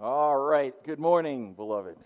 All 0.00 0.36
right. 0.36 0.72
Good 0.84 1.00
morning, 1.00 1.54
beloved. 1.54 1.96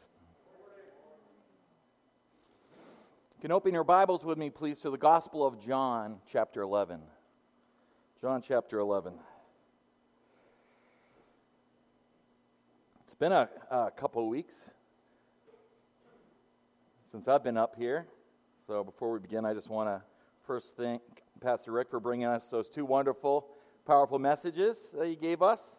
You 2.73 3.42
can 3.42 3.53
open 3.53 3.74
your 3.74 3.84
Bibles 3.84 4.24
with 4.24 4.38
me, 4.38 4.48
please, 4.48 4.80
to 4.80 4.88
the 4.88 4.96
Gospel 4.96 5.46
of 5.46 5.61
John, 5.61 6.16
chapter 6.26 6.62
11. 6.62 7.02
John, 8.18 8.40
chapter 8.40 8.78
11. 8.78 9.12
It's 13.04 13.15
been 13.15 13.33
a, 13.33 13.51
a 13.71 13.90
couple 13.90 14.27
weeks 14.27 14.71
since 17.11 17.29
I've 17.29 17.45
been 17.45 17.59
up 17.59 17.75
here. 17.77 18.07
So 18.67 18.83
before 18.83 19.13
we 19.13 19.19
begin, 19.19 19.45
I 19.45 19.53
just 19.53 19.69
want 19.69 19.91
to 19.91 20.01
first 20.47 20.79
thank 20.79 21.03
Pastor 21.43 21.73
Rick 21.73 21.91
for 21.91 22.01
bringing 22.01 22.27
us 22.27 22.49
those 22.49 22.71
two 22.71 22.87
wonderful, 22.87 23.49
powerful 23.87 24.19
messages 24.19 24.95
that 24.99 25.09
he 25.09 25.15
gave 25.15 25.43
us. 25.43 25.77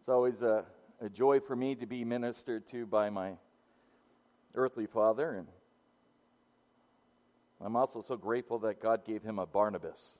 It's 0.00 0.10
always 0.10 0.42
a, 0.42 0.66
a 1.00 1.08
joy 1.08 1.40
for 1.40 1.54
me 1.54 1.74
to 1.76 1.86
be 1.86 2.04
ministered 2.04 2.66
to 2.66 2.86
by 2.86 3.08
my 3.10 3.34
earthly 4.54 4.86
father. 4.86 5.34
And 5.34 5.46
I'm 7.60 7.76
also 7.76 8.00
so 8.00 8.16
grateful 8.16 8.58
that 8.60 8.80
God 8.80 9.04
gave 9.04 9.22
him 9.22 9.38
a 9.38 9.46
Barnabas. 9.46 10.18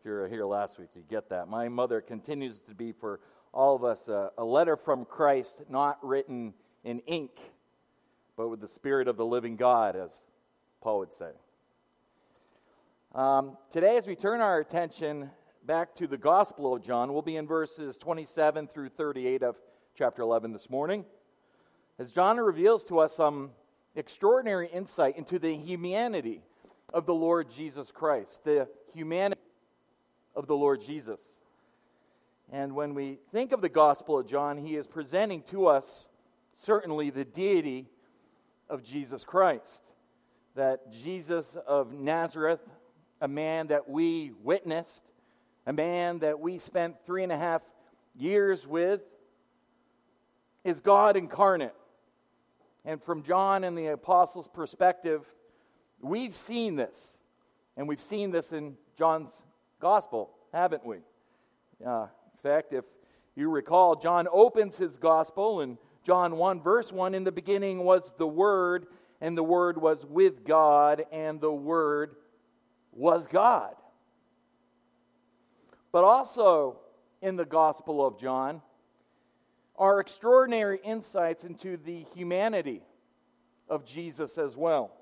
If 0.00 0.06
you 0.06 0.12
were 0.12 0.28
here 0.28 0.46
last 0.46 0.78
week, 0.78 0.88
you 0.94 1.02
get 1.08 1.28
that. 1.30 1.48
My 1.48 1.68
mother 1.68 2.00
continues 2.00 2.62
to 2.62 2.74
be 2.74 2.92
for 2.92 3.20
all 3.52 3.74
of 3.74 3.84
us 3.84 4.08
a, 4.08 4.30
a 4.38 4.44
letter 4.44 4.76
from 4.76 5.04
Christ, 5.04 5.62
not 5.68 5.98
written 6.02 6.54
in 6.84 7.00
ink, 7.00 7.32
but 8.36 8.48
with 8.48 8.60
the 8.60 8.68
Spirit 8.68 9.08
of 9.08 9.16
the 9.16 9.26
living 9.26 9.56
God, 9.56 9.96
as 9.96 10.10
Paul 10.80 11.00
would 11.00 11.12
say. 11.12 11.30
Um, 13.14 13.56
today, 13.70 13.96
as 13.96 14.06
we 14.06 14.14
turn 14.14 14.40
our 14.40 14.60
attention 14.60 15.30
back 15.68 15.94
to 15.94 16.06
the 16.06 16.16
Gospel 16.16 16.74
of 16.74 16.82
John, 16.82 17.12
we'll 17.12 17.20
be 17.20 17.36
in 17.36 17.46
verses 17.46 17.98
27 17.98 18.68
through 18.68 18.88
38 18.88 19.42
of 19.42 19.54
chapter 19.94 20.22
11 20.22 20.54
this 20.54 20.70
morning. 20.70 21.04
As 21.98 22.10
John 22.10 22.38
reveals 22.38 22.84
to 22.84 23.00
us 23.00 23.14
some 23.14 23.50
extraordinary 23.94 24.70
insight 24.72 25.18
into 25.18 25.38
the 25.38 25.54
humanity 25.54 26.40
of 26.94 27.04
the 27.04 27.12
Lord 27.12 27.50
Jesus 27.50 27.90
Christ, 27.90 28.44
the 28.44 28.66
humanity 28.94 29.42
of 30.34 30.46
the 30.46 30.56
Lord 30.56 30.80
Jesus. 30.80 31.38
And 32.50 32.74
when 32.74 32.94
we 32.94 33.18
think 33.30 33.52
of 33.52 33.60
the 33.60 33.68
Gospel 33.68 34.18
of 34.18 34.26
John, 34.26 34.56
he 34.56 34.74
is 34.74 34.86
presenting 34.86 35.42
to 35.50 35.66
us 35.66 36.08
certainly 36.54 37.10
the 37.10 37.26
deity 37.26 37.90
of 38.70 38.82
Jesus 38.82 39.22
Christ. 39.22 39.82
That 40.54 40.90
Jesus 40.90 41.56
of 41.66 41.92
Nazareth, 41.92 42.66
a 43.20 43.28
man 43.28 43.66
that 43.66 43.86
we 43.86 44.32
witnessed, 44.42 45.07
a 45.68 45.72
man 45.72 46.20
that 46.20 46.40
we 46.40 46.56
spent 46.56 46.96
three 47.04 47.22
and 47.22 47.30
a 47.30 47.36
half 47.36 47.60
years 48.16 48.66
with, 48.66 49.02
is 50.64 50.80
God 50.80 51.14
incarnate. 51.14 51.74
And 52.86 53.02
from 53.02 53.22
John 53.22 53.64
and 53.64 53.76
the 53.76 53.88
apostles' 53.88 54.48
perspective, 54.48 55.26
we've 56.00 56.34
seen 56.34 56.76
this. 56.76 57.18
And 57.76 57.86
we've 57.86 58.00
seen 58.00 58.30
this 58.30 58.54
in 58.54 58.78
John's 58.96 59.44
gospel, 59.78 60.30
haven't 60.54 60.86
we? 60.86 61.00
Uh, 61.84 62.06
in 62.32 62.38
fact, 62.42 62.72
if 62.72 62.86
you 63.36 63.50
recall, 63.50 63.94
John 63.94 64.26
opens 64.32 64.78
his 64.78 64.96
gospel 64.96 65.60
in 65.60 65.76
John 66.02 66.38
1, 66.38 66.62
verse 66.62 66.90
1 66.90 67.14
In 67.14 67.24
the 67.24 67.32
beginning 67.32 67.84
was 67.84 68.14
the 68.16 68.26
Word, 68.26 68.86
and 69.20 69.36
the 69.36 69.44
Word 69.44 69.76
was 69.76 70.06
with 70.06 70.46
God, 70.46 71.04
and 71.12 71.42
the 71.42 71.52
Word 71.52 72.16
was 72.90 73.26
God. 73.26 73.74
But 75.92 76.04
also 76.04 76.78
in 77.22 77.36
the 77.36 77.44
Gospel 77.44 78.06
of 78.06 78.18
John 78.18 78.62
are 79.76 80.00
extraordinary 80.00 80.80
insights 80.84 81.44
into 81.44 81.76
the 81.76 82.04
humanity 82.14 82.82
of 83.68 83.84
Jesus 83.84 84.36
as 84.38 84.56
well. 84.56 84.92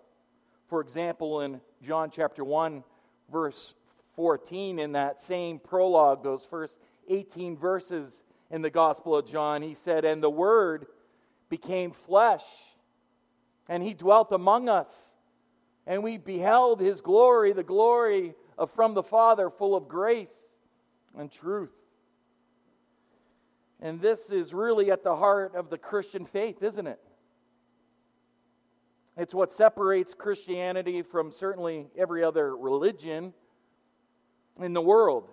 For 0.69 0.81
example, 0.81 1.41
in 1.41 1.61
John 1.83 2.11
chapter 2.11 2.45
1, 2.45 2.85
verse 3.33 3.75
14, 4.17 4.79
in 4.79 4.93
that 4.93 5.23
same 5.23 5.59
prologue, 5.59 6.23
those 6.23 6.45
first 6.45 6.79
18 7.09 7.57
verses 7.57 8.25
in 8.51 8.63
the 8.63 8.71
Gospel 8.71 9.17
of 9.17 9.27
John, 9.27 9.63
he 9.63 9.75
said, 9.75 10.05
And 10.05 10.23
the 10.23 10.31
Word 10.31 10.87
became 11.49 11.93
flesh, 11.93 12.45
and 13.69 13.83
he 13.83 13.95
dwelt 13.95 14.33
among 14.33 14.69
us, 14.69 15.13
and 15.87 16.03
we 16.03 16.19
beheld 16.19 16.81
his 16.81 17.01
glory, 17.01 17.53
the 17.53 17.63
glory 17.63 18.35
of 18.59 18.71
from 18.73 18.95
the 18.95 19.03
Father, 19.03 19.51
full 19.51 19.77
of 19.77 19.89
grace 19.89 20.56
and 21.19 21.31
truth. 21.31 21.73
And 23.81 24.01
this 24.01 24.31
is 24.31 24.55
really 24.55 24.91
at 24.91 25.03
the 25.03 25.17
heart 25.17 25.55
of 25.55 25.71
the 25.71 25.79
Christian 25.79 26.25
faith, 26.25 26.63
isn't 26.63 26.87
it? 26.87 26.99
It's 29.17 29.35
what 29.35 29.53
separates 29.53 30.15
Christianity 30.15 31.03
from 31.03 31.33
certainly 31.33 31.89
every 31.97 32.23
other 32.23 32.57
religion 32.57 33.33
in 34.61 34.73
the 34.73 34.83
world. 34.83 35.31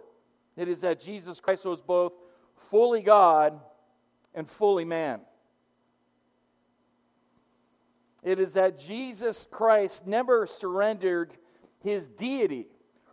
It 0.55 0.67
is 0.67 0.81
that 0.81 1.01
Jesus 1.01 1.39
Christ 1.39 1.65
was 1.65 1.81
both 1.81 2.13
fully 2.55 3.01
God 3.01 3.59
and 4.33 4.47
fully 4.47 4.85
man. 4.85 5.21
It 8.23 8.39
is 8.39 8.53
that 8.53 8.79
Jesus 8.79 9.45
Christ 9.51 10.07
never 10.07 10.45
surrendered 10.45 11.33
his 11.81 12.07
deity. 12.07 12.67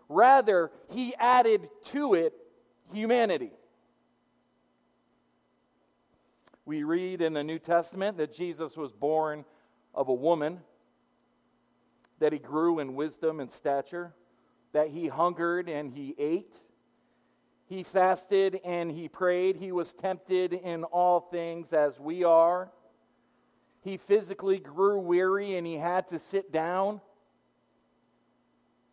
Rather, 0.08 0.70
he 0.88 1.14
added 1.16 1.68
to 1.86 2.14
it 2.14 2.32
humanity. 2.92 3.52
We 6.64 6.84
read 6.84 7.20
in 7.20 7.32
the 7.32 7.42
New 7.42 7.58
Testament 7.58 8.16
that 8.18 8.32
Jesus 8.32 8.76
was 8.76 8.92
born 8.92 9.44
of 9.94 10.08
a 10.08 10.14
woman, 10.14 10.60
that 12.18 12.32
he 12.32 12.38
grew 12.38 12.78
in 12.78 12.94
wisdom 12.94 13.40
and 13.40 13.50
stature, 13.50 14.14
that 14.72 14.88
he 14.88 15.08
hungered 15.08 15.68
and 15.68 15.90
he 15.90 16.14
ate, 16.18 16.60
he 17.66 17.82
fasted 17.82 18.60
and 18.64 18.90
he 18.90 19.08
prayed, 19.08 19.56
he 19.56 19.72
was 19.72 19.92
tempted 19.92 20.52
in 20.52 20.84
all 20.84 21.20
things 21.20 21.72
as 21.72 21.98
we 22.00 22.24
are. 22.24 22.70
He 23.82 23.96
physically 23.96 24.58
grew 24.58 24.98
weary 24.98 25.56
and 25.56 25.66
he 25.66 25.74
had 25.74 26.08
to 26.08 26.18
sit 26.18 26.52
down. 26.52 27.00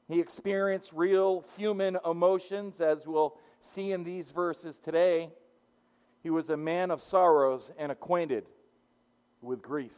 He 0.08 0.20
experienced 0.20 0.94
real 0.94 1.44
human 1.58 1.98
emotions, 2.06 2.80
as 2.80 3.06
we'll 3.06 3.36
see 3.60 3.92
in 3.92 4.04
these 4.04 4.32
verses 4.32 4.80
today. 4.80 5.30
He 6.24 6.30
was 6.30 6.50
a 6.50 6.58
man 6.58 6.92
of 6.92 7.02
sorrows 7.02 7.72
and 7.78 7.92
acquainted 7.92 8.46
with 9.42 9.62
grief. 9.62 9.92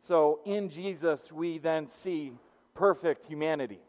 So 0.00 0.40
in 0.44 0.68
Jesus, 0.68 1.30
we 1.32 1.58
then 1.58 1.88
see 1.88 2.32
perfect 2.74 3.26
humanity. 3.26 3.80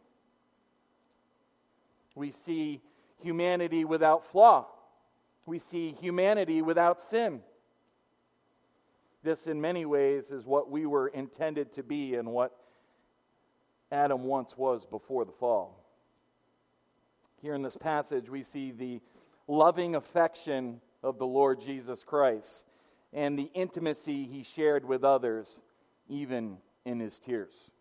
We 2.15 2.31
see 2.31 2.81
humanity 3.21 3.85
without 3.85 4.25
flaw. 4.25 4.65
We 5.45 5.59
see 5.59 5.95
humanity 6.01 6.61
without 6.61 7.01
sin. 7.01 7.41
This, 9.23 9.47
in 9.47 9.61
many 9.61 9.85
ways, 9.85 10.31
is 10.31 10.45
what 10.45 10.69
we 10.69 10.85
were 10.85 11.07
intended 11.07 11.71
to 11.73 11.83
be 11.83 12.15
and 12.15 12.31
what 12.31 12.55
Adam 13.91 14.23
once 14.23 14.57
was 14.57 14.85
before 14.85 15.25
the 15.25 15.31
fall. 15.31 15.83
Here 17.41 17.53
in 17.53 17.61
this 17.61 17.77
passage, 17.77 18.29
we 18.29 18.43
see 18.43 18.71
the 18.71 18.99
loving 19.47 19.95
affection 19.95 20.81
of 21.03 21.17
the 21.17 21.27
Lord 21.27 21.59
Jesus 21.59 22.03
Christ 22.03 22.65
and 23.13 23.37
the 23.37 23.49
intimacy 23.53 24.25
he 24.25 24.43
shared 24.43 24.83
with 24.83 25.03
others, 25.03 25.59
even 26.09 26.57
in 26.85 26.99
his 26.99 27.19
tears. 27.19 27.71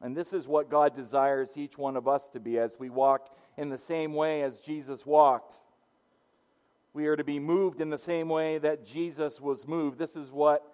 And 0.00 0.16
this 0.16 0.32
is 0.32 0.48
what 0.48 0.70
God 0.70 0.94
desires 0.94 1.56
each 1.56 1.76
one 1.76 1.96
of 1.96 2.08
us 2.08 2.28
to 2.28 2.40
be 2.40 2.58
as 2.58 2.76
we 2.78 2.88
walk 2.88 3.34
in 3.56 3.68
the 3.68 3.78
same 3.78 4.14
way 4.14 4.42
as 4.42 4.60
Jesus 4.60 5.04
walked. 5.04 5.54
We 6.92 7.06
are 7.06 7.16
to 7.16 7.24
be 7.24 7.38
moved 7.38 7.80
in 7.80 7.90
the 7.90 7.98
same 7.98 8.28
way 8.28 8.58
that 8.58 8.84
Jesus 8.84 9.40
was 9.40 9.66
moved. 9.66 9.98
This 9.98 10.16
is 10.16 10.30
what 10.30 10.64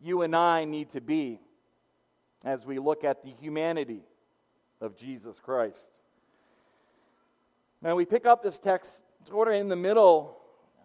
you 0.00 0.22
and 0.22 0.34
I 0.36 0.64
need 0.64 0.90
to 0.90 1.00
be 1.00 1.40
as 2.44 2.66
we 2.66 2.78
look 2.78 3.04
at 3.04 3.22
the 3.22 3.30
humanity 3.30 4.02
of 4.80 4.96
Jesus 4.96 5.38
Christ. 5.38 5.90
Now, 7.80 7.94
we 7.96 8.04
pick 8.04 8.26
up 8.26 8.42
this 8.42 8.58
text 8.58 9.04
sort 9.28 9.48
of 9.48 9.54
in 9.54 9.68
the 9.68 9.76
middle 9.76 10.38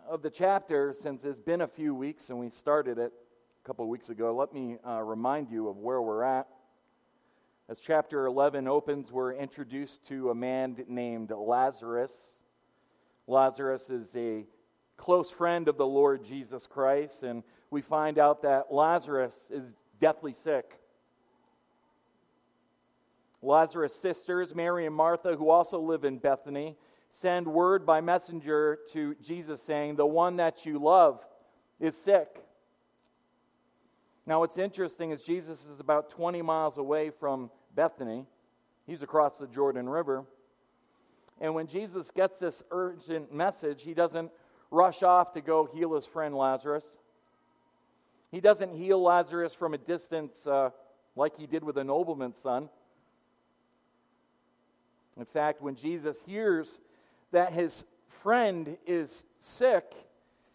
of 0.10 0.22
the 0.22 0.30
chapter 0.30 0.94
since 0.94 1.24
it's 1.24 1.40
been 1.40 1.62
a 1.62 1.68
few 1.68 1.94
weeks 1.94 2.30
and 2.30 2.40
we 2.40 2.50
started 2.50 2.98
it 2.98 3.13
a 3.63 3.68
couple 3.68 3.86
of 3.86 3.90
weeks 3.90 4.10
ago. 4.10 4.36
Let 4.36 4.54
me 4.54 4.78
uh, 4.88 5.01
remind 5.01 5.50
you 5.50 5.69
of 5.69 5.78
where 5.78 6.01
we're 6.01 6.24
at. 6.24 6.48
As 7.69 7.80
chapter 7.80 8.25
11 8.25 8.68
opens, 8.68 9.12
we're 9.12 9.34
introduced 9.34 10.04
to 10.07 10.31
a 10.31 10.36
man 10.36 10.75
named 10.88 11.31
Lazarus. 11.31 12.42
Lazarus 13.28 13.92
is 13.92 14.16
a 14.16 14.45
close 14.98 15.30
friend 15.30 15.68
of 15.68 15.78
the 15.78 15.86
Lord 15.86 16.24
Jesus 16.24 16.66
Christ, 16.66 17.22
and 17.22 17.44
we 17.69 17.81
find 17.81 18.18
out 18.18 18.42
that 18.42 18.74
Lazarus 18.74 19.52
is 19.54 19.75
deathly 20.02 20.34
sick. 20.34 20.80
Lazarus' 23.42 23.96
sisters, 23.96 24.54
Mary 24.54 24.86
and 24.86 24.96
Martha, 24.96 25.36
who 25.36 25.50
also 25.50 25.80
live 25.80 26.04
in 26.04 26.18
Bethany, 26.18 26.76
send 27.10 27.48
word 27.48 27.86
by 27.86 28.02
messenger 28.02 28.80
to 28.92 29.16
Jesus 29.22 29.62
saying, 29.62 29.96
The 29.96 30.06
one 30.06 30.38
that 30.38 30.66
you 30.66 30.80
love 30.80 31.26
is 31.80 31.96
sick. 31.96 32.44
Now, 34.26 34.40
what's 34.42 34.58
interesting 34.58 35.12
is 35.12 35.24
Jesus 35.24 35.66
is 35.66 35.80
about 35.80 36.10
20 36.12 36.42
miles 36.42 36.78
away 36.78 37.10
from 37.10 37.50
Bethany. 37.76 38.26
He's 38.86 39.02
across 39.02 39.38
the 39.38 39.48
Jordan 39.48 39.90
River. 39.90 40.26
And 41.42 41.56
when 41.56 41.68
Jesus 41.68 42.12
gets 42.12 42.40
this 42.40 42.64
urgent 42.70 43.34
message, 43.34 43.84
he 43.84 43.94
doesn't 43.94 44.30
rush 44.70 45.04
off 45.04 45.34
to 45.34 45.42
go 45.42 45.66
heal 45.66 45.96
his 45.96 46.06
friend 46.06 46.36
Lazarus. 46.36 46.98
He 48.32 48.40
doesn't 48.40 48.76
heal 48.76 49.02
Lazarus 49.02 49.56
from 49.56 49.74
a 49.74 49.78
distance 49.78 50.46
uh, 50.46 50.70
like 51.16 51.36
he 51.38 51.48
did 51.48 51.64
with 51.64 51.78
a 51.78 51.84
nobleman's 51.84 52.38
son. 52.38 52.70
In 55.19 55.25
fact, 55.25 55.62
when 55.62 55.75
Jesus 55.75 56.24
hears 56.24 56.80
that 57.31 57.51
his 57.51 57.83
friend 58.07 58.77
is 58.88 59.24
sick, 59.39 59.94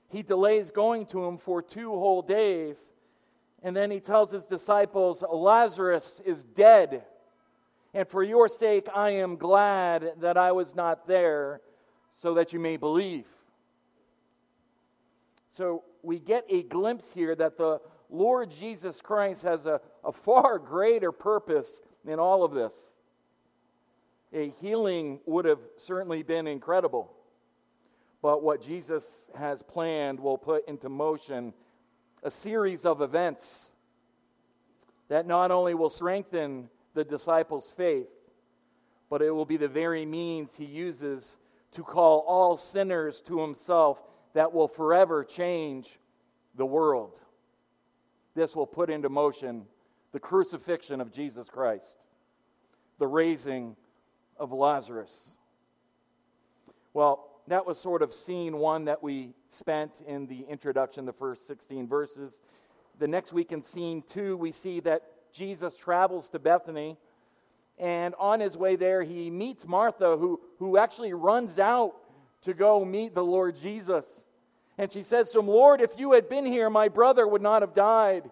he 0.09 0.23
delays 0.23 0.71
going 0.71 1.05
to 1.07 1.25
him 1.25 1.37
for 1.37 1.61
two 1.61 1.91
whole 1.91 2.23
days. 2.23 2.91
And 3.63 3.77
then 3.77 3.91
he 3.91 4.01
tells 4.01 4.33
his 4.33 4.47
disciples, 4.47 5.23
Lazarus 5.31 6.23
is 6.25 6.45
dead. 6.45 7.05
And 7.93 8.09
for 8.09 8.23
your 8.23 8.49
sake, 8.49 8.89
I 8.95 9.11
am 9.11 9.37
glad 9.37 10.15
that 10.21 10.37
I 10.37 10.53
was 10.53 10.75
not 10.75 11.07
there 11.07 11.61
so 12.11 12.35
that 12.35 12.53
you 12.53 12.59
may 12.59 12.77
believe. 12.77 13.27
So 15.51 15.85
we 16.03 16.19
get 16.19 16.45
a 16.49 16.63
glimpse 16.63 17.13
here 17.13 17.35
that 17.37 17.59
the 17.59 17.81
Lord 18.09 18.51
Jesus 18.51 19.01
Christ 19.01 19.43
has 19.43 19.67
a, 19.67 19.81
a 20.03 20.13
far 20.13 20.59
greater 20.59 21.13
purpose 21.13 21.83
in 22.07 22.19
all 22.19 22.45
of 22.45 22.53
this. 22.53 22.94
A 24.35 24.51
healing 24.61 25.21
would 25.27 25.45
have 25.45 25.61
certainly 25.77 26.25
been 26.25 26.49
incredible, 26.49 27.13
but 28.21 28.43
what 28.43 28.61
Jesus 28.61 29.31
has 29.37 29.63
planned 29.63 30.19
will 30.19 30.37
put 30.37 30.69
into 30.69 30.89
motion 30.89 31.55
a 32.25 32.33
series 32.33 32.85
of 32.85 33.01
events 33.01 33.71
that 35.09 35.27
not 35.27 35.53
only 35.53 35.75
will 35.75 35.91
strengthen 35.91 36.69
the 36.95 37.05
disciples' 37.05 37.71
faith, 37.71 38.09
but 39.09 39.23
it 39.23 39.31
will 39.31 39.45
be 39.45 39.57
the 39.57 39.69
very 39.69 40.05
means 40.05 40.57
he 40.57 40.65
uses 40.65 41.37
to 41.71 41.85
call 41.85 42.25
all 42.27 42.57
sinners 42.57 43.21
to 43.21 43.41
himself 43.41 44.03
that 44.33 44.53
will 44.53 44.67
forever 44.67 45.23
change 45.23 46.01
the 46.57 46.67
world. 46.67 47.21
This 48.35 48.57
will 48.57 48.67
put 48.67 48.91
into 48.91 49.09
motion 49.09 49.67
the 50.11 50.19
crucifixion 50.19 51.01
of 51.01 51.13
Jesus 51.13 51.49
Christ, 51.49 51.95
the 52.99 53.07
raising 53.07 53.77
of 54.39 54.53
Lazarus. 54.53 55.29
Well, 56.93 57.29
that 57.49 57.67
was 57.67 57.79
sort 57.79 58.03
of 58.03 58.15
scene 58.15 58.57
one 58.59 58.87
that 58.87 59.03
we 59.03 59.35
spent 59.49 60.03
in 60.07 60.27
the 60.27 60.47
introduction, 60.49 61.05
the 61.05 61.13
first 61.13 61.47
16 61.47 61.87
verses. 61.87 62.41
The 62.99 63.09
next 63.09 63.33
week 63.33 63.53
in 63.53 63.63
scene 63.63 64.03
two, 64.07 64.37
we 64.37 64.53
see 64.53 64.81
that 64.81 65.03
Jesus 65.33 65.75
travels 65.75 66.29
to 66.31 66.39
Bethany, 66.39 66.97
and 67.79 68.15
on 68.19 68.41
his 68.41 68.57
way 68.57 68.77
there, 68.77 69.03
he 69.03 69.31
meets 69.31 69.67
Martha, 69.67 70.17
who, 70.17 70.41
who 70.59 70.79
actually 70.79 71.13
runs 71.13 71.59
out 71.59 71.95
to 72.43 72.55
go 72.55 72.85
meet 72.85 73.15
the 73.15 73.25
Lord 73.25 73.57
Jesus. 73.57 74.25
And 74.79 74.93
she 74.93 75.03
says 75.03 75.33
to 75.33 75.41
him, 75.41 75.49
Lord, 75.49 75.81
if 75.81 75.99
you 75.99 76.13
had 76.13 76.29
been 76.29 76.47
here, 76.47 76.71
my 76.71 76.89
brother 76.89 77.27
would 77.27 77.43
not 77.43 77.63
have 77.63 77.75
died. 77.75 78.31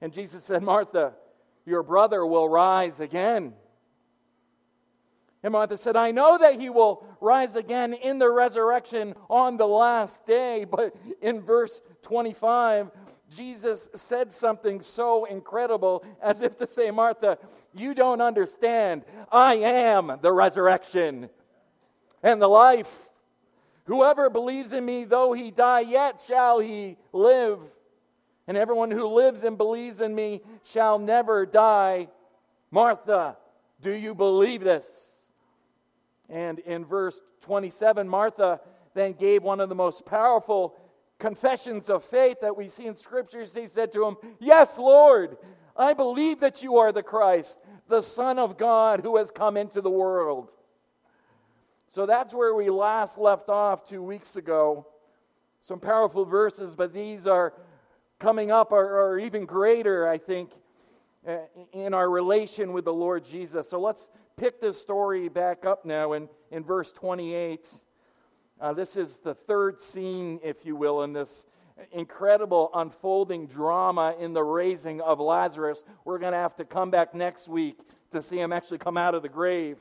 And 0.00 0.12
Jesus 0.12 0.44
said, 0.44 0.62
Martha, 0.62 1.14
your 1.64 1.82
brother 1.82 2.24
will 2.24 2.48
rise 2.48 3.00
again. 3.00 3.54
And 5.42 5.52
Martha 5.52 5.76
said, 5.76 5.96
I 5.96 6.10
know 6.10 6.36
that 6.36 6.60
he 6.60 6.68
will 6.68 7.02
rise 7.20 7.56
again 7.56 7.94
in 7.94 8.18
the 8.18 8.30
resurrection 8.30 9.14
on 9.28 9.56
the 9.56 9.66
last 9.66 10.26
day. 10.26 10.66
But 10.70 10.94
in 11.22 11.40
verse 11.40 11.80
25, 12.02 12.90
Jesus 13.30 13.88
said 13.94 14.32
something 14.32 14.82
so 14.82 15.24
incredible 15.24 16.04
as 16.20 16.42
if 16.42 16.56
to 16.58 16.66
say, 16.66 16.90
Martha, 16.90 17.38
you 17.72 17.94
don't 17.94 18.20
understand. 18.20 19.04
I 19.32 19.54
am 19.54 20.18
the 20.20 20.32
resurrection 20.32 21.30
and 22.22 22.42
the 22.42 22.48
life. 22.48 23.02
Whoever 23.84 24.30
believes 24.30 24.72
in 24.72 24.84
me, 24.84 25.04
though 25.04 25.32
he 25.32 25.50
die, 25.50 25.80
yet 25.80 26.22
shall 26.26 26.58
he 26.58 26.96
live. 27.12 27.60
And 28.46 28.56
everyone 28.56 28.90
who 28.90 29.06
lives 29.06 29.42
and 29.42 29.56
believes 29.56 30.00
in 30.00 30.14
me 30.14 30.42
shall 30.64 30.98
never 30.98 31.46
die. 31.46 32.08
Martha, 32.70 33.36
do 33.80 33.92
you 33.92 34.14
believe 34.14 34.62
this? 34.62 35.19
And 36.30 36.60
in 36.60 36.84
verse 36.84 37.20
27, 37.42 38.08
Martha 38.08 38.60
then 38.94 39.12
gave 39.12 39.42
one 39.42 39.60
of 39.60 39.68
the 39.68 39.74
most 39.74 40.06
powerful 40.06 40.76
confessions 41.18 41.90
of 41.90 42.04
faith 42.04 42.38
that 42.40 42.56
we 42.56 42.68
see 42.68 42.86
in 42.86 42.96
scriptures. 42.96 43.52
She 43.54 43.66
said 43.66 43.92
to 43.92 44.06
him, 44.06 44.16
Yes, 44.38 44.78
Lord, 44.78 45.36
I 45.76 45.92
believe 45.92 46.40
that 46.40 46.62
you 46.62 46.78
are 46.78 46.92
the 46.92 47.02
Christ, 47.02 47.58
the 47.88 48.00
Son 48.00 48.38
of 48.38 48.56
God 48.56 49.00
who 49.00 49.16
has 49.16 49.30
come 49.30 49.56
into 49.56 49.80
the 49.80 49.90
world. 49.90 50.54
So 51.88 52.06
that's 52.06 52.32
where 52.32 52.54
we 52.54 52.70
last 52.70 53.18
left 53.18 53.48
off 53.48 53.84
two 53.84 54.02
weeks 54.02 54.36
ago. 54.36 54.86
Some 55.58 55.80
powerful 55.80 56.24
verses, 56.24 56.76
but 56.76 56.92
these 56.92 57.26
are 57.26 57.52
coming 58.20 58.52
up 58.52 58.72
are, 58.72 59.10
are 59.10 59.18
even 59.18 59.44
greater, 59.44 60.06
I 60.06 60.18
think, 60.18 60.52
uh, 61.26 61.38
in 61.72 61.92
our 61.92 62.08
relation 62.08 62.72
with 62.72 62.84
the 62.84 62.92
Lord 62.92 63.24
Jesus. 63.24 63.68
So 63.68 63.80
let's 63.80 64.08
pick 64.40 64.58
this 64.58 64.80
story 64.80 65.28
back 65.28 65.66
up 65.66 65.84
now 65.84 66.14
in, 66.14 66.26
in 66.50 66.64
verse 66.64 66.90
28. 66.92 67.68
Uh, 68.58 68.72
this 68.72 68.96
is 68.96 69.18
the 69.18 69.34
third 69.34 69.78
scene, 69.78 70.40
if 70.42 70.64
you 70.64 70.74
will, 70.74 71.02
in 71.02 71.12
this 71.12 71.44
incredible 71.92 72.70
unfolding 72.72 73.46
drama 73.46 74.14
in 74.18 74.32
the 74.32 74.42
raising 74.42 75.02
of 75.02 75.20
Lazarus. 75.20 75.84
We're 76.06 76.18
going 76.18 76.32
to 76.32 76.38
have 76.38 76.56
to 76.56 76.64
come 76.64 76.90
back 76.90 77.14
next 77.14 77.48
week 77.48 77.80
to 78.12 78.22
see 78.22 78.40
him 78.40 78.50
actually 78.50 78.78
come 78.78 78.96
out 78.96 79.14
of 79.14 79.20
the 79.20 79.28
grave. 79.28 79.76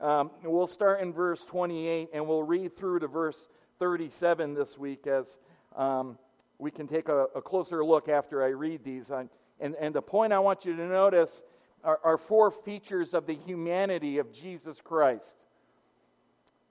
Um, 0.00 0.30
we'll 0.42 0.66
start 0.66 1.02
in 1.02 1.12
verse 1.12 1.44
28 1.44 2.08
and 2.14 2.26
we'll 2.26 2.42
read 2.42 2.78
through 2.78 3.00
to 3.00 3.08
verse 3.08 3.50
37 3.78 4.54
this 4.54 4.78
week 4.78 5.06
as 5.06 5.36
um, 5.76 6.16
we 6.56 6.70
can 6.70 6.88
take 6.88 7.10
a, 7.10 7.26
a, 7.36 7.42
closer 7.42 7.84
look 7.84 8.08
after 8.08 8.42
I 8.42 8.48
read 8.48 8.84
these. 8.84 9.10
and, 9.10 9.28
and 9.60 9.94
the 9.94 10.00
point 10.00 10.32
I 10.32 10.38
want 10.38 10.64
you 10.64 10.74
to 10.76 10.86
notice 10.86 11.42
are, 11.84 12.00
are 12.04 12.18
four 12.18 12.50
features 12.50 13.14
of 13.14 13.26
the 13.26 13.34
humanity 13.34 14.18
of 14.18 14.32
Jesus 14.32 14.80
Christ. 14.80 15.36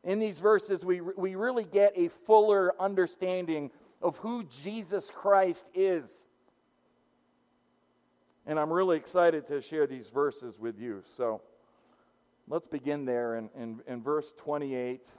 In 0.04 0.20
these 0.20 0.40
verses, 0.40 0.86
we, 0.86 1.02
we 1.02 1.36
really 1.36 1.66
get 1.66 1.94
a 1.96 2.08
fuller 2.10 2.74
understanding 2.82 3.72
of 4.02 4.18
who 4.18 4.44
Jesus 4.64 5.10
Christ 5.10 5.66
is. 5.74 6.26
And 8.46 8.60
I'm 8.60 8.72
really 8.72 8.98
excited 8.98 9.48
to 9.48 9.62
share 9.62 9.88
these 9.88 10.10
verses 10.10 10.60
with 10.60 10.80
you. 10.80 11.04
So. 11.16 11.42
Let's 12.50 12.68
begin 12.68 13.04
there 13.04 13.36
in, 13.36 13.50
in, 13.60 13.82
in 13.88 14.02
verse 14.02 14.34
28. 14.38 15.10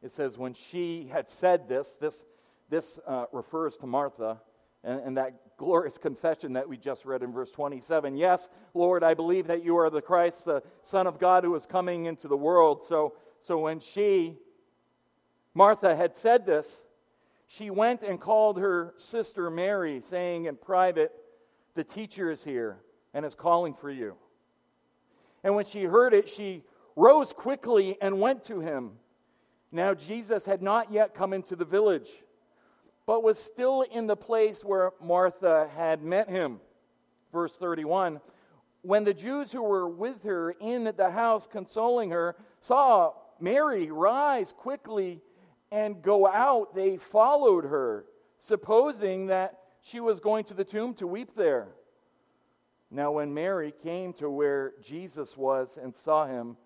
It 0.00 0.12
says, 0.12 0.38
When 0.38 0.54
she 0.54 1.10
had 1.12 1.28
said 1.28 1.68
this, 1.68 1.96
this, 1.96 2.24
this 2.70 3.00
uh, 3.04 3.24
refers 3.32 3.76
to 3.78 3.86
Martha 3.88 4.40
and, 4.84 5.00
and 5.00 5.16
that 5.16 5.43
glorious 5.56 5.98
confession 5.98 6.54
that 6.54 6.68
we 6.68 6.76
just 6.76 7.04
read 7.04 7.22
in 7.22 7.32
verse 7.32 7.50
27. 7.50 8.16
Yes, 8.16 8.48
Lord, 8.74 9.02
I 9.02 9.14
believe 9.14 9.46
that 9.46 9.64
you 9.64 9.76
are 9.76 9.90
the 9.90 10.02
Christ, 10.02 10.44
the 10.44 10.62
Son 10.82 11.06
of 11.06 11.18
God 11.18 11.44
who 11.44 11.54
is 11.54 11.66
coming 11.66 12.06
into 12.06 12.28
the 12.28 12.36
world. 12.36 12.82
So, 12.82 13.14
so 13.40 13.58
when 13.58 13.80
she, 13.80 14.36
Martha, 15.54 15.94
had 15.94 16.16
said 16.16 16.46
this, 16.46 16.84
she 17.46 17.70
went 17.70 18.02
and 18.02 18.20
called 18.20 18.58
her 18.58 18.94
sister 18.96 19.50
Mary, 19.50 20.00
saying 20.00 20.46
in 20.46 20.56
private, 20.56 21.12
The 21.74 21.84
teacher 21.84 22.30
is 22.30 22.42
here 22.42 22.78
and 23.12 23.24
is 23.24 23.34
calling 23.34 23.74
for 23.74 23.90
you. 23.90 24.16
And 25.44 25.54
when 25.54 25.66
she 25.66 25.84
heard 25.84 26.14
it, 26.14 26.28
she 26.28 26.62
rose 26.96 27.32
quickly 27.32 27.96
and 28.00 28.20
went 28.20 28.44
to 28.44 28.60
him. 28.60 28.92
Now, 29.70 29.92
Jesus 29.92 30.46
had 30.46 30.62
not 30.62 30.90
yet 30.90 31.14
come 31.14 31.32
into 31.32 31.54
the 31.56 31.64
village, 31.64 32.10
but 33.06 33.22
was 33.22 33.38
still 33.38 33.82
in 33.82 34.06
the 34.06 34.16
place 34.16 34.64
where 34.64 34.92
Martha 35.02 35.68
had 35.76 36.02
met 36.02 36.28
him. 36.28 36.60
Verse 37.32 37.56
31 37.56 38.20
When 38.82 39.04
the 39.04 39.14
Jews 39.14 39.52
who 39.52 39.62
were 39.62 39.88
with 39.88 40.22
her 40.24 40.52
in 40.52 40.92
the 40.96 41.10
house 41.10 41.46
consoling 41.46 42.10
her 42.10 42.36
saw 42.60 43.12
Mary 43.40 43.90
rise 43.90 44.52
quickly 44.52 45.20
and 45.70 46.02
go 46.02 46.26
out, 46.26 46.74
they 46.74 46.96
followed 46.96 47.64
her, 47.64 48.04
supposing 48.38 49.26
that 49.26 49.58
she 49.82 50.00
was 50.00 50.20
going 50.20 50.44
to 50.44 50.54
the 50.54 50.64
tomb 50.64 50.94
to 50.94 51.06
weep 51.06 51.34
there. 51.36 51.68
Now, 52.90 53.12
when 53.12 53.34
Mary 53.34 53.74
came 53.82 54.12
to 54.14 54.30
where 54.30 54.72
Jesus 54.80 55.36
was 55.36 55.78
and 55.82 55.94
saw 55.94 56.26
him, 56.26 56.56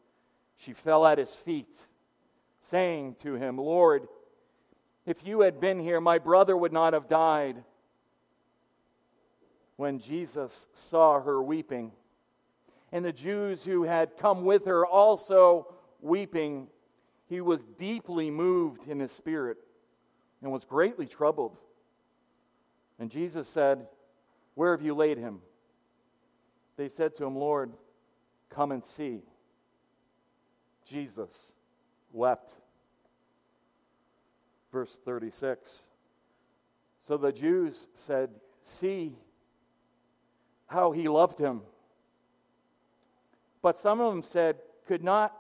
she 0.56 0.72
fell 0.72 1.06
at 1.06 1.16
his 1.16 1.34
feet, 1.34 1.88
saying 2.60 3.14
to 3.20 3.34
him, 3.34 3.56
Lord, 3.56 4.08
if 5.08 5.26
you 5.26 5.40
had 5.40 5.58
been 5.58 5.80
here, 5.80 6.02
my 6.02 6.18
brother 6.18 6.54
would 6.54 6.72
not 6.72 6.92
have 6.92 7.08
died. 7.08 7.64
When 9.76 9.98
Jesus 9.98 10.66
saw 10.74 11.22
her 11.22 11.42
weeping, 11.42 11.92
and 12.92 13.02
the 13.02 13.12
Jews 13.12 13.64
who 13.64 13.84
had 13.84 14.18
come 14.18 14.44
with 14.44 14.66
her 14.66 14.84
also 14.84 15.74
weeping, 16.02 16.68
he 17.26 17.40
was 17.40 17.64
deeply 17.64 18.30
moved 18.30 18.86
in 18.86 19.00
his 19.00 19.10
spirit 19.10 19.56
and 20.42 20.52
was 20.52 20.66
greatly 20.66 21.06
troubled. 21.06 21.58
And 22.98 23.10
Jesus 23.10 23.48
said, 23.48 23.86
Where 24.56 24.72
have 24.72 24.84
you 24.84 24.94
laid 24.94 25.16
him? 25.16 25.40
They 26.76 26.88
said 26.88 27.14
to 27.16 27.24
him, 27.24 27.34
Lord, 27.34 27.72
come 28.50 28.72
and 28.72 28.84
see. 28.84 29.22
Jesus 30.86 31.52
wept. 32.12 32.50
Verse 34.72 34.98
36. 35.04 35.82
So 36.98 37.16
the 37.16 37.32
Jews 37.32 37.88
said, 37.94 38.30
See 38.64 39.16
how 40.66 40.92
he 40.92 41.08
loved 41.08 41.38
him. 41.38 41.62
But 43.62 43.76
some 43.76 44.00
of 44.00 44.12
them 44.12 44.22
said, 44.22 44.56
Could 44.86 45.02
not 45.02 45.34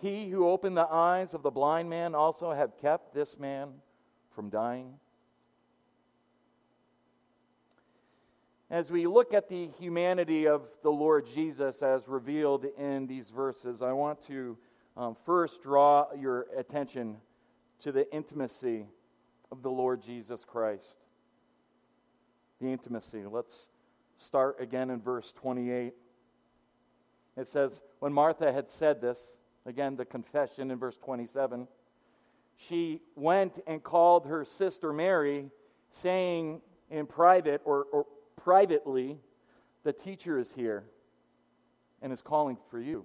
he 0.00 0.30
who 0.30 0.48
opened 0.48 0.76
the 0.76 0.88
eyes 0.88 1.34
of 1.34 1.42
the 1.42 1.50
blind 1.50 1.90
man 1.90 2.14
also 2.14 2.52
have 2.52 2.76
kept 2.80 3.14
this 3.14 3.38
man 3.38 3.70
from 4.30 4.48
dying? 4.48 4.94
As 8.70 8.90
we 8.90 9.06
look 9.06 9.32
at 9.32 9.48
the 9.48 9.70
humanity 9.78 10.46
of 10.46 10.68
the 10.82 10.90
Lord 10.90 11.26
Jesus 11.26 11.82
as 11.82 12.06
revealed 12.06 12.66
in 12.76 13.06
these 13.06 13.30
verses, 13.30 13.80
I 13.80 13.92
want 13.92 14.20
to 14.26 14.58
um, 14.96 15.16
first 15.24 15.62
draw 15.62 16.06
your 16.14 16.46
attention 16.56 17.16
to 17.80 17.92
the 17.92 18.12
intimacy 18.12 18.86
of 19.50 19.62
the 19.62 19.70
Lord 19.70 20.02
Jesus 20.02 20.44
Christ. 20.44 20.96
The 22.60 22.68
intimacy. 22.68 23.24
Let's 23.30 23.68
start 24.16 24.56
again 24.60 24.90
in 24.90 25.00
verse 25.00 25.32
28. 25.32 25.94
It 27.36 27.46
says, 27.46 27.82
When 28.00 28.12
Martha 28.12 28.52
had 28.52 28.68
said 28.68 29.00
this, 29.00 29.36
again, 29.64 29.96
the 29.96 30.04
confession 30.04 30.70
in 30.70 30.78
verse 30.78 30.98
27, 30.98 31.68
she 32.56 33.00
went 33.14 33.60
and 33.66 33.82
called 33.82 34.26
her 34.26 34.44
sister 34.44 34.92
Mary, 34.92 35.50
saying 35.92 36.60
in 36.90 37.06
private 37.06 37.62
or, 37.64 37.84
or 37.92 38.06
privately, 38.36 39.18
The 39.84 39.92
teacher 39.92 40.38
is 40.38 40.52
here 40.52 40.84
and 42.02 42.12
is 42.12 42.22
calling 42.22 42.58
for 42.70 42.80
you. 42.80 43.04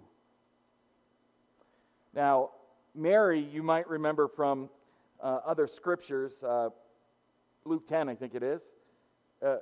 Now, 2.13 2.51
Mary, 2.95 3.39
you 3.39 3.63
might 3.63 3.88
remember 3.89 4.27
from 4.27 4.69
uh, 5.21 5.39
other 5.45 5.67
scriptures, 5.67 6.43
uh, 6.43 6.69
Luke 7.65 7.88
10, 7.88 8.09
I 8.09 8.15
think 8.15 8.35
it 8.35 8.43
is, 8.43 8.63
uh, 9.43 9.57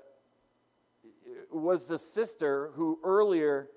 was 1.51 1.87
the 1.87 1.97
sister 1.97 2.71
who 2.75 2.99
earlier 3.03 3.69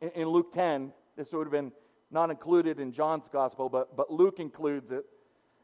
in, 0.00 0.10
in 0.10 0.28
Luke 0.28 0.52
10, 0.52 0.92
this 1.16 1.32
would 1.32 1.46
have 1.46 1.52
been 1.52 1.72
not 2.10 2.30
included 2.30 2.78
in 2.78 2.92
John's 2.92 3.28
gospel, 3.28 3.68
but, 3.68 3.96
but 3.96 4.10
Luke 4.12 4.38
includes 4.38 4.90
it, 4.92 5.04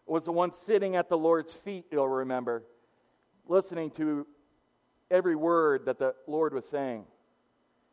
was 0.07 0.25
the 0.25 0.33
one 0.33 0.53
sitting 0.53 0.97
at 0.97 1.09
the 1.09 1.19
Lord's 1.19 1.53
feet, 1.53 1.85
you'll 1.91 2.09
remember, 2.09 2.65
listening 3.47 3.91
to 3.93 4.27
every 5.11 5.37
word 5.37 5.85
that 5.85 5.99
the 5.99 6.15
Lord 6.27 6.55
was 6.55 6.67
saying. 6.67 7.05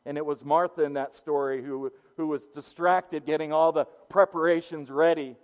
And 0.06 0.18
it 0.18 0.26
was 0.26 0.46
Martha 0.46 0.84
in 0.84 0.94
that 0.94 1.16
story 1.16 1.64
who, 1.64 1.92
who 2.18 2.28
was 2.28 2.46
distracted 2.48 3.26
getting 3.26 3.52
all 3.52 3.72
the 3.72 3.86
preparations 4.10 4.92
ready 4.92 5.36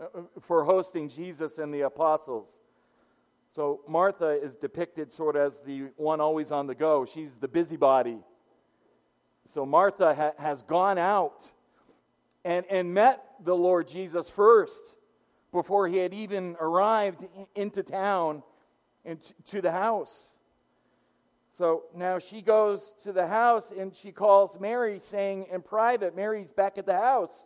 uh, 0.00 0.22
for 0.40 0.64
hosting 0.64 1.08
Jesus 1.08 1.58
and 1.58 1.72
the 1.72 1.82
apostles. 1.82 2.60
So 3.50 3.80
Martha 3.88 4.28
is 4.28 4.56
depicted 4.56 5.12
sort 5.12 5.36
of 5.36 5.42
as 5.42 5.60
the 5.60 5.88
one 5.96 6.20
always 6.20 6.52
on 6.52 6.66
the 6.66 6.74
go. 6.74 7.04
She's 7.04 7.36
the 7.36 7.48
busybody. 7.48 8.18
So 9.46 9.66
Martha 9.66 10.14
ha- 10.14 10.32
has 10.38 10.62
gone 10.62 10.98
out 10.98 11.50
and, 12.44 12.64
and 12.70 12.94
met 12.94 13.24
the 13.42 13.56
Lord 13.56 13.88
Jesus 13.88 14.30
first 14.30 14.94
before 15.52 15.88
he 15.88 15.96
had 15.96 16.14
even 16.14 16.56
arrived 16.60 17.24
into 17.56 17.82
town 17.82 18.42
and 19.04 19.20
to 19.46 19.60
the 19.60 19.72
house. 19.72 20.39
So 21.50 21.84
now 21.96 22.18
she 22.18 22.42
goes 22.42 22.94
to 23.02 23.12
the 23.12 23.26
house 23.26 23.72
and 23.72 23.94
she 23.94 24.12
calls 24.12 24.60
Mary, 24.60 24.98
saying 25.00 25.46
in 25.52 25.62
private, 25.62 26.14
Mary's 26.14 26.52
back 26.52 26.78
at 26.78 26.86
the 26.86 26.96
house, 26.96 27.44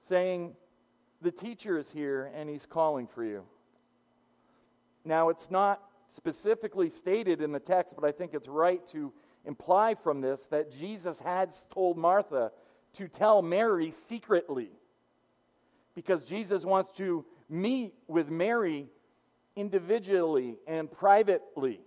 saying, 0.00 0.54
The 1.22 1.30
teacher 1.30 1.78
is 1.78 1.90
here 1.90 2.30
and 2.34 2.50
he's 2.50 2.66
calling 2.66 3.06
for 3.06 3.24
you. 3.24 3.44
Now, 5.04 5.30
it's 5.30 5.50
not 5.50 5.82
specifically 6.08 6.90
stated 6.90 7.40
in 7.40 7.52
the 7.52 7.60
text, 7.60 7.94
but 7.96 8.04
I 8.04 8.12
think 8.12 8.34
it's 8.34 8.48
right 8.48 8.86
to 8.88 9.12
imply 9.46 9.94
from 9.94 10.20
this 10.20 10.46
that 10.48 10.70
Jesus 10.70 11.20
had 11.20 11.50
told 11.70 11.96
Martha 11.96 12.52
to 12.94 13.08
tell 13.08 13.40
Mary 13.40 13.90
secretly 13.90 14.70
because 15.94 16.24
Jesus 16.24 16.64
wants 16.64 16.92
to 16.92 17.24
meet 17.48 17.94
with 18.06 18.28
Mary 18.28 18.88
individually 19.56 20.56
and 20.66 20.90
privately. 20.90 21.80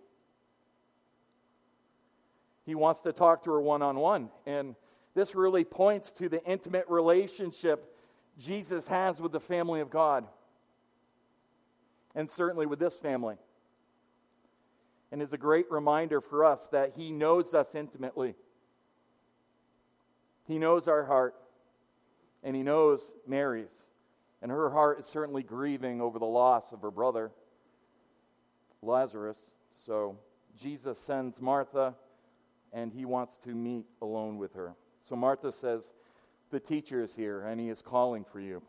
He 2.65 2.75
wants 2.75 3.01
to 3.01 3.12
talk 3.12 3.43
to 3.43 3.51
her 3.51 3.62
one 3.62 3.82
on 3.82 3.98
one. 3.98 4.29
And 4.46 4.75
this 5.13 5.36
really 5.36 5.63
points 5.63 6.12
to 6.13 6.29
the 6.29 6.43
intimate 6.46 6.86
relationship 6.88 7.96
Jesus 8.38 8.88
has 8.88 9.22
with 9.22 9.32
the 9.32 9.39
family 9.39 9.79
of 9.79 9.89
God, 9.91 10.25
and 12.15 12.32
certainly 12.32 12.65
with 12.65 12.79
this 12.79 12.98
family. 12.98 13.36
And 15.12 15.22
is 15.22 15.34
a 15.34 15.38
great 15.38 15.70
reminder 15.70 16.20
for 16.20 16.43
us 16.43 16.67
that 16.70 16.93
He 16.96 17.12
knows 17.12 17.53
us 17.53 17.75
intimately. 17.75 18.34
He 20.48 20.58
knows 20.58 20.88
our 20.88 21.05
heart, 21.05 21.36
and 22.43 22.55
He 22.55 22.63
knows 22.63 23.13
Mary's. 23.27 23.86
And 24.41 24.51
her 24.51 24.72
heart 24.72 25.00
is 25.00 25.05
certainly 25.05 25.43
grieving 25.43 26.01
over 26.01 26.17
the 26.17 26.25
loss 26.25 26.74
of 26.74 26.82
her 26.82 26.91
brother, 26.91 27.32
Lazarus. 28.82 29.53
So 29.86 30.17
Jesus 30.60 30.98
sends 30.98 31.39
Martha 31.39 31.93
and 32.74 32.92
he 32.92 33.06
wants 33.06 33.38
to 33.38 33.50
meet 33.50 33.86
alone 34.01 34.38
with 34.38 34.53
her. 34.56 34.74
So 35.03 35.15
Martha 35.15 35.51
says, 35.51 35.94
The 36.50 36.60
teacher 36.60 37.03
is 37.03 37.15
here, 37.15 37.44
and 37.44 37.62
he 37.62 37.70
is 37.70 37.82
calling 37.82 38.25
for 38.25 38.39
you. 38.39 38.62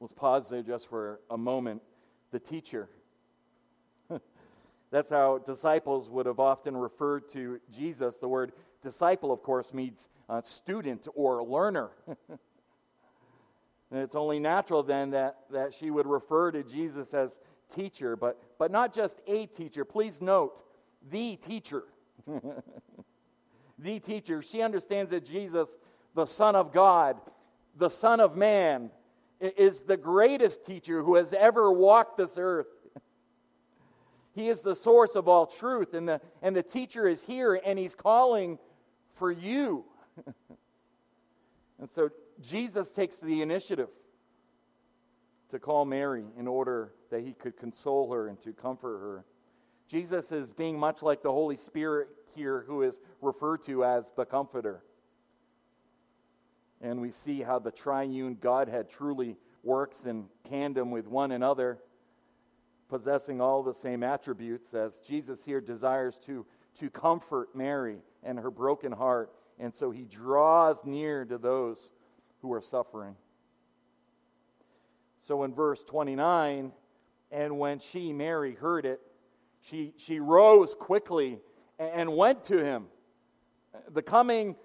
Let's 0.00 0.12
pause 0.12 0.48
there 0.48 0.62
just 0.62 0.88
for 0.88 1.20
a 1.30 1.38
moment. 1.38 1.82
The 2.32 2.40
teacher. 2.40 2.88
That's 4.90 5.10
how 5.10 5.38
disciples 5.38 6.08
would 6.08 6.26
have 6.26 6.40
often 6.40 6.76
referred 6.76 7.28
to 7.30 7.60
Jesus. 7.70 8.18
The 8.18 8.28
word 8.28 8.52
disciple, 8.82 9.32
of 9.32 9.42
course, 9.42 9.72
means 9.72 10.08
uh, 10.28 10.40
student 10.42 11.06
or 11.14 11.44
learner. 11.44 11.90
and 12.06 14.00
it's 14.00 14.14
only 14.14 14.38
natural 14.38 14.82
then 14.82 15.10
that, 15.10 15.40
that 15.50 15.74
she 15.74 15.90
would 15.90 16.06
refer 16.06 16.50
to 16.52 16.62
Jesus 16.62 17.12
as 17.14 17.40
teacher, 17.68 18.16
but, 18.16 18.40
but 18.58 18.70
not 18.70 18.92
just 18.92 19.20
a 19.26 19.46
teacher. 19.46 19.84
Please 19.84 20.20
note, 20.20 20.62
the 21.10 21.36
teacher. 21.36 21.84
the 23.78 24.00
teacher. 24.00 24.42
She 24.42 24.62
understands 24.62 25.10
that 25.10 25.24
Jesus, 25.24 25.78
the 26.14 26.26
Son 26.26 26.56
of 26.56 26.72
God, 26.72 27.16
the 27.76 27.88
Son 27.88 28.20
of 28.20 28.36
Man, 28.36 28.90
is 29.40 29.82
the 29.82 29.96
greatest 29.96 30.64
teacher 30.64 31.02
who 31.02 31.16
has 31.16 31.32
ever 31.32 31.72
walked 31.72 32.18
this 32.18 32.36
earth. 32.38 32.66
He 34.32 34.48
is 34.48 34.60
the 34.60 34.76
source 34.76 35.16
of 35.16 35.26
all 35.26 35.44
truth, 35.44 35.92
and 35.92 36.08
the, 36.08 36.20
and 36.40 36.54
the 36.54 36.62
teacher 36.62 37.08
is 37.08 37.26
here, 37.26 37.60
and 37.64 37.76
he's 37.76 37.96
calling 37.96 38.60
for 39.14 39.32
you. 39.32 39.84
and 41.80 41.90
so 41.90 42.10
Jesus 42.40 42.90
takes 42.92 43.18
the 43.18 43.42
initiative 43.42 43.88
to 45.50 45.58
call 45.58 45.84
Mary 45.84 46.24
in 46.38 46.46
order 46.46 46.92
that 47.10 47.22
he 47.22 47.32
could 47.32 47.56
console 47.56 48.12
her 48.12 48.28
and 48.28 48.40
to 48.42 48.52
comfort 48.52 48.98
her. 48.98 49.24
Jesus 49.90 50.30
is 50.30 50.52
being 50.52 50.78
much 50.78 51.02
like 51.02 51.20
the 51.20 51.32
Holy 51.32 51.56
Spirit 51.56 52.10
here, 52.36 52.62
who 52.68 52.82
is 52.82 53.00
referred 53.20 53.64
to 53.64 53.84
as 53.84 54.12
the 54.12 54.24
Comforter. 54.24 54.84
And 56.80 57.00
we 57.00 57.10
see 57.10 57.42
how 57.42 57.58
the 57.58 57.72
triune 57.72 58.38
Godhead 58.40 58.88
truly 58.88 59.36
works 59.64 60.04
in 60.04 60.26
tandem 60.44 60.92
with 60.92 61.08
one 61.08 61.32
another, 61.32 61.80
possessing 62.88 63.40
all 63.40 63.64
the 63.64 63.74
same 63.74 64.04
attributes, 64.04 64.72
as 64.74 65.00
Jesus 65.00 65.44
here 65.44 65.60
desires 65.60 66.18
to, 66.18 66.46
to 66.78 66.88
comfort 66.88 67.48
Mary 67.56 67.98
and 68.22 68.38
her 68.38 68.50
broken 68.50 68.92
heart. 68.92 69.32
And 69.58 69.74
so 69.74 69.90
he 69.90 70.04
draws 70.04 70.84
near 70.84 71.24
to 71.24 71.36
those 71.36 71.90
who 72.42 72.52
are 72.52 72.62
suffering. 72.62 73.16
So 75.18 75.42
in 75.42 75.52
verse 75.52 75.82
29, 75.82 76.70
and 77.32 77.58
when 77.58 77.80
she, 77.80 78.12
Mary, 78.12 78.54
heard 78.54 78.86
it, 78.86 79.00
she, 79.60 79.92
she 79.96 80.20
rose 80.20 80.74
quickly 80.74 81.38
and 81.78 82.16
went 82.16 82.44
to 82.44 82.62
him. 82.62 82.86
The 83.92 84.02
coming 84.02 84.56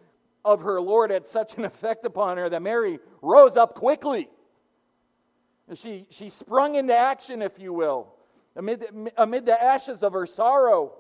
of 0.44 0.62
her 0.62 0.80
Lord 0.80 1.12
had 1.12 1.26
such 1.26 1.58
an 1.58 1.66
effect 1.66 2.06
upon 2.06 2.38
her 2.38 2.50
that 2.50 2.62
Mary 2.62 3.00
rose 3.22 3.58
up 3.58 3.76
quickly. 3.76 4.30
She, 5.74 6.06
she 6.10 6.30
sprung 6.30 6.76
into 6.76 6.96
action, 6.96 7.42
if 7.42 7.60
you 7.60 7.74
will, 7.74 8.14
amid 8.56 8.86
amid 9.18 9.46
the 9.48 9.62
ashes 9.62 10.04
of 10.04 10.14
her 10.14 10.28
sorrow. 10.28 10.94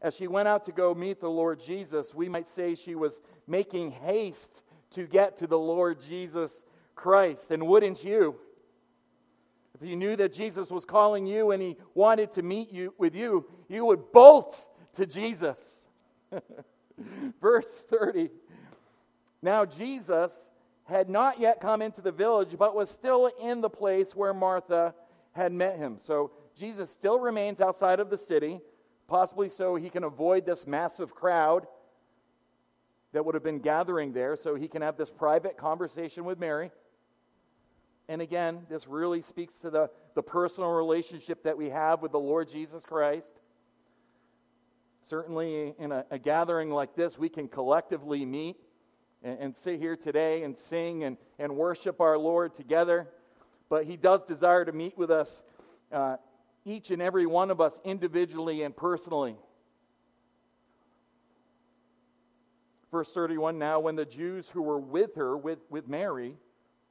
As 0.00 0.14
she 0.14 0.28
went 0.28 0.46
out 0.46 0.64
to 0.66 0.72
go 0.72 0.94
meet 0.94 1.20
the 1.20 1.28
Lord 1.28 1.58
Jesus, 1.58 2.14
we 2.14 2.28
might 2.28 2.46
say 2.46 2.76
she 2.76 2.94
was 2.94 3.20
making 3.48 3.90
haste 3.90 4.62
to 4.92 5.08
get 5.08 5.38
to 5.38 5.48
the 5.48 5.58
Lord 5.58 6.00
Jesus 6.00 6.64
Christ. 6.94 7.50
And 7.50 7.66
wouldn't 7.66 8.04
you? 8.04 8.36
If 9.80 9.88
you 9.88 9.94
knew 9.94 10.16
that 10.16 10.32
Jesus 10.32 10.70
was 10.70 10.84
calling 10.84 11.26
you 11.26 11.52
and 11.52 11.62
he 11.62 11.76
wanted 11.94 12.32
to 12.32 12.42
meet 12.42 12.72
you 12.72 12.94
with 12.98 13.14
you, 13.14 13.46
you 13.68 13.84
would 13.84 14.10
bolt 14.10 14.66
to 14.94 15.06
Jesus. 15.06 15.86
Verse 17.40 17.80
30. 17.88 18.30
Now 19.40 19.64
Jesus 19.64 20.50
had 20.84 21.08
not 21.08 21.38
yet 21.38 21.60
come 21.60 21.80
into 21.80 22.00
the 22.00 22.10
village, 22.10 22.56
but 22.58 22.74
was 22.74 22.90
still 22.90 23.30
in 23.40 23.60
the 23.60 23.70
place 23.70 24.16
where 24.16 24.34
Martha 24.34 24.94
had 25.32 25.52
met 25.52 25.76
him. 25.76 25.98
So 25.98 26.32
Jesus 26.56 26.90
still 26.90 27.20
remains 27.20 27.60
outside 27.60 28.00
of 28.00 28.10
the 28.10 28.16
city, 28.16 28.60
possibly 29.06 29.48
so 29.48 29.76
he 29.76 29.90
can 29.90 30.02
avoid 30.02 30.44
this 30.44 30.66
massive 30.66 31.14
crowd 31.14 31.68
that 33.12 33.24
would 33.24 33.34
have 33.34 33.44
been 33.44 33.60
gathering 33.60 34.12
there, 34.12 34.34
so 34.34 34.54
he 34.56 34.66
can 34.66 34.82
have 34.82 34.96
this 34.96 35.10
private 35.10 35.56
conversation 35.56 36.24
with 36.24 36.38
Mary. 36.38 36.72
And 38.08 38.22
again, 38.22 38.66
this 38.70 38.88
really 38.88 39.20
speaks 39.20 39.58
to 39.58 39.70
the, 39.70 39.90
the 40.14 40.22
personal 40.22 40.70
relationship 40.70 41.42
that 41.42 41.58
we 41.58 41.68
have 41.68 42.00
with 42.00 42.12
the 42.12 42.18
Lord 42.18 42.48
Jesus 42.48 42.86
Christ. 42.86 43.38
Certainly, 45.02 45.74
in 45.78 45.92
a, 45.92 46.04
a 46.10 46.18
gathering 46.18 46.70
like 46.70 46.94
this, 46.94 47.18
we 47.18 47.28
can 47.28 47.48
collectively 47.48 48.24
meet 48.24 48.56
and, 49.22 49.38
and, 49.38 49.56
sit 49.56 49.78
here 49.78 49.96
today 49.96 50.42
and 50.42 50.58
sing 50.58 51.04
and, 51.04 51.16
and 51.38 51.56
worship 51.56 52.00
our 52.00 52.16
Lord 52.16 52.54
together. 52.54 53.08
But 53.68 53.84
He 53.84 53.96
does 53.96 54.24
desire 54.24 54.64
to 54.64 54.72
meet 54.72 54.96
with 54.96 55.10
us, 55.10 55.42
uh, 55.92 56.16
each 56.64 56.90
and 56.90 57.02
every 57.02 57.26
one 57.26 57.50
of 57.50 57.60
us, 57.60 57.80
individually 57.84 58.62
and 58.62 58.76
personally. 58.76 59.36
Verse 62.90 63.12
31 63.12 63.58
Now, 63.58 63.80
when 63.80 63.96
the 63.96 64.04
Jews 64.06 64.48
who 64.50 64.62
were 64.62 64.80
with 64.80 65.14
her, 65.16 65.36
with, 65.36 65.58
with 65.68 65.88
Mary, 65.88 66.34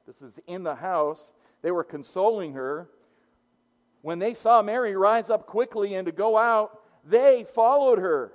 this 0.08 0.22
is 0.22 0.40
in 0.46 0.62
the 0.62 0.76
house, 0.76 1.34
they 1.60 1.70
were 1.70 1.84
consoling 1.84 2.54
her. 2.54 2.88
When 4.00 4.18
they 4.18 4.32
saw 4.32 4.62
Mary 4.62 4.96
rise 4.96 5.28
up 5.28 5.46
quickly 5.46 5.96
and 5.96 6.06
to 6.06 6.12
go 6.12 6.38
out, 6.38 6.80
they 7.04 7.44
followed 7.44 7.98
her, 7.98 8.32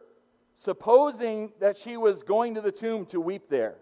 supposing 0.54 1.52
that 1.60 1.76
she 1.76 1.98
was 1.98 2.22
going 2.22 2.54
to 2.54 2.62
the 2.62 2.72
tomb 2.72 3.08
to 3.08 3.20
weep 3.20 3.50
there. 3.50 3.78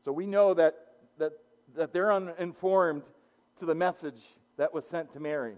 So 0.00 0.10
we 0.10 0.26
know 0.26 0.54
that, 0.54 0.74
that, 1.18 1.34
that 1.76 1.92
they're 1.92 2.12
uninformed 2.12 3.04
to 3.58 3.64
the 3.64 3.76
message 3.76 4.20
that 4.56 4.74
was 4.74 4.84
sent 4.84 5.12
to 5.12 5.20
Mary. 5.20 5.54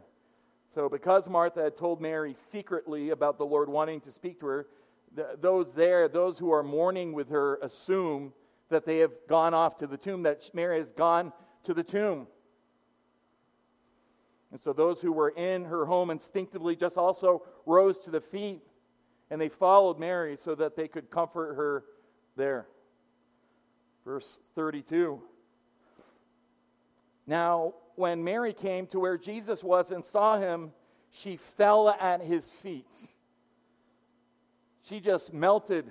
So, 0.74 0.90
because 0.90 1.26
Martha 1.26 1.62
had 1.62 1.74
told 1.74 2.02
Mary 2.02 2.34
secretly 2.34 3.10
about 3.10 3.38
the 3.38 3.46
Lord 3.46 3.70
wanting 3.70 4.02
to 4.02 4.12
speak 4.12 4.40
to 4.40 4.46
her, 4.46 4.66
those 5.40 5.74
there, 5.74 6.06
those 6.06 6.38
who 6.38 6.52
are 6.52 6.62
mourning 6.62 7.14
with 7.14 7.30
her, 7.30 7.56
assume 7.62 8.34
that 8.70 8.84
they 8.84 8.98
have 8.98 9.12
gone 9.28 9.54
off 9.54 9.76
to 9.78 9.86
the 9.86 9.96
tomb, 9.96 10.22
that 10.22 10.48
Mary 10.54 10.78
has 10.78 10.92
gone 10.92 11.32
to 11.64 11.74
the 11.74 11.82
tomb. 11.82 12.26
And 14.52 14.60
so 14.60 14.72
those 14.72 15.00
who 15.00 15.12
were 15.12 15.30
in 15.30 15.64
her 15.64 15.84
home 15.84 16.10
instinctively 16.10 16.76
just 16.76 16.96
also 16.96 17.42
rose 17.66 17.98
to 18.00 18.10
the 18.10 18.20
feet 18.20 18.62
and 19.30 19.40
they 19.40 19.48
followed 19.48 19.98
Mary 19.98 20.36
so 20.36 20.54
that 20.54 20.76
they 20.76 20.86
could 20.86 21.10
comfort 21.10 21.54
her 21.54 21.84
there. 22.36 22.66
Verse 24.04 24.38
32. 24.54 25.20
Now, 27.26 27.74
when 27.96 28.22
Mary 28.22 28.52
came 28.52 28.86
to 28.88 29.00
where 29.00 29.16
Jesus 29.16 29.64
was 29.64 29.90
and 29.90 30.04
saw 30.04 30.38
him, 30.38 30.72
she 31.10 31.36
fell 31.36 31.88
at 31.88 32.20
his 32.20 32.46
feet. 32.46 32.94
She 34.82 35.00
just 35.00 35.32
melted 35.32 35.90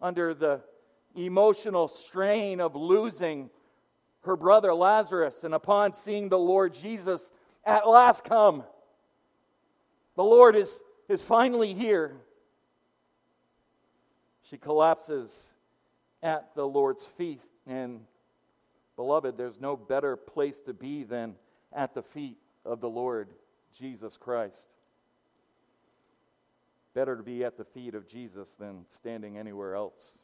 under 0.00 0.34
the 0.34 0.60
emotional 1.14 1.88
strain 1.88 2.60
of 2.60 2.74
losing 2.74 3.50
her 4.22 4.36
brother 4.36 4.74
Lazarus, 4.74 5.44
and 5.44 5.54
upon 5.54 5.92
seeing 5.92 6.28
the 6.28 6.38
Lord 6.38 6.72
Jesus 6.72 7.30
at 7.64 7.86
last 7.88 8.24
come, 8.24 8.64
the 10.16 10.24
Lord 10.24 10.56
is, 10.56 10.80
is 11.08 11.22
finally 11.22 11.74
here. 11.74 12.12
She 14.42 14.56
collapses 14.56 15.54
at 16.22 16.54
the 16.54 16.66
Lord's 16.66 17.04
feet, 17.04 17.42
and 17.66 18.00
beloved, 18.96 19.36
there's 19.36 19.60
no 19.60 19.76
better 19.76 20.16
place 20.16 20.60
to 20.60 20.72
be 20.72 21.04
than 21.04 21.34
at 21.72 21.94
the 21.94 22.02
feet 22.02 22.38
of 22.64 22.80
the 22.80 22.88
Lord 22.88 23.28
Jesus 23.76 24.16
Christ. 24.16 24.68
Better 26.94 27.16
to 27.16 27.22
be 27.22 27.44
at 27.44 27.56
the 27.56 27.64
feet 27.64 27.94
of 27.94 28.06
Jesus 28.06 28.54
than 28.54 28.84
standing 28.88 29.36
anywhere 29.36 29.74
else. 29.74 30.14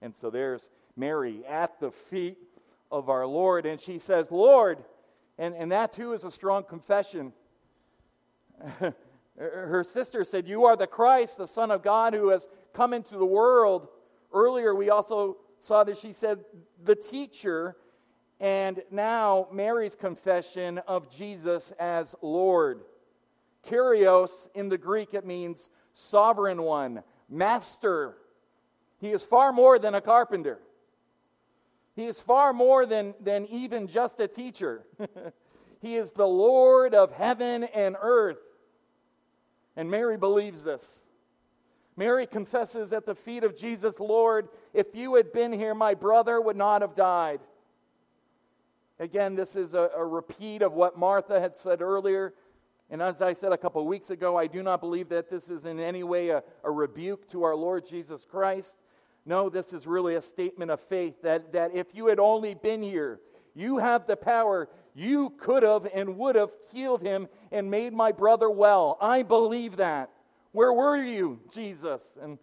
And 0.00 0.14
so 0.16 0.30
there's 0.30 0.70
Mary 0.96 1.44
at 1.46 1.78
the 1.78 1.90
feet 1.90 2.38
of 2.90 3.10
our 3.10 3.26
Lord, 3.26 3.66
and 3.66 3.80
she 3.80 3.98
says, 3.98 4.30
Lord, 4.30 4.78
and, 5.38 5.54
and 5.54 5.70
that 5.72 5.92
too 5.92 6.14
is 6.14 6.24
a 6.24 6.30
strong 6.30 6.64
confession. 6.64 7.32
Her 9.38 9.84
sister 9.84 10.24
said, 10.24 10.48
You 10.48 10.64
are 10.64 10.76
the 10.76 10.86
Christ, 10.86 11.38
the 11.38 11.46
Son 11.46 11.70
of 11.70 11.82
God, 11.82 12.12
who 12.12 12.30
has 12.30 12.48
come 12.72 12.92
into 12.92 13.16
the 13.16 13.26
world. 13.26 13.88
Earlier, 14.32 14.74
we 14.74 14.90
also 14.90 15.36
saw 15.60 15.84
that 15.84 15.96
she 15.96 16.12
said, 16.12 16.40
The 16.82 16.96
teacher. 16.96 17.76
And 18.40 18.82
now, 18.90 19.48
Mary's 19.52 19.96
confession 19.96 20.78
of 20.78 21.10
Jesus 21.14 21.72
as 21.78 22.14
Lord. 22.22 22.82
Kyrios 23.68 24.48
in 24.54 24.68
the 24.68 24.78
Greek, 24.78 25.14
it 25.14 25.26
means 25.26 25.68
sovereign 25.94 26.62
one, 26.62 27.02
master. 27.28 28.16
He 29.00 29.10
is 29.10 29.22
far 29.22 29.52
more 29.52 29.78
than 29.78 29.94
a 29.94 30.00
carpenter. 30.00 30.58
He 31.94 32.06
is 32.06 32.20
far 32.20 32.52
more 32.52 32.86
than, 32.86 33.14
than 33.20 33.46
even 33.46 33.88
just 33.88 34.20
a 34.20 34.28
teacher. 34.28 34.84
he 35.80 35.96
is 35.96 36.12
the 36.12 36.26
Lord 36.26 36.94
of 36.94 37.12
heaven 37.12 37.64
and 37.64 37.96
earth. 38.00 38.38
And 39.76 39.90
Mary 39.90 40.16
believes 40.16 40.64
this. 40.64 41.06
Mary 41.96 42.26
confesses 42.26 42.92
at 42.92 43.06
the 43.06 43.14
feet 43.14 43.42
of 43.42 43.56
Jesus, 43.56 43.98
Lord, 43.98 44.48
if 44.72 44.94
you 44.94 45.16
had 45.16 45.32
been 45.32 45.52
here, 45.52 45.74
my 45.74 45.94
brother 45.94 46.40
would 46.40 46.56
not 46.56 46.82
have 46.82 46.94
died. 46.94 47.40
Again, 49.00 49.34
this 49.34 49.56
is 49.56 49.74
a, 49.74 49.90
a 49.96 50.04
repeat 50.04 50.62
of 50.62 50.72
what 50.72 50.96
Martha 50.96 51.40
had 51.40 51.56
said 51.56 51.82
earlier 51.82 52.34
and 52.90 53.02
as 53.02 53.20
I 53.20 53.34
said 53.34 53.52
a 53.52 53.58
couple 53.58 53.82
of 53.82 53.86
weeks 53.86 54.10
ago, 54.10 54.36
I 54.36 54.46
do 54.46 54.62
not 54.62 54.80
believe 54.80 55.10
that 55.10 55.28
this 55.28 55.50
is 55.50 55.66
in 55.66 55.78
any 55.78 56.02
way 56.02 56.30
a, 56.30 56.42
a, 56.64 56.70
rebuke 56.70 57.28
to 57.30 57.42
our 57.42 57.54
Lord 57.54 57.86
Jesus 57.86 58.24
Christ. 58.24 58.78
No, 59.26 59.50
this 59.50 59.74
is 59.74 59.86
really 59.86 60.14
a 60.14 60.22
statement 60.22 60.70
of 60.70 60.80
faith 60.80 61.20
that, 61.22 61.52
that 61.52 61.74
if 61.74 61.94
you 61.94 62.06
had 62.06 62.18
only 62.18 62.54
been 62.54 62.82
here, 62.82 63.20
you 63.54 63.78
have 63.78 64.06
the 64.06 64.16
power, 64.16 64.70
you 64.94 65.30
could 65.38 65.62
have 65.62 65.86
and 65.92 66.16
would 66.16 66.34
have 66.34 66.50
healed 66.72 67.02
him 67.02 67.28
and 67.52 67.70
made 67.70 67.92
my 67.92 68.10
brother 68.10 68.48
well. 68.48 68.96
I 69.00 69.22
believe 69.22 69.76
that. 69.76 70.10
Where 70.52 70.72
were 70.72 70.96
you, 70.96 71.40
Jesus? 71.52 72.16
And 72.20 72.38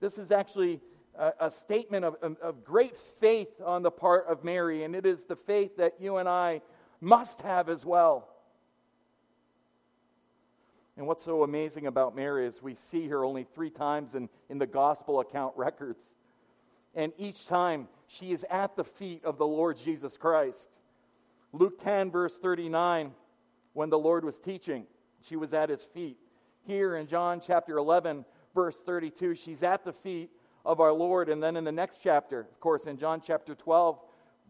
this 0.00 0.16
is 0.16 0.32
actually 0.32 0.80
a, 1.18 1.32
a 1.40 1.50
statement 1.50 2.06
of, 2.06 2.16
of, 2.22 2.38
of 2.38 2.64
great 2.64 2.96
faith 2.96 3.60
on 3.62 3.82
the 3.82 3.90
part 3.90 4.26
of 4.26 4.42
Mary, 4.42 4.84
and 4.84 4.96
it 4.96 5.04
is 5.04 5.24
the 5.24 5.36
faith 5.36 5.76
that 5.76 6.00
you 6.00 6.16
and 6.16 6.28
I 6.28 6.62
must 7.00 7.42
have 7.42 7.68
as 7.68 7.84
well. 7.84 8.31
And 10.96 11.06
what's 11.06 11.24
so 11.24 11.42
amazing 11.42 11.86
about 11.86 12.14
Mary 12.14 12.46
is 12.46 12.62
we 12.62 12.74
see 12.74 13.08
her 13.08 13.24
only 13.24 13.44
three 13.44 13.70
times 13.70 14.14
in, 14.14 14.28
in 14.50 14.58
the 14.58 14.66
gospel 14.66 15.20
account 15.20 15.56
records. 15.56 16.16
And 16.94 17.12
each 17.16 17.46
time 17.46 17.88
she 18.06 18.32
is 18.32 18.44
at 18.50 18.76
the 18.76 18.84
feet 18.84 19.24
of 19.24 19.38
the 19.38 19.46
Lord 19.46 19.78
Jesus 19.78 20.18
Christ. 20.18 20.78
Luke 21.52 21.78
10, 21.78 22.10
verse 22.10 22.38
39, 22.38 23.12
when 23.72 23.88
the 23.88 23.98
Lord 23.98 24.24
was 24.24 24.38
teaching, 24.38 24.86
she 25.22 25.36
was 25.36 25.54
at 25.54 25.70
his 25.70 25.82
feet. 25.82 26.18
Here 26.66 26.96
in 26.96 27.06
John 27.06 27.40
chapter 27.40 27.78
11, 27.78 28.24
verse 28.54 28.76
32, 28.82 29.34
she's 29.34 29.62
at 29.62 29.84
the 29.84 29.92
feet 29.92 30.30
of 30.64 30.80
our 30.80 30.92
Lord. 30.92 31.28
And 31.28 31.42
then 31.42 31.56
in 31.56 31.64
the 31.64 31.72
next 31.72 32.00
chapter, 32.02 32.40
of 32.40 32.60
course, 32.60 32.86
in 32.86 32.98
John 32.98 33.20
chapter 33.20 33.54
12, 33.54 33.98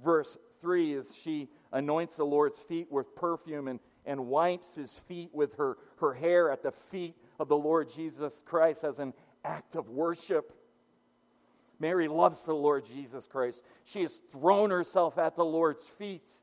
verse 0.04 0.38
3, 0.60 0.94
is 0.94 1.14
she 1.14 1.48
anoints 1.72 2.16
the 2.16 2.24
Lord's 2.24 2.58
feet 2.58 2.90
with 2.90 3.14
perfume 3.14 3.68
and 3.68 3.80
and 4.04 4.26
wipes 4.26 4.74
his 4.74 4.92
feet 4.92 5.30
with 5.32 5.56
her, 5.56 5.78
her 6.00 6.14
hair 6.14 6.50
at 6.50 6.62
the 6.62 6.72
feet 6.72 7.16
of 7.38 7.48
the 7.48 7.56
Lord 7.56 7.88
Jesus 7.92 8.42
Christ 8.44 8.84
as 8.84 8.98
an 8.98 9.14
act 9.44 9.76
of 9.76 9.88
worship. 9.88 10.52
Mary 11.78 12.08
loves 12.08 12.44
the 12.44 12.54
Lord 12.54 12.84
Jesus 12.84 13.26
Christ. 13.26 13.64
She 13.84 14.02
has 14.02 14.20
thrown 14.30 14.70
herself 14.70 15.18
at 15.18 15.36
the 15.36 15.44
Lord's 15.44 15.84
feet, 15.84 16.40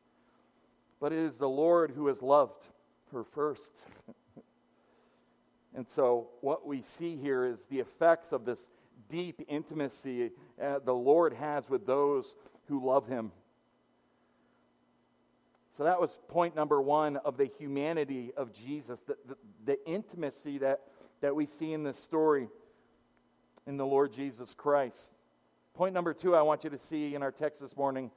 but 0.99 1.13
it 1.13 1.19
is 1.19 1.37
the 1.37 1.49
Lord 1.49 1.91
who 1.91 2.07
has 2.07 2.21
loved 2.21 2.67
her 3.11 3.23
first. 3.23 3.87
and 5.73 5.87
so, 5.87 6.29
what 6.41 6.67
we 6.67 6.81
see 6.81 7.15
here 7.15 7.45
is 7.45 7.65
the 7.65 7.79
effects 7.79 8.31
of 8.31 8.45
this 8.45 8.69
deep 9.07 9.41
intimacy 9.47 10.31
uh, 10.61 10.79
the 10.79 10.93
Lord 10.93 11.33
has 11.33 11.69
with 11.69 11.85
those 11.85 12.35
who 12.67 12.85
love 12.85 13.07
him. 13.07 13.31
So 15.79 15.85
that 15.85 16.01
was 16.01 16.17
point 16.27 16.57
number 16.57 16.81
one 16.81 17.15
of 17.15 17.37
the 17.37 17.45
humanity 17.45 18.33
of 18.35 18.51
Jesus, 18.51 18.99
the, 18.99 19.15
the, 19.25 19.37
the 19.63 19.87
intimacy 19.87 20.57
that, 20.57 20.81
that 21.21 21.33
we 21.33 21.45
see 21.45 21.71
in 21.71 21.83
this 21.83 21.97
story 21.97 22.49
in 23.65 23.77
the 23.77 23.85
Lord 23.85 24.11
Jesus 24.11 24.53
Christ. 24.53 25.13
Point 25.73 25.93
number 25.93 26.13
two, 26.13 26.35
I 26.35 26.41
want 26.41 26.65
you 26.65 26.69
to 26.69 26.77
see 26.77 27.15
in 27.15 27.23
our 27.23 27.31
text 27.31 27.61
this 27.61 27.77
morning 27.77 28.11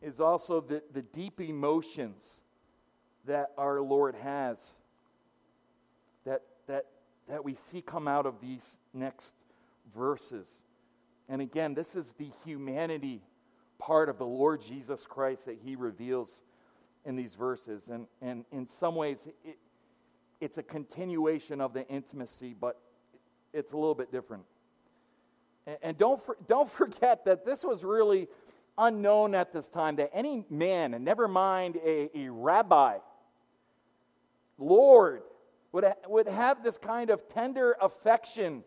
is 0.00 0.18
also 0.18 0.62
the, 0.62 0.82
the 0.94 1.02
deep 1.02 1.42
emotions 1.42 2.40
that 3.26 3.50
our 3.58 3.82
Lord 3.82 4.14
has 4.14 4.70
that, 6.24 6.40
that, 6.68 6.86
that 7.28 7.44
we 7.44 7.54
see 7.54 7.82
come 7.82 8.08
out 8.08 8.24
of 8.24 8.40
these 8.40 8.78
next 8.94 9.34
verses. 9.94 10.62
And 11.28 11.42
again, 11.42 11.74
this 11.74 11.94
is 11.94 12.12
the 12.12 12.30
humanity 12.46 13.20
part 13.78 14.08
of 14.08 14.16
the 14.16 14.24
Lord 14.24 14.62
Jesus 14.62 15.04
Christ 15.04 15.44
that 15.44 15.58
he 15.62 15.76
reveals 15.76 16.44
in 17.04 17.16
these 17.16 17.34
verses. 17.34 17.88
And, 17.88 18.06
and 18.20 18.44
in 18.52 18.66
some 18.66 18.94
ways, 18.94 19.28
it, 19.44 19.58
it's 20.40 20.58
a 20.58 20.62
continuation 20.62 21.60
of 21.60 21.72
the 21.72 21.86
intimacy, 21.88 22.54
but 22.58 22.80
it's 23.52 23.72
a 23.72 23.76
little 23.76 23.94
bit 23.94 24.10
different. 24.10 24.44
And, 25.66 25.76
and 25.82 25.98
don't, 25.98 26.24
for, 26.24 26.36
don't 26.46 26.70
forget 26.70 27.24
that 27.24 27.44
this 27.44 27.64
was 27.64 27.84
really 27.84 28.28
unknown 28.78 29.34
at 29.34 29.52
this 29.52 29.68
time 29.68 29.96
that 29.96 30.10
any 30.14 30.44
man, 30.48 30.94
and 30.94 31.04
never 31.04 31.28
mind 31.28 31.76
a, 31.84 32.10
a 32.18 32.28
rabbi, 32.30 32.98
Lord, 34.58 35.22
would, 35.72 35.84
would 36.08 36.28
have 36.28 36.62
this 36.62 36.78
kind 36.78 37.10
of 37.10 37.28
tender 37.28 37.76
affection 37.80 38.64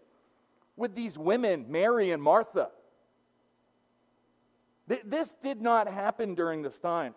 with 0.75 0.95
these 0.95 1.17
women, 1.17 1.65
Mary 1.69 2.11
and 2.11 2.21
Martha. 2.21 2.69
Th- 4.89 5.01
this 5.05 5.35
did 5.41 5.61
not 5.61 5.87
happen 5.87 6.35
during 6.35 6.61
this 6.61 6.79
time. 6.79 7.15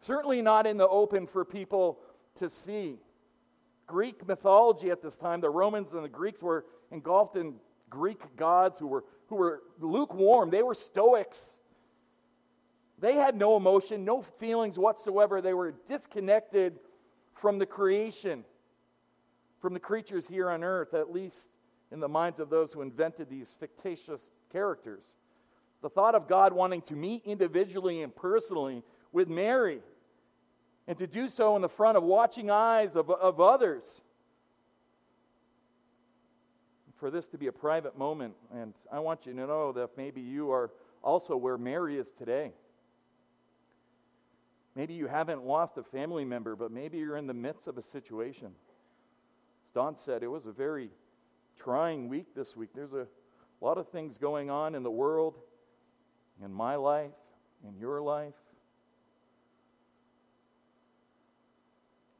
Certainly 0.00 0.42
not 0.42 0.66
in 0.66 0.76
the 0.76 0.88
open 0.88 1.26
for 1.26 1.44
people 1.44 1.98
to 2.36 2.48
see. 2.48 2.98
Greek 3.86 4.26
mythology 4.26 4.90
at 4.90 5.02
this 5.02 5.16
time, 5.16 5.40
the 5.40 5.50
Romans 5.50 5.92
and 5.92 6.04
the 6.04 6.08
Greeks 6.08 6.42
were 6.42 6.64
engulfed 6.90 7.36
in 7.36 7.54
Greek 7.90 8.36
gods 8.36 8.78
who 8.78 8.86
were, 8.86 9.04
who 9.28 9.36
were 9.36 9.62
lukewarm. 9.78 10.50
They 10.50 10.62
were 10.62 10.74
Stoics. 10.74 11.56
They 12.98 13.14
had 13.14 13.36
no 13.36 13.56
emotion, 13.56 14.04
no 14.04 14.22
feelings 14.22 14.78
whatsoever. 14.78 15.40
They 15.40 15.54
were 15.54 15.72
disconnected 15.86 16.78
from 17.32 17.58
the 17.58 17.66
creation, 17.66 18.44
from 19.60 19.74
the 19.74 19.80
creatures 19.80 20.28
here 20.28 20.50
on 20.50 20.62
earth, 20.62 20.94
at 20.94 21.10
least 21.10 21.50
in 21.90 22.00
the 22.00 22.08
minds 22.08 22.40
of 22.40 22.50
those 22.50 22.72
who 22.72 22.82
invented 22.82 23.28
these 23.28 23.54
fictitious 23.58 24.30
characters. 24.52 25.16
The 25.82 25.88
thought 25.88 26.14
of 26.14 26.28
God 26.28 26.52
wanting 26.52 26.82
to 26.82 26.94
meet 26.94 27.24
individually 27.24 28.02
and 28.02 28.14
personally 28.14 28.82
with 29.12 29.28
Mary 29.28 29.80
and 30.86 30.98
to 30.98 31.06
do 31.06 31.28
so 31.28 31.56
in 31.56 31.62
the 31.62 31.68
front 31.68 31.96
of 31.96 32.02
watching 32.02 32.50
eyes 32.50 32.96
of, 32.96 33.10
of 33.10 33.40
others. 33.40 34.02
For 36.96 37.10
this 37.10 37.28
to 37.28 37.38
be 37.38 37.46
a 37.46 37.52
private 37.52 37.96
moment, 37.96 38.34
and 38.52 38.74
I 38.92 38.98
want 38.98 39.24
you 39.24 39.32
to 39.32 39.38
know 39.38 39.72
that 39.72 39.90
maybe 39.96 40.20
you 40.20 40.50
are 40.50 40.70
also 41.02 41.36
where 41.36 41.56
Mary 41.56 41.96
is 41.96 42.10
today. 42.10 42.52
Maybe 44.74 44.94
you 44.94 45.06
haven't 45.06 45.44
lost 45.44 45.78
a 45.78 45.82
family 45.82 46.24
member, 46.24 46.56
but 46.56 46.70
maybe 46.70 46.98
you're 46.98 47.16
in 47.16 47.26
the 47.26 47.34
midst 47.34 47.68
of 47.68 47.78
a 47.78 47.82
situation. 47.82 48.52
As 49.66 49.70
Don 49.72 49.96
said, 49.96 50.22
it 50.22 50.28
was 50.28 50.46
a 50.46 50.52
very 50.52 50.90
trying 51.56 52.08
week 52.08 52.34
this 52.34 52.56
week. 52.56 52.70
There's 52.74 52.92
a 52.92 53.06
lot 53.60 53.78
of 53.78 53.88
things 53.88 54.18
going 54.18 54.50
on 54.50 54.74
in 54.74 54.82
the 54.82 54.90
world, 54.90 55.36
in 56.44 56.52
my 56.52 56.76
life, 56.76 57.12
in 57.66 57.78
your 57.78 58.00
life. 58.00 58.34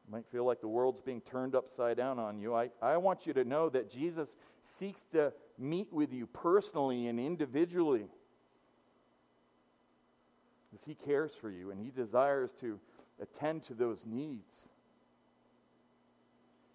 might 0.11 0.25
feel 0.27 0.45
like 0.45 0.59
the 0.59 0.67
world's 0.67 1.01
being 1.01 1.21
turned 1.21 1.55
upside 1.55 1.95
down 1.95 2.19
on 2.19 2.37
you. 2.37 2.53
I, 2.53 2.69
I 2.81 2.97
want 2.97 3.25
you 3.25 3.33
to 3.33 3.45
know 3.45 3.69
that 3.69 3.89
Jesus 3.89 4.35
seeks 4.61 5.03
to 5.13 5.31
meet 5.57 5.91
with 5.93 6.11
you 6.11 6.27
personally 6.27 7.07
and 7.07 7.17
individually 7.19 8.07
because 10.69 10.83
He 10.83 10.95
cares 10.95 11.31
for 11.33 11.49
you 11.49 11.71
and 11.71 11.79
He 11.79 11.91
desires 11.91 12.51
to 12.59 12.77
attend 13.21 13.63
to 13.63 13.73
those 13.73 14.05
needs. 14.05 14.67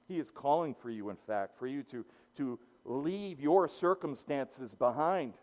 He 0.09 0.19
is 0.19 0.31
calling 0.31 0.75
for 0.75 0.89
you, 0.89 1.11
in 1.11 1.17
fact, 1.17 1.59
for 1.59 1.67
you 1.67 1.83
to, 1.85 2.05
to 2.37 2.59
leave 2.85 3.41
your 3.41 3.69
circumstances 3.69 4.75
behind 4.75 5.35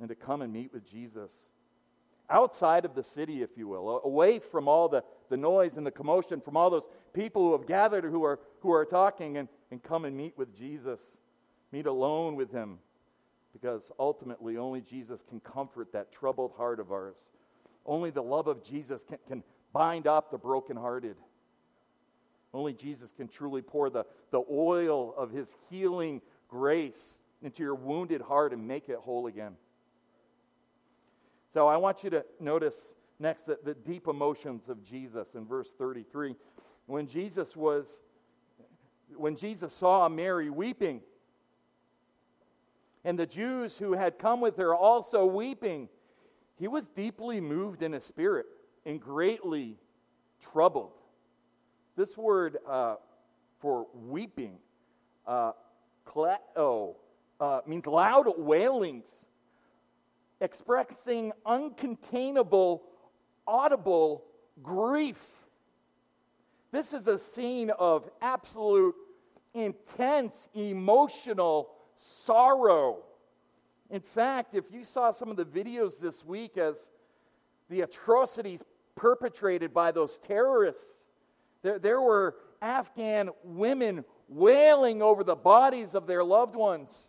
and 0.00 0.08
to 0.08 0.14
come 0.14 0.42
and 0.42 0.52
meet 0.52 0.72
with 0.72 0.90
Jesus. 0.90 1.49
Outside 2.30 2.84
of 2.84 2.94
the 2.94 3.02
city, 3.02 3.42
if 3.42 3.50
you 3.56 3.66
will, 3.66 4.00
away 4.04 4.38
from 4.38 4.68
all 4.68 4.88
the, 4.88 5.02
the 5.28 5.36
noise 5.36 5.76
and 5.76 5.86
the 5.86 5.90
commotion, 5.90 6.40
from 6.40 6.56
all 6.56 6.70
those 6.70 6.88
people 7.12 7.42
who 7.42 7.52
have 7.52 7.66
gathered 7.66 8.04
who 8.04 8.24
are, 8.24 8.38
who 8.60 8.72
are 8.72 8.84
talking, 8.84 9.36
and, 9.36 9.48
and 9.70 9.82
come 9.82 10.04
and 10.04 10.16
meet 10.16 10.38
with 10.38 10.54
Jesus. 10.54 11.18
Meet 11.72 11.86
alone 11.86 12.36
with 12.36 12.52
Him 12.52 12.78
because 13.52 13.90
ultimately 13.98 14.56
only 14.56 14.80
Jesus 14.80 15.24
can 15.28 15.40
comfort 15.40 15.92
that 15.92 16.12
troubled 16.12 16.52
heart 16.56 16.80
of 16.80 16.92
ours. 16.92 17.30
Only 17.84 18.10
the 18.10 18.22
love 18.22 18.46
of 18.46 18.62
Jesus 18.62 19.04
can, 19.04 19.18
can 19.26 19.42
bind 19.72 20.06
up 20.06 20.30
the 20.30 20.38
brokenhearted. 20.38 21.16
Only 22.52 22.72
Jesus 22.72 23.12
can 23.12 23.28
truly 23.28 23.62
pour 23.62 23.90
the, 23.90 24.04
the 24.30 24.42
oil 24.50 25.14
of 25.16 25.30
his 25.30 25.56
healing 25.68 26.20
grace 26.48 27.14
into 27.42 27.62
your 27.62 27.74
wounded 27.74 28.20
heart 28.20 28.52
and 28.52 28.66
make 28.66 28.88
it 28.88 28.98
whole 28.98 29.26
again. 29.26 29.56
So 31.52 31.66
I 31.66 31.76
want 31.76 32.04
you 32.04 32.10
to 32.10 32.24
notice 32.38 32.94
next 33.18 33.46
the, 33.46 33.58
the 33.64 33.74
deep 33.74 34.06
emotions 34.06 34.68
of 34.68 34.82
Jesus 34.82 35.34
in 35.34 35.46
verse 35.46 35.72
33. 35.76 36.36
When 36.86 37.06
Jesus 37.06 37.56
was 37.56 38.00
when 39.16 39.34
Jesus 39.34 39.72
saw 39.72 40.08
Mary 40.08 40.50
weeping, 40.50 41.02
and 43.04 43.18
the 43.18 43.26
Jews 43.26 43.78
who 43.78 43.92
had 43.92 44.18
come 44.18 44.40
with 44.40 44.56
her 44.56 44.74
also 44.74 45.24
weeping. 45.24 45.88
He 46.56 46.68
was 46.68 46.88
deeply 46.88 47.40
moved 47.40 47.82
in 47.82 47.92
his 47.92 48.04
spirit 48.04 48.46
and 48.84 49.00
greatly 49.00 49.78
troubled. 50.40 50.92
This 51.96 52.16
word 52.16 52.58
uh, 52.68 52.96
for 53.58 53.86
weeping, 53.94 54.58
uh, 55.26 55.52
kleo, 56.06 56.94
uh, 57.40 57.60
means 57.66 57.86
loud 57.86 58.26
wailings, 58.36 59.26
expressing 60.40 61.32
uncontainable, 61.46 62.80
audible 63.46 64.24
grief. 64.62 65.22
This 66.72 66.92
is 66.92 67.08
a 67.08 67.18
scene 67.18 67.70
of 67.70 68.08
absolute, 68.22 68.94
intense, 69.54 70.48
emotional 70.54 71.70
sorrow. 71.96 72.98
In 73.90 74.00
fact, 74.00 74.54
if 74.54 74.64
you 74.72 74.84
saw 74.84 75.10
some 75.10 75.30
of 75.30 75.36
the 75.36 75.44
videos 75.44 75.98
this 75.98 76.24
week 76.24 76.56
as 76.56 76.90
the 77.68 77.80
atrocities 77.80 78.62
perpetrated 78.94 79.74
by 79.74 79.90
those 79.90 80.18
terrorists, 80.18 81.06
there, 81.62 81.78
there 81.78 82.00
were 82.00 82.36
Afghan 82.62 83.30
women 83.42 84.04
wailing 84.28 85.02
over 85.02 85.24
the 85.24 85.34
bodies 85.34 85.94
of 85.94 86.06
their 86.06 86.22
loved 86.22 86.54
ones. 86.54 87.08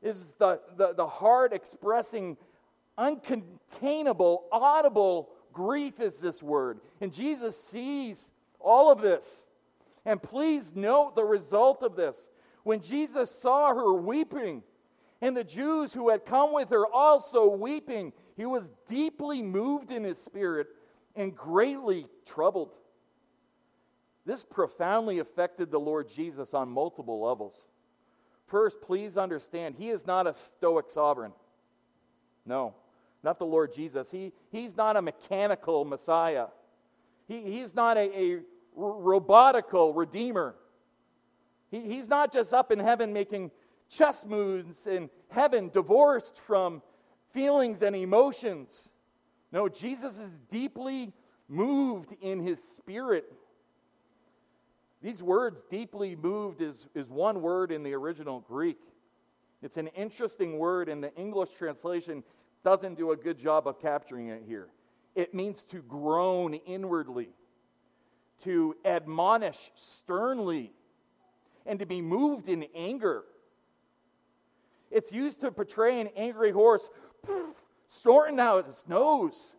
Is 0.00 0.34
the, 0.38 0.60
the, 0.76 0.94
the 0.94 1.06
heart 1.06 1.52
expressing 1.52 2.36
uncontainable, 2.96 4.42
audible 4.52 5.30
grief, 5.52 6.00
is 6.00 6.14
this 6.18 6.42
word. 6.42 6.80
And 7.00 7.12
Jesus 7.12 7.60
sees 7.60 8.32
all 8.60 8.92
of 8.92 9.00
this. 9.00 9.46
And 10.04 10.22
please 10.22 10.72
note 10.74 11.16
the 11.16 11.24
result 11.24 11.82
of 11.82 11.96
this. 11.96 12.30
When 12.62 12.80
Jesus 12.80 13.30
saw 13.30 13.74
her 13.74 13.92
weeping, 13.94 14.62
and 15.20 15.36
the 15.36 15.44
Jews 15.44 15.92
who 15.92 16.10
had 16.10 16.24
come 16.24 16.52
with 16.52 16.70
her 16.70 16.86
also 16.86 17.48
weeping, 17.48 18.12
he 18.36 18.46
was 18.46 18.70
deeply 18.86 19.42
moved 19.42 19.90
in 19.90 20.04
his 20.04 20.18
spirit 20.18 20.68
and 21.16 21.34
greatly 21.34 22.06
troubled. 22.24 22.74
This 24.24 24.44
profoundly 24.44 25.18
affected 25.18 25.70
the 25.70 25.80
Lord 25.80 26.08
Jesus 26.08 26.54
on 26.54 26.68
multiple 26.68 27.20
levels. 27.20 27.66
First, 28.48 28.80
please 28.80 29.16
understand, 29.16 29.76
he 29.78 29.90
is 29.90 30.06
not 30.06 30.26
a 30.26 30.34
stoic 30.34 30.90
sovereign. 30.90 31.32
No, 32.46 32.74
not 33.22 33.38
the 33.38 33.46
Lord 33.46 33.72
Jesus. 33.72 34.10
He, 34.10 34.32
he's 34.50 34.76
not 34.76 34.96
a 34.96 35.02
mechanical 35.02 35.84
Messiah. 35.84 36.46
He, 37.26 37.42
he's 37.42 37.74
not 37.74 37.98
a, 37.98 38.18
a 38.18 38.40
robotical 38.78 39.94
redeemer. 39.94 40.54
He, 41.70 41.80
he's 41.80 42.08
not 42.08 42.32
just 42.32 42.54
up 42.54 42.72
in 42.72 42.78
heaven 42.78 43.12
making 43.12 43.50
chess 43.90 44.24
moves 44.24 44.86
in 44.86 45.10
heaven, 45.28 45.68
divorced 45.68 46.38
from 46.38 46.82
feelings 47.32 47.82
and 47.82 47.94
emotions. 47.94 48.88
No, 49.52 49.68
Jesus 49.68 50.18
is 50.18 50.38
deeply 50.50 51.12
moved 51.48 52.14
in 52.20 52.40
his 52.40 52.62
spirit. 52.62 53.30
These 55.02 55.22
words, 55.22 55.64
deeply 55.64 56.16
moved, 56.16 56.60
is, 56.60 56.86
is 56.94 57.08
one 57.08 57.40
word 57.40 57.70
in 57.70 57.82
the 57.82 57.94
original 57.94 58.40
Greek. 58.40 58.80
It's 59.62 59.76
an 59.76 59.88
interesting 59.88 60.58
word 60.58 60.88
and 60.88 61.02
the 61.02 61.14
English 61.14 61.54
translation. 61.54 62.24
doesn't 62.64 62.96
do 62.96 63.12
a 63.12 63.16
good 63.16 63.38
job 63.38 63.68
of 63.68 63.80
capturing 63.80 64.28
it 64.28 64.42
here. 64.46 64.68
It 65.14 65.34
means 65.34 65.64
to 65.64 65.82
groan 65.82 66.54
inwardly, 66.54 67.30
to 68.44 68.76
admonish 68.84 69.70
sternly, 69.74 70.72
and 71.66 71.78
to 71.78 71.86
be 71.86 72.00
moved 72.00 72.48
in 72.48 72.66
anger. 72.74 73.24
It's 74.90 75.12
used 75.12 75.40
to 75.42 75.50
portray 75.50 76.00
an 76.00 76.08
angry 76.16 76.50
horse 76.50 76.88
snorting 77.88 78.40
out 78.40 78.66
his 78.66 78.84
nose. 78.88 79.54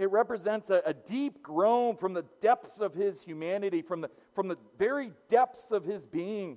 It 0.00 0.10
represents 0.10 0.70
a, 0.70 0.80
a, 0.86 0.94
deep 0.94 1.42
groan 1.42 1.94
from 1.94 2.14
the 2.14 2.24
depths 2.40 2.80
of 2.80 2.94
his 2.94 3.20
humanity, 3.20 3.82
from 3.82 4.00
the, 4.00 4.08
from 4.34 4.48
the 4.48 4.56
very 4.78 5.12
depths 5.28 5.70
of 5.70 5.84
his 5.84 6.06
being. 6.06 6.56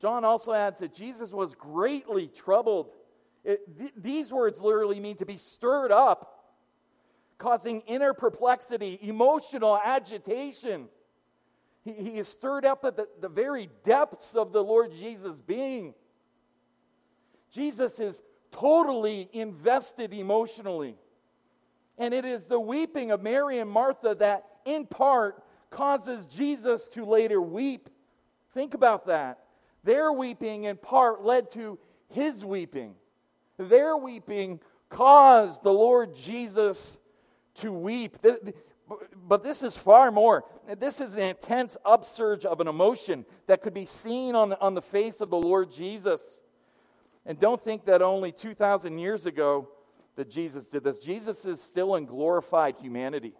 John 0.00 0.24
also 0.24 0.54
adds 0.54 0.80
that 0.80 0.94
Jesus 0.94 1.34
was 1.34 1.54
greatly 1.54 2.26
troubled. 2.26 2.88
It, 3.44 3.60
th- 3.78 3.92
these 3.98 4.32
words 4.32 4.62
literally 4.62 4.98
mean 4.98 5.16
to 5.16 5.26
be 5.26 5.36
stirred 5.36 5.92
up, 5.92 6.54
causing 7.36 7.82
inner 7.82 8.14
perplexity, 8.14 8.98
emotional 9.02 9.78
agitation. 9.84 10.88
He, 11.84 11.92
he 11.92 12.18
is 12.18 12.28
stirred 12.28 12.64
up 12.64 12.82
at 12.86 12.96
the, 12.96 13.08
the 13.20 13.28
very 13.28 13.68
depths 13.84 14.34
of 14.34 14.54
the 14.54 14.64
Lord 14.64 14.94
Jesus 14.94 15.42
being. 15.42 15.92
Jesus 17.50 18.00
is 18.00 18.22
totally 18.52 19.28
invested 19.34 20.14
emotionally. 20.14 20.96
And 21.98 22.14
it 22.14 22.24
is 22.24 22.46
the 22.46 22.60
weeping 22.60 23.10
of 23.10 23.22
Mary 23.22 23.58
and 23.58 23.70
Martha 23.70 24.14
that, 24.16 24.44
in 24.64 24.86
part, 24.86 25.42
causes 25.70 26.26
Jesus 26.26 26.86
to 26.88 27.04
later 27.04 27.42
weep. 27.42 27.90
Think 28.54 28.74
about 28.74 29.06
that. 29.06 29.40
Their 29.84 30.12
weeping, 30.12 30.64
in 30.64 30.76
part, 30.76 31.24
led 31.24 31.50
to 31.52 31.78
his 32.08 32.44
weeping. 32.44 32.94
Their 33.58 33.96
weeping 33.96 34.60
caused 34.88 35.62
the 35.62 35.72
Lord 35.72 36.14
Jesus 36.14 36.98
to 37.56 37.72
weep. 37.72 38.18
But 39.26 39.42
this 39.42 39.62
is 39.62 39.76
far 39.76 40.10
more. 40.10 40.44
This 40.78 41.00
is 41.00 41.14
an 41.14 41.22
intense 41.22 41.76
upsurge 41.84 42.44
of 42.44 42.60
an 42.60 42.68
emotion 42.68 43.26
that 43.46 43.60
could 43.60 43.74
be 43.74 43.84
seen 43.84 44.34
on 44.34 44.50
the, 44.50 44.60
on 44.60 44.74
the 44.74 44.82
face 44.82 45.20
of 45.20 45.30
the 45.30 45.36
Lord 45.36 45.70
Jesus. 45.70 46.38
And 47.26 47.38
don't 47.38 47.62
think 47.62 47.84
that 47.84 48.00
only 48.00 48.32
2,000 48.32 48.98
years 48.98 49.26
ago 49.26 49.68
that 50.18 50.28
Jesus 50.28 50.68
did 50.68 50.82
this. 50.82 50.98
Jesus 50.98 51.44
is 51.44 51.62
still 51.62 51.94
in 51.94 52.04
glorified 52.04 52.74
humanity. 52.80 53.34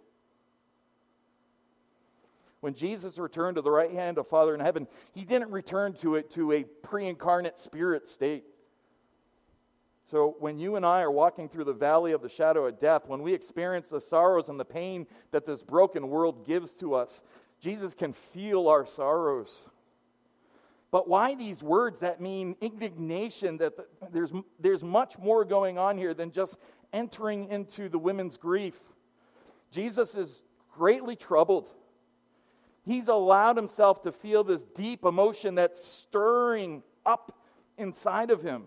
When 2.61 2.73
Jesus 2.73 3.17
returned 3.17 3.55
to 3.57 3.61
the 3.61 3.69
right 3.69 3.91
hand 3.91 4.17
of 4.17 4.27
Father 4.29 4.53
in 4.53 4.61
heaven, 4.61 4.87
he 5.11 5.25
didn't 5.25 5.51
return 5.51 5.91
to 5.95 6.15
it 6.15 6.31
to 6.31 6.53
a 6.53 6.63
pre 6.63 7.05
incarnate 7.07 7.59
spirit 7.59 8.07
state. 8.07 8.45
So, 10.05 10.37
when 10.39 10.57
you 10.57 10.77
and 10.77 10.85
I 10.85 11.01
are 11.01 11.11
walking 11.11 11.49
through 11.49 11.65
the 11.65 11.73
valley 11.73 12.13
of 12.13 12.21
the 12.21 12.29
shadow 12.29 12.65
of 12.65 12.79
death, 12.79 13.09
when 13.09 13.23
we 13.23 13.33
experience 13.33 13.89
the 13.89 13.99
sorrows 13.99 14.47
and 14.47 14.57
the 14.57 14.63
pain 14.63 15.05
that 15.31 15.45
this 15.45 15.61
broken 15.61 16.07
world 16.07 16.47
gives 16.47 16.71
to 16.75 16.95
us, 16.95 17.19
Jesus 17.59 17.93
can 17.93 18.13
feel 18.13 18.69
our 18.69 18.85
sorrows. 18.85 19.65
But 20.91 21.07
why 21.07 21.35
these 21.35 21.61
words 21.61 21.99
that 21.99 22.19
mean 22.19 22.55
indignation? 22.61 23.57
That 23.57 23.77
the, 23.77 23.85
there's, 24.11 24.33
there's 24.59 24.83
much 24.83 25.19
more 25.19 25.45
going 25.45 25.77
on 25.77 25.97
here 25.97 26.13
than 26.13 26.31
just 26.31 26.57
entering 26.91 27.49
into 27.49 27.89
the 27.89 27.99
women's 27.99 28.37
grief. 28.37 28.79
Jesus 29.71 30.15
is 30.15 30.43
greatly 30.73 31.15
troubled. 31.15 31.67
He's 32.83 33.07
allowed 33.07 33.55
himself 33.55 34.01
to 34.03 34.11
feel 34.11 34.43
this 34.43 34.65
deep 34.65 35.05
emotion 35.05 35.55
that's 35.55 35.83
stirring 35.83 36.81
up 37.05 37.37
inside 37.77 38.31
of 38.31 38.41
him. 38.41 38.65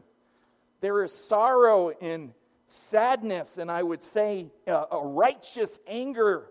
There 0.81 1.03
is 1.03 1.13
sorrow 1.13 1.91
and 2.01 2.33
sadness, 2.67 3.59
and 3.59 3.71
I 3.71 3.83
would 3.83 4.03
say 4.03 4.47
a, 4.67 4.85
a 4.93 5.07
righteous 5.07 5.81
anger. 5.87 6.47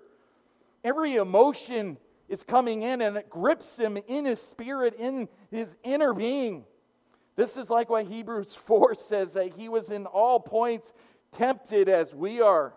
Every 0.83 1.15
emotion 1.15 1.97
is 2.31 2.45
coming 2.45 2.81
in 2.81 3.01
and 3.01 3.17
it 3.17 3.29
grips 3.29 3.77
him 3.77 3.97
in 4.07 4.23
his 4.23 4.41
spirit, 4.41 4.95
in 4.97 5.27
his 5.51 5.75
inner 5.83 6.13
being. 6.13 6.63
This 7.35 7.57
is 7.57 7.69
like 7.69 7.89
what 7.89 8.05
Hebrews 8.05 8.55
4 8.65 8.95
says 8.95 9.33
that 9.33 9.53
he 9.57 9.67
was 9.67 9.91
in 9.91 10.05
all 10.05 10.39
points 10.39 10.93
tempted 11.33 11.89
as 11.89 12.15
we 12.15 12.41
are. 12.41 12.73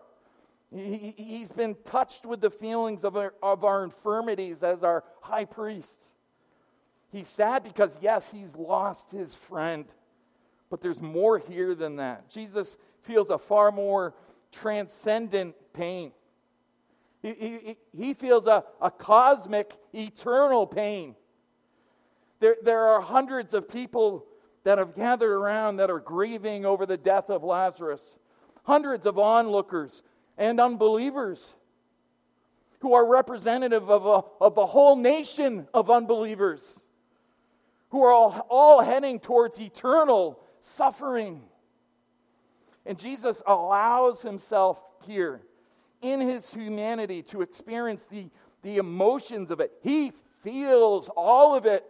He, 0.74 1.38
has 1.38 1.52
been 1.52 1.76
touched 1.84 2.26
with 2.26 2.40
the 2.40 2.50
feelings 2.50 3.04
of 3.04 3.16
our, 3.16 3.32
of 3.44 3.62
our 3.62 3.84
infirmities 3.84 4.64
as 4.64 4.82
our 4.82 5.04
high 5.22 5.44
priest. 5.44 6.02
He's 7.12 7.28
sad 7.28 7.62
because, 7.62 7.96
yes, 8.02 8.32
he's 8.32 8.56
lost 8.56 9.12
his 9.12 9.36
friend. 9.36 9.84
But 10.68 10.80
there's 10.80 11.00
more 11.00 11.38
here 11.38 11.76
than 11.76 11.96
that. 11.96 12.28
Jesus 12.28 12.76
feels 13.02 13.30
a 13.30 13.38
far 13.38 13.70
more 13.70 14.14
transcendent 14.50 15.54
pain. 15.72 16.10
He, 17.24 17.78
he, 17.96 18.12
feels 18.12 18.46
a, 18.46 18.64
a 18.82 18.90
cosmic, 18.90 19.72
eternal 19.94 20.66
pain. 20.66 21.16
There, 22.38 22.56
there 22.62 22.80
are 22.80 23.00
hundreds 23.00 23.54
of 23.54 23.66
people 23.66 24.26
that 24.64 24.76
have 24.76 24.94
gathered 24.94 25.32
around 25.32 25.76
that 25.76 25.90
are 25.90 26.00
grieving 26.00 26.66
over 26.66 26.84
the 26.84 26.98
death 26.98 27.30
of 27.30 27.42
Lazarus, 27.42 28.18
hundreds 28.64 29.06
of 29.06 29.18
onlookers 29.18 30.02
and 30.36 30.60
unbelievers 30.60 31.54
who 32.80 32.92
are 32.92 33.10
representative 33.10 33.88
of, 33.88 34.04
a, 34.04 34.44
of 34.44 34.54
the 34.54 34.66
whole 34.66 34.94
nation 34.94 35.66
of 35.72 35.90
unbelievers 35.90 36.82
who 37.88 38.04
are 38.04 38.12
all, 38.12 38.46
all 38.50 38.82
heading 38.82 39.18
towards 39.18 39.58
eternal 39.58 40.38
suffering. 40.60 41.40
And 42.84 42.98
Jesus 42.98 43.42
allows 43.46 44.20
himself 44.20 44.78
here 45.06 45.40
in 46.04 46.20
his 46.20 46.50
humanity 46.50 47.22
to 47.22 47.40
experience 47.40 48.06
the, 48.06 48.28
the 48.62 48.76
emotions 48.76 49.50
of 49.50 49.58
it. 49.58 49.72
He 49.82 50.12
feels 50.42 51.08
all 51.08 51.56
of 51.56 51.64
it. 51.64 51.82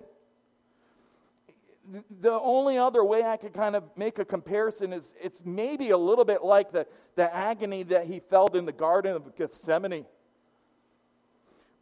The 2.20 2.30
only 2.30 2.78
other 2.78 3.04
way 3.04 3.24
I 3.24 3.36
could 3.36 3.52
kind 3.52 3.74
of 3.74 3.82
make 3.96 4.20
a 4.20 4.24
comparison 4.24 4.92
is 4.92 5.14
it's 5.20 5.44
maybe 5.44 5.90
a 5.90 5.98
little 5.98 6.24
bit 6.24 6.44
like 6.44 6.70
the, 6.70 6.86
the 7.16 7.34
agony 7.34 7.82
that 7.82 8.06
he 8.06 8.20
felt 8.20 8.54
in 8.54 8.64
the 8.64 8.72
Garden 8.72 9.16
of 9.16 9.34
Gethsemane, 9.36 10.06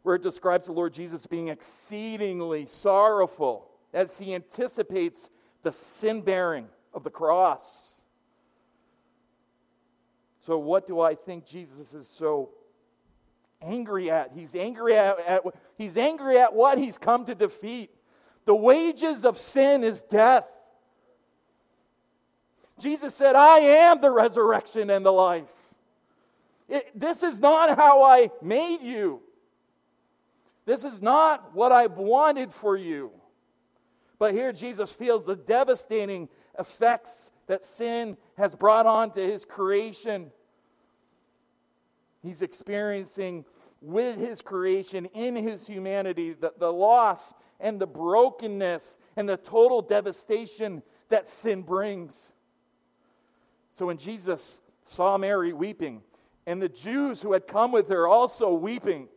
where 0.01 0.15
it 0.15 0.23
describes 0.23 0.65
the 0.65 0.73
Lord 0.73 0.93
Jesus 0.93 1.27
being 1.27 1.49
exceedingly 1.49 2.65
sorrowful 2.65 3.69
as 3.93 4.17
he 4.17 4.33
anticipates 4.33 5.29
the 5.61 5.71
sin 5.71 6.21
bearing 6.21 6.67
of 6.95 7.03
the 7.03 7.11
cross. 7.11 7.92
So, 10.43 10.57
what 10.57 10.87
do 10.87 10.99
I 10.99 11.15
think 11.15 11.45
Jesus 11.45 11.93
is 11.93 12.05
so 12.05 12.49
angry 13.61 14.11
at? 14.11 14.31
He's 14.35 14.53
angry 14.55 14.97
at, 14.97 15.17
at, 15.21 15.43
he's 15.77 15.95
angry 15.95 16.37
at 16.37 16.53
what 16.53 16.77
he's 16.77 16.97
come 16.97 17.25
to 17.27 17.35
defeat. 17.35 17.91
The 18.43 18.53
wages 18.53 19.23
of 19.23 19.37
sin 19.37 19.85
is 19.85 20.01
death. 20.01 20.45
Jesus 22.77 23.15
said, 23.15 23.37
I 23.37 23.59
am 23.59 24.01
the 24.01 24.11
resurrection 24.11 24.89
and 24.89 25.05
the 25.05 25.13
life. 25.13 25.47
It, 26.67 26.91
this 26.93 27.23
is 27.23 27.39
not 27.39 27.77
how 27.77 28.03
I 28.03 28.29
made 28.41 28.81
you. 28.81 29.21
This 30.65 30.83
is 30.83 31.01
not 31.01 31.55
what 31.55 31.71
I've 31.71 31.97
wanted 31.97 32.51
for 32.51 32.75
you. 32.75 33.11
But 34.19 34.33
here 34.33 34.51
Jesus 34.51 34.91
feels 34.91 35.25
the 35.25 35.37
devastating 35.37 36.27
effects 36.59 37.31
that 37.47 37.65
sin 37.65 38.17
has 38.37 38.55
brought 38.55 38.85
on 38.85 39.11
to 39.11 39.21
his 39.21 39.45
creation. 39.45 40.31
He's 42.21 42.41
experiencing 42.41 43.45
with 43.81 44.17
his 44.17 44.41
creation 44.41 45.05
in 45.07 45.35
his 45.35 45.67
humanity 45.67 46.33
the, 46.33 46.53
the 46.57 46.71
loss 46.71 47.33
and 47.59 47.79
the 47.79 47.87
brokenness 47.87 48.97
and 49.15 49.27
the 49.27 49.37
total 49.37 49.81
devastation 49.81 50.83
that 51.09 51.27
sin 51.27 51.61
brings. 51.61 52.31
So 53.73 53.87
when 53.87 53.97
Jesus 53.97 54.61
saw 54.85 55.17
Mary 55.17 55.53
weeping, 55.53 56.01
and 56.45 56.61
the 56.61 56.69
Jews 56.69 57.21
who 57.21 57.33
had 57.33 57.47
come 57.47 57.71
with 57.71 57.89
her 57.89 58.07
also 58.07 58.53
weeping, 58.53 59.07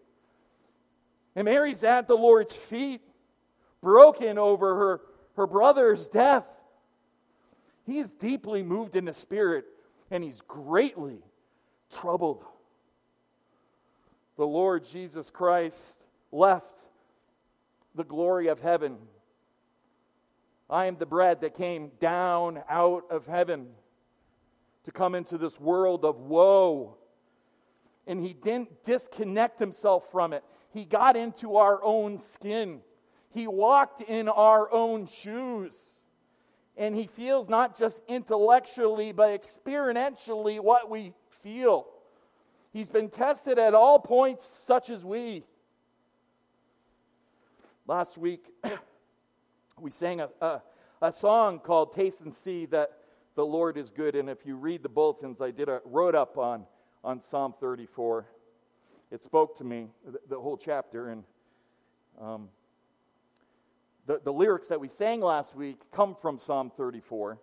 and 1.35 1.45
Mary's 1.45 1.83
at 1.83 2.09
the 2.09 2.17
Lord's 2.17 2.55
feet, 2.55 3.03
broken 3.83 4.39
over 4.39 4.75
her, 4.75 5.01
her 5.37 5.47
brother's 5.47 6.09
death. 6.09 6.56
He 7.87 7.99
is 7.99 8.11
deeply 8.11 8.65
moved 8.65 8.97
in 8.97 9.05
the 9.05 9.15
spirit 9.15 9.65
and 10.11 10.23
he's 10.23 10.41
greatly 10.41 11.23
troubled. 11.91 12.45
The 14.37 14.47
Lord 14.47 14.85
Jesus 14.85 15.31
Christ 15.31 15.97
left 16.33 16.75
the 17.95 18.05
glory 18.05 18.49
of 18.49 18.61
heaven. 18.61 18.99
I 20.69 20.87
am 20.87 20.97
the 20.97 21.07
bread 21.07 21.41
that 21.41 21.55
came 21.55 21.93
down 22.01 22.63
out 22.69 23.05
of 23.09 23.27
heaven 23.27 23.69
to 24.85 24.93
come 24.93 25.15
into 25.15 25.39
this 25.39 25.59
world 25.59 26.05
of 26.05 26.21
woe. 26.21 26.97
And 28.07 28.21
he 28.21 28.33
didn't 28.33 28.85
disconnect 28.85 29.59
himself 29.59 30.11
from 30.11 30.33
it. 30.33 30.45
He 30.71 30.85
got 30.85 31.17
into 31.17 31.57
our 31.57 31.83
own 31.83 32.19
skin. 32.19 32.81
He 33.31 33.47
walked 33.47 34.01
in 34.01 34.29
our 34.29 34.73
own 34.73 35.07
shoes. 35.07 35.96
And 36.77 36.95
he 36.95 37.07
feels 37.07 37.49
not 37.49 37.79
just 37.79 38.03
intellectually, 38.07 39.13
but 39.13 39.31
experientially 39.31 40.61
what 40.61 40.91
we 40.91 41.13
feel. 41.43 41.87
He's 42.73 42.91
been 42.91 43.09
tested 43.09 43.59
at 43.59 43.75
all 43.75 43.99
points, 43.99 44.47
such 44.47 44.91
as 44.91 45.05
we. 45.05 45.45
Last 47.87 48.19
week, 48.19 48.45
we 49.81 49.91
sang 49.91 50.21
a, 50.21 50.29
a, 50.41 50.63
a, 51.01 51.13
song 51.13 51.61
called 51.61 51.95
Taste 51.95 52.21
and 52.21 52.35
See 52.35 52.67
that 52.67 52.91
the 53.37 53.47
Lord 53.47 53.79
is 53.79 53.91
good. 53.91 54.15
And 54.15 54.29
if 54.29 54.45
you 54.45 54.57
read 54.57 54.83
the 54.83 54.89
bulletins, 54.89 55.41
I 55.41 55.53
did 55.53 55.69
a 55.69 55.81
wrote 55.85 56.15
up 56.15 56.37
on, 56.37 56.67
on 57.03 57.21
Psalm 57.21 57.55
34. 57.59 58.27
It 59.11 59.23
spoke 59.23 59.57
to 59.59 59.65
me, 59.65 59.89
the, 60.05 60.19
the 60.29 60.41
whole 60.41 60.57
chapter. 60.57 61.11
And 61.11 61.25
um, 62.21 62.49
the, 64.07 64.21
the 64.23 64.33
lyrics 64.33 64.69
that 64.69 64.81
we 64.81 64.89
sang 64.89 65.21
last 65.21 65.55
week 65.55 65.81
come 65.93 66.15
from 66.15 66.39
Psalm 66.39 66.71
34, 66.77 67.39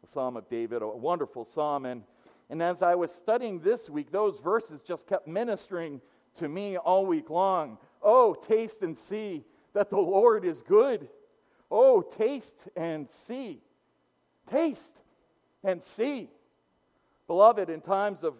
the 0.00 0.08
Psalm 0.08 0.36
of 0.36 0.48
David, 0.48 0.82
a 0.82 0.88
wonderful 0.88 1.44
psalm. 1.44 1.86
And 1.86 2.04
and 2.52 2.62
as 2.62 2.82
I 2.82 2.96
was 2.96 3.10
studying 3.10 3.60
this 3.60 3.88
week, 3.88 4.12
those 4.12 4.38
verses 4.38 4.82
just 4.82 5.06
kept 5.06 5.26
ministering 5.26 6.02
to 6.34 6.48
me 6.48 6.76
all 6.76 7.06
week 7.06 7.30
long. 7.30 7.78
Oh, 8.02 8.34
taste 8.34 8.82
and 8.82 8.96
see 8.96 9.44
that 9.72 9.88
the 9.88 9.96
Lord 9.96 10.44
is 10.44 10.60
good. 10.60 11.08
Oh, 11.70 12.02
taste 12.02 12.68
and 12.76 13.10
see. 13.10 13.62
Taste 14.46 14.98
and 15.64 15.82
see. 15.82 16.28
Beloved, 17.26 17.70
in 17.70 17.80
times 17.80 18.22
of 18.22 18.34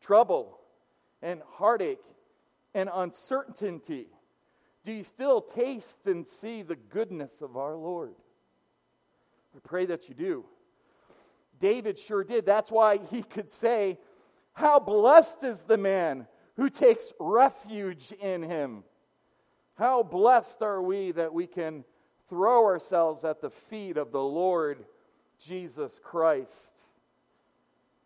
trouble 0.00 0.58
and 1.22 1.40
heartache 1.52 2.02
and 2.74 2.90
uncertainty, 2.92 4.08
do 4.86 4.92
you 4.92 5.02
still 5.02 5.40
taste 5.40 6.06
and 6.06 6.26
see 6.26 6.62
the 6.62 6.76
goodness 6.76 7.42
of 7.42 7.56
our 7.56 7.74
Lord? 7.74 8.14
I 9.54 9.58
pray 9.66 9.84
that 9.86 10.08
you 10.08 10.14
do. 10.14 10.44
David 11.60 11.98
sure 11.98 12.22
did. 12.22 12.46
That's 12.46 12.70
why 12.70 13.00
he 13.10 13.22
could 13.22 13.50
say, 13.50 13.98
How 14.52 14.78
blessed 14.78 15.42
is 15.42 15.64
the 15.64 15.76
man 15.76 16.28
who 16.54 16.70
takes 16.70 17.12
refuge 17.18 18.12
in 18.12 18.44
him. 18.44 18.84
How 19.74 20.04
blessed 20.04 20.62
are 20.62 20.80
we 20.80 21.10
that 21.12 21.34
we 21.34 21.48
can 21.48 21.84
throw 22.28 22.64
ourselves 22.64 23.24
at 23.24 23.40
the 23.40 23.50
feet 23.50 23.96
of 23.96 24.12
the 24.12 24.22
Lord 24.22 24.84
Jesus 25.44 26.00
Christ. 26.02 26.80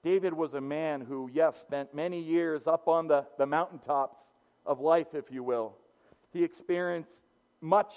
David 0.02 0.32
was 0.32 0.54
a 0.54 0.60
man 0.60 1.02
who, 1.02 1.28
yes, 1.32 1.60
spent 1.60 1.94
many 1.94 2.20
years 2.20 2.66
up 2.66 2.88
on 2.88 3.06
the, 3.06 3.26
the 3.38 3.46
mountaintops 3.46 4.32
of 4.64 4.80
life, 4.80 5.14
if 5.14 5.30
you 5.30 5.42
will. 5.42 5.76
He 6.32 6.44
experienced 6.44 7.22
much 7.60 7.94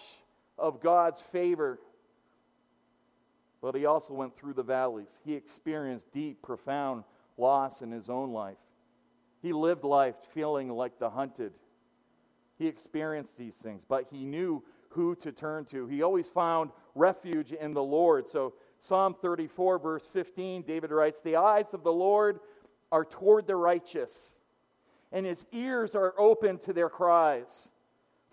of 0.57 0.81
God's 0.81 1.21
favor 1.21 1.79
but 3.63 3.75
he 3.75 3.85
also 3.85 4.13
went 4.13 4.35
through 4.35 4.51
the 4.51 4.61
valleys. 4.61 5.21
He 5.23 5.35
experienced 5.35 6.11
deep, 6.11 6.41
profound 6.41 7.05
loss 7.37 7.81
in 7.81 7.91
his 7.91 8.09
own 8.09 8.33
life. 8.33 8.57
He 9.41 9.53
lived 9.53 9.85
life 9.85 10.15
feeling 10.33 10.69
like 10.69 10.99
the 10.99 11.09
hunted. 11.09 11.53
He 12.57 12.67
experienced 12.67 13.37
these 13.37 13.55
things, 13.55 13.85
but 13.87 14.07
he 14.11 14.25
knew 14.25 14.61
who 14.89 15.15
to 15.15 15.31
turn 15.31 15.63
to. 15.65 15.87
He 15.87 16.01
always 16.01 16.27
found 16.27 16.71
refuge 16.93 17.53
in 17.53 17.73
the 17.73 17.81
Lord. 17.81 18.27
So, 18.27 18.53
Psalm 18.81 19.15
34, 19.21 19.79
verse 19.79 20.07
15, 20.07 20.63
David 20.63 20.91
writes, 20.91 21.21
The 21.21 21.37
eyes 21.37 21.73
of 21.73 21.83
the 21.83 21.93
Lord 21.93 22.41
are 22.91 23.05
toward 23.05 23.47
the 23.47 23.55
righteous, 23.55 24.35
and 25.13 25.25
his 25.25 25.45
ears 25.53 25.95
are 25.95 26.13
open 26.17 26.57
to 26.59 26.73
their 26.73 26.89
cries. 26.89 27.69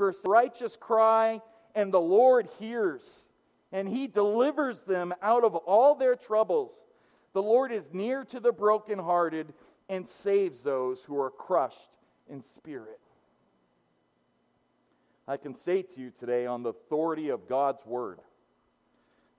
Verse, 0.00 0.22
righteous 0.24 0.78
cry, 0.78 1.42
and 1.74 1.92
the 1.92 2.00
Lord 2.00 2.48
hears 2.58 3.24
and 3.70 3.86
he 3.86 4.06
delivers 4.06 4.80
them 4.80 5.12
out 5.20 5.44
of 5.44 5.54
all 5.54 5.94
their 5.94 6.16
troubles. 6.16 6.86
The 7.34 7.42
Lord 7.42 7.70
is 7.70 7.92
near 7.92 8.24
to 8.24 8.40
the 8.40 8.50
brokenhearted 8.50 9.52
and 9.90 10.08
saves 10.08 10.62
those 10.62 11.04
who 11.04 11.20
are 11.20 11.28
crushed 11.28 11.90
in 12.30 12.40
spirit. 12.40 12.98
I 15.28 15.36
can 15.36 15.54
say 15.54 15.82
to 15.82 16.00
you 16.00 16.12
today, 16.18 16.46
on 16.46 16.62
the 16.62 16.70
authority 16.70 17.28
of 17.28 17.46
God's 17.46 17.84
word, 17.84 18.20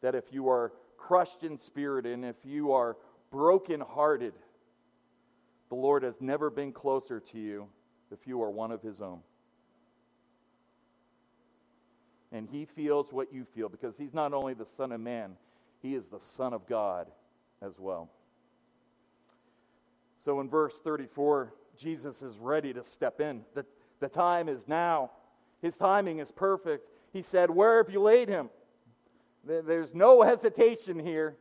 that 0.01 0.13
if 0.13 0.31
you 0.31 0.47
are 0.49 0.73
crushed 0.95 1.43
in 1.43 1.57
spirit 1.57 2.05
and 2.05 2.23
if 2.23 2.45
you 2.45 2.71
are 2.71 2.97
brokenhearted, 3.31 4.33
the 5.69 5.75
Lord 5.75 6.03
has 6.03 6.21
never 6.21 6.51
been 6.51 6.71
closer 6.71 7.19
to 7.19 7.39
you 7.39 7.67
if 8.11 8.27
you 8.27 8.43
are 8.43 8.51
one 8.51 8.71
of 8.71 8.83
his 8.83 9.01
own 9.01 9.21
and 12.31 12.47
he 12.49 12.65
feels 12.65 13.11
what 13.11 13.33
you 13.33 13.45
feel 13.45 13.69
because 13.69 13.97
he's 13.97 14.13
not 14.13 14.33
only 14.33 14.53
the 14.53 14.65
Son 14.65 14.91
of 14.91 15.01
Man, 15.01 15.35
he 15.81 15.95
is 15.95 16.09
the 16.09 16.19
Son 16.19 16.53
of 16.53 16.67
God 16.67 17.07
as 17.61 17.79
well. 17.79 18.09
So 20.17 20.39
in 20.39 20.49
verse 20.49 20.79
34, 20.81 21.53
Jesus 21.77 22.21
is 22.21 22.37
ready 22.37 22.73
to 22.73 22.83
step 22.83 23.19
in. 23.19 23.41
The, 23.53 23.65
the 23.99 24.07
time 24.07 24.47
is 24.47 24.67
now. 24.67 25.11
His 25.61 25.77
timing 25.77 26.19
is 26.19 26.31
perfect. 26.31 26.87
He 27.11 27.21
said, 27.21 27.49
Where 27.49 27.77
have 27.77 27.91
you 27.91 28.01
laid 28.01 28.29
him? 28.29 28.49
There's 29.43 29.95
no 29.95 30.21
hesitation 30.21 30.99
here. 30.99 31.35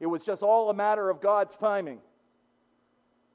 It 0.00 0.06
was 0.06 0.24
just 0.24 0.42
all 0.42 0.70
a 0.70 0.74
matter 0.74 1.10
of 1.10 1.20
God's 1.20 1.56
timing. 1.56 2.00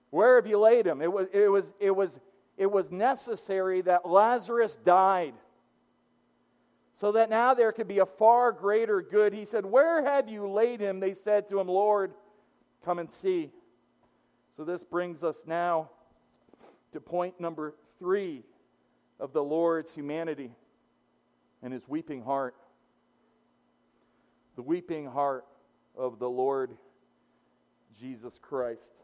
Where 0.10 0.36
have 0.36 0.48
you 0.48 0.60
laid 0.60 0.88
him? 0.88 1.02
It 1.02 1.12
was, 1.12 1.28
it 1.32 1.50
was, 1.50 1.74
it 1.80 1.92
was, 1.92 2.20
it 2.58 2.72
was 2.72 2.92
necessary 2.92 3.82
that 3.82 4.08
Lazarus 4.08 4.78
died 4.84 5.36
so 7.00 7.14
that 7.14 7.30
now 7.30 7.54
there 7.54 7.72
could 7.72 7.88
be 7.88 8.00
a 8.00 8.06
far 8.06 8.52
greater 8.52 9.02
good. 9.02 9.32
He 9.32 9.46
said, 9.46 9.66
Where 9.66 10.04
have 10.04 10.28
you 10.28 10.46
laid 10.50 10.82
him? 10.82 11.00
They 11.00 11.14
said 11.14 11.48
to 11.48 11.58
him, 11.58 11.70
Lord, 11.70 12.12
come 12.84 13.00
and 13.00 13.10
see. 13.10 13.52
So 14.58 14.66
this 14.66 14.84
brings 14.84 15.24
us 15.24 15.46
now 15.48 15.92
to 16.92 17.00
point 17.00 17.40
number 17.40 17.74
three 18.00 18.44
of 19.18 19.32
the 19.32 19.42
Lord's 19.42 19.96
humanity 19.96 20.52
and 21.64 21.72
his 21.72 21.88
weeping 21.88 22.22
heart. 22.22 22.54
The 24.58 24.62
weeping 24.62 25.06
heart 25.06 25.46
of 25.96 26.20
the 26.20 26.30
Lord 26.30 26.72
Jesus 27.98 28.38
Christ. 28.42 29.04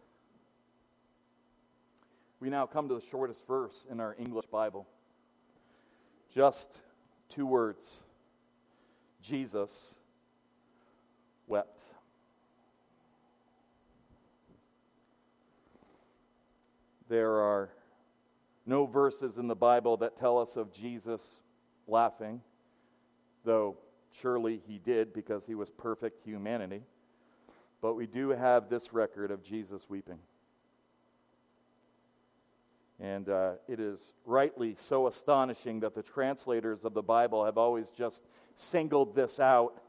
We 2.42 2.50
now 2.50 2.66
come 2.66 2.90
to 2.90 2.96
the 2.96 3.06
shortest 3.10 3.48
verse 3.48 3.86
in 3.90 4.02
our 4.02 4.18
English 4.20 4.48
Bible. 4.48 4.86
Just 6.34 6.82
Two 7.30 7.46
words 7.46 7.98
Jesus 9.22 9.96
wept. 11.48 11.84
There 17.08 17.40
are 17.40 17.70
no 18.66 18.86
verses 18.86 19.38
in 19.38 19.48
the 19.48 19.56
Bible 19.56 19.98
that 19.98 20.18
tell 20.18 20.40
us 20.40 20.58
of 20.58 20.74
Jesus 20.74 21.40
laughing, 21.88 22.42
though 23.44 23.78
surely 24.12 24.62
he 24.68 24.80
did 24.80 25.14
because 25.14 25.46
he 25.46 25.56
was 25.56 25.70
perfect 25.70 26.26
humanity. 26.26 26.82
But 27.82 27.94
we 27.94 28.08
do 28.08 28.30
have 28.30 28.70
this 28.70 28.94
record 28.94 29.30
of 29.30 29.44
Jesus 29.44 29.88
weeping. 29.88 30.20
And 33.00 33.28
uh, 33.28 33.54
it 33.68 33.80
is 33.80 34.14
rightly 34.26 34.76
so 34.76 35.08
astonishing 35.08 35.82
that 35.82 35.96
the 35.96 36.04
translators 36.04 36.86
of 36.86 36.94
the 36.94 37.02
Bible 37.02 37.44
have 37.46 37.58
always 37.58 37.90
just 37.92 38.24
singled 38.56 39.16
this 39.16 39.40
out 39.40 39.82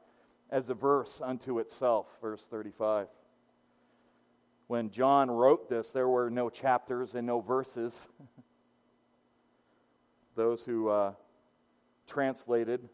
as 0.51 0.71
a 0.71 0.75
verse 0.75 1.21
unto 1.23 1.59
itself, 1.59 2.07
verse 2.21 2.43
35. 2.51 3.09
When 4.67 4.91
John 4.91 5.31
wrote 5.31 5.69
this, 5.69 5.93
there 5.93 6.09
were 6.09 6.31
no 6.31 6.51
chapters 6.51 7.15
and 7.15 7.27
no 7.27 7.41
verses. 7.41 8.09
Those 10.35 10.65
who 10.65 10.89
uh, 10.89 11.13
translated 12.07 12.89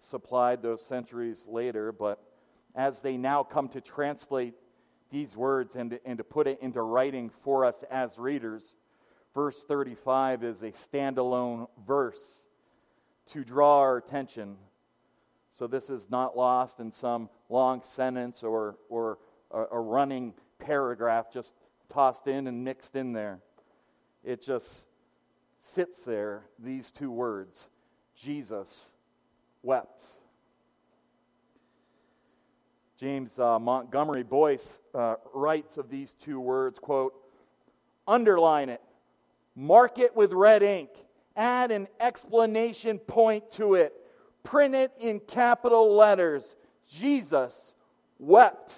supplied 0.00 0.62
those 0.62 0.84
centuries 0.84 1.44
later, 1.48 1.92
but 1.92 2.22
as 2.74 3.02
they 3.02 3.16
now 3.16 3.42
come 3.42 3.68
to 3.68 3.80
translate 3.80 4.54
these 5.10 5.36
words 5.36 5.74
and, 5.74 5.98
and 6.04 6.18
to 6.18 6.24
put 6.24 6.46
it 6.46 6.58
into 6.60 6.82
writing 6.82 7.30
for 7.30 7.64
us 7.64 7.82
as 7.90 8.18
readers, 8.18 8.76
verse 9.38 9.62
35 9.62 10.42
is 10.42 10.62
a 10.62 10.72
standalone 10.72 11.68
verse 11.86 12.42
to 13.24 13.44
draw 13.44 13.78
our 13.78 13.96
attention. 13.96 14.56
So 15.52 15.68
this 15.68 15.90
is 15.90 16.10
not 16.10 16.36
lost 16.36 16.80
in 16.80 16.90
some 16.90 17.30
long 17.48 17.84
sentence 17.84 18.42
or, 18.42 18.78
or 18.88 19.20
a, 19.52 19.62
a 19.70 19.80
running 19.80 20.34
paragraph 20.58 21.32
just 21.32 21.54
tossed 21.88 22.26
in 22.26 22.48
and 22.48 22.64
mixed 22.64 22.96
in 22.96 23.12
there. 23.12 23.38
It 24.24 24.42
just 24.42 24.84
sits 25.60 26.02
there, 26.02 26.42
these 26.58 26.90
two 26.90 27.12
words 27.12 27.68
Jesus 28.16 28.86
wept. 29.62 30.04
James 32.98 33.38
uh, 33.38 33.60
Montgomery 33.60 34.24
Boice 34.24 34.80
uh, 34.96 35.14
writes 35.32 35.78
of 35.78 35.90
these 35.90 36.14
two 36.14 36.40
words, 36.40 36.80
quote, 36.80 37.14
underline 38.08 38.68
it, 38.68 38.80
Mark 39.60 39.98
it 39.98 40.14
with 40.14 40.32
red 40.32 40.62
ink. 40.62 40.90
Add 41.34 41.72
an 41.72 41.88
explanation 41.98 43.00
point 43.00 43.50
to 43.54 43.74
it. 43.74 43.92
Print 44.44 44.76
it 44.76 44.92
in 45.00 45.18
capital 45.18 45.96
letters. 45.96 46.54
Jesus 46.88 47.74
wept. 48.20 48.76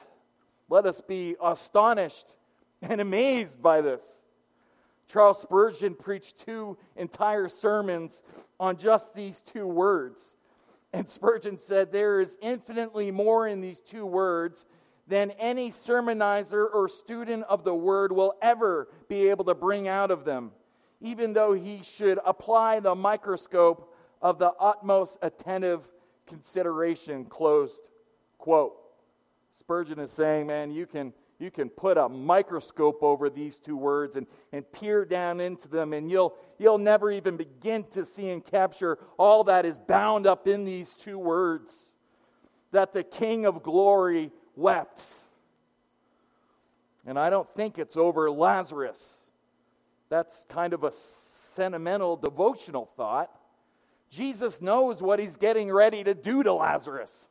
Let 0.71 0.87
us 0.87 1.03
be 1.03 1.37
astonished 1.43 2.33
and 2.81 2.99
amazed 2.99 3.61
by 3.61 3.83
this. 3.83 4.25
Charles 5.07 5.43
Spurgeon 5.43 5.95
preached 5.97 6.39
two 6.39 6.79
entire 6.97 7.49
sermons 7.51 8.23
on 8.59 8.79
just 8.79 9.15
these 9.15 9.43
two 9.43 9.67
words. 9.67 10.35
And 10.95 11.07
Spurgeon 11.07 11.59
said, 11.59 11.93
There 11.93 12.21
is 12.21 12.39
infinitely 12.41 13.11
more 13.11 13.47
in 13.47 13.61
these 13.61 13.81
two 13.81 14.07
words 14.07 14.65
than 15.07 15.33
any 15.33 15.71
sermonizer 15.71 16.67
or 16.73 16.89
student 16.89 17.45
of 17.51 17.65
the 17.65 17.75
word 17.75 18.13
will 18.13 18.33
ever 18.41 18.89
be 19.09 19.29
able 19.29 19.45
to 19.45 19.55
bring 19.55 19.87
out 19.87 20.11
of 20.11 20.25
them, 20.25 20.53
even 21.01 21.33
though 21.33 21.53
he 21.53 21.83
should 21.83 22.19
apply 22.25 22.81
the 22.81 22.95
microscope 22.95 23.95
of 24.21 24.39
the 24.39 24.53
utmost 24.61 25.19
attentive 25.23 25.89
consideration. 26.27 27.25
Closed 27.25 27.89
quote. 28.39 28.77
Spurgeon 29.53 29.99
is 29.99 30.11
saying, 30.11 30.47
man, 30.47 30.71
you 30.71 30.87
can, 30.87 31.13
you 31.39 31.51
can 31.51 31.69
put 31.69 31.99
a 31.99 32.09
microscope 32.09 33.03
over 33.03 33.29
these 33.29 33.57
two 33.57 33.77
words 33.77 34.17
and, 34.17 34.27
and 34.53 34.71
peer 34.73 35.05
down 35.05 35.41
into 35.41 35.69
them, 35.69 35.93
and 35.93 36.11
you'll, 36.11 36.35
you'll 36.59 36.79
never 36.79 37.11
even 37.11 37.37
begin 37.37 37.85
to 37.85 38.05
see 38.05 38.31
and 38.31 38.45
capture 38.45 38.99
all 39.19 39.45
that 39.45 39.65
is 39.65 39.79
bound 39.79 40.27
up 40.27 40.47
in 40.47 40.65
these 40.65 40.95
two 40.95 41.19
words. 41.19 41.93
That 42.73 42.93
the 42.93 43.03
King 43.03 43.47
of 43.47 43.63
glory 43.63 44.31
wept. 44.55 45.15
And 47.07 47.19
I 47.19 47.31
don't 47.31 47.49
think 47.55 47.79
it's 47.79 47.97
over 47.97 48.31
Lazarus. 48.31 49.20
That's 50.11 50.45
kind 50.49 50.75
of 50.75 50.85
a 50.85 50.93
sentimental, 50.93 52.17
devotional 52.17 52.91
thought. 52.97 53.31
Jesus 54.11 54.61
knows 54.61 55.01
what 55.01 55.21
he's 55.21 55.37
getting 55.37 55.71
ready 55.71 56.03
to 56.03 56.15
do 56.15 56.43
to 56.43 56.53
Lazarus. 56.53 57.29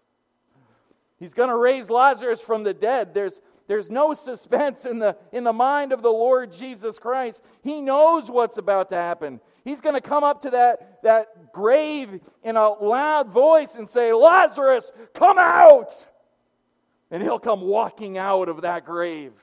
He's 1.17 1.33
going 1.33 1.49
to 1.49 1.57
raise 1.57 1.89
Lazarus 1.89 2.41
from 2.41 2.63
the 2.63 2.73
dead. 2.73 3.13
There's, 3.13 3.41
there's 3.67 3.89
no 3.89 4.13
suspense 4.13 4.85
in 4.85 4.99
the, 4.99 5.17
in 5.33 5.43
the 5.43 5.51
mind 5.51 5.91
of 5.91 6.01
the 6.01 6.09
Lord 6.09 6.53
Jesus 6.53 6.97
Christ. 6.97 7.43
He 7.61 7.81
knows 7.81 8.31
what's 8.31 8.57
about 8.57 8.89
to 8.89 8.95
happen. 8.95 9.41
He's 9.65 9.81
going 9.81 9.95
to 9.95 10.01
come 10.01 10.23
up 10.23 10.41
to 10.43 10.51
that, 10.51 11.03
that 11.03 11.51
grave 11.51 12.21
in 12.43 12.55
a 12.55 12.69
loud 12.69 13.29
voice 13.29 13.75
and 13.75 13.89
say, 13.89 14.13
Lazarus, 14.13 14.93
come 15.13 15.37
out! 15.37 16.05
And 17.11 17.21
he'll 17.21 17.39
come 17.39 17.61
walking 17.61 18.17
out 18.17 18.47
of 18.47 18.61
that 18.61 18.85
grave. 18.85 19.33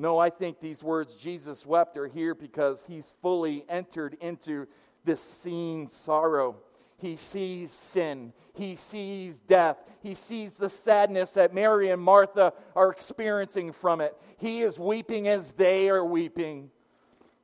No, 0.00 0.18
I 0.18 0.30
think 0.30 0.60
these 0.60 0.82
words, 0.82 1.14
Jesus 1.14 1.66
wept, 1.66 1.98
are 1.98 2.06
here 2.06 2.34
because 2.34 2.86
he's 2.86 3.12
fully 3.20 3.66
entered 3.68 4.16
into 4.22 4.66
this 5.04 5.20
scene 5.20 5.88
sorrow. 5.88 6.56
He 6.96 7.16
sees 7.16 7.70
sin. 7.70 8.32
He 8.54 8.76
sees 8.76 9.40
death. 9.40 9.76
He 10.02 10.14
sees 10.14 10.54
the 10.54 10.70
sadness 10.70 11.32
that 11.32 11.52
Mary 11.52 11.90
and 11.90 12.00
Martha 12.00 12.54
are 12.74 12.90
experiencing 12.90 13.72
from 13.72 14.00
it. 14.00 14.16
He 14.38 14.62
is 14.62 14.78
weeping 14.78 15.28
as 15.28 15.52
they 15.52 15.90
are 15.90 16.04
weeping. 16.04 16.70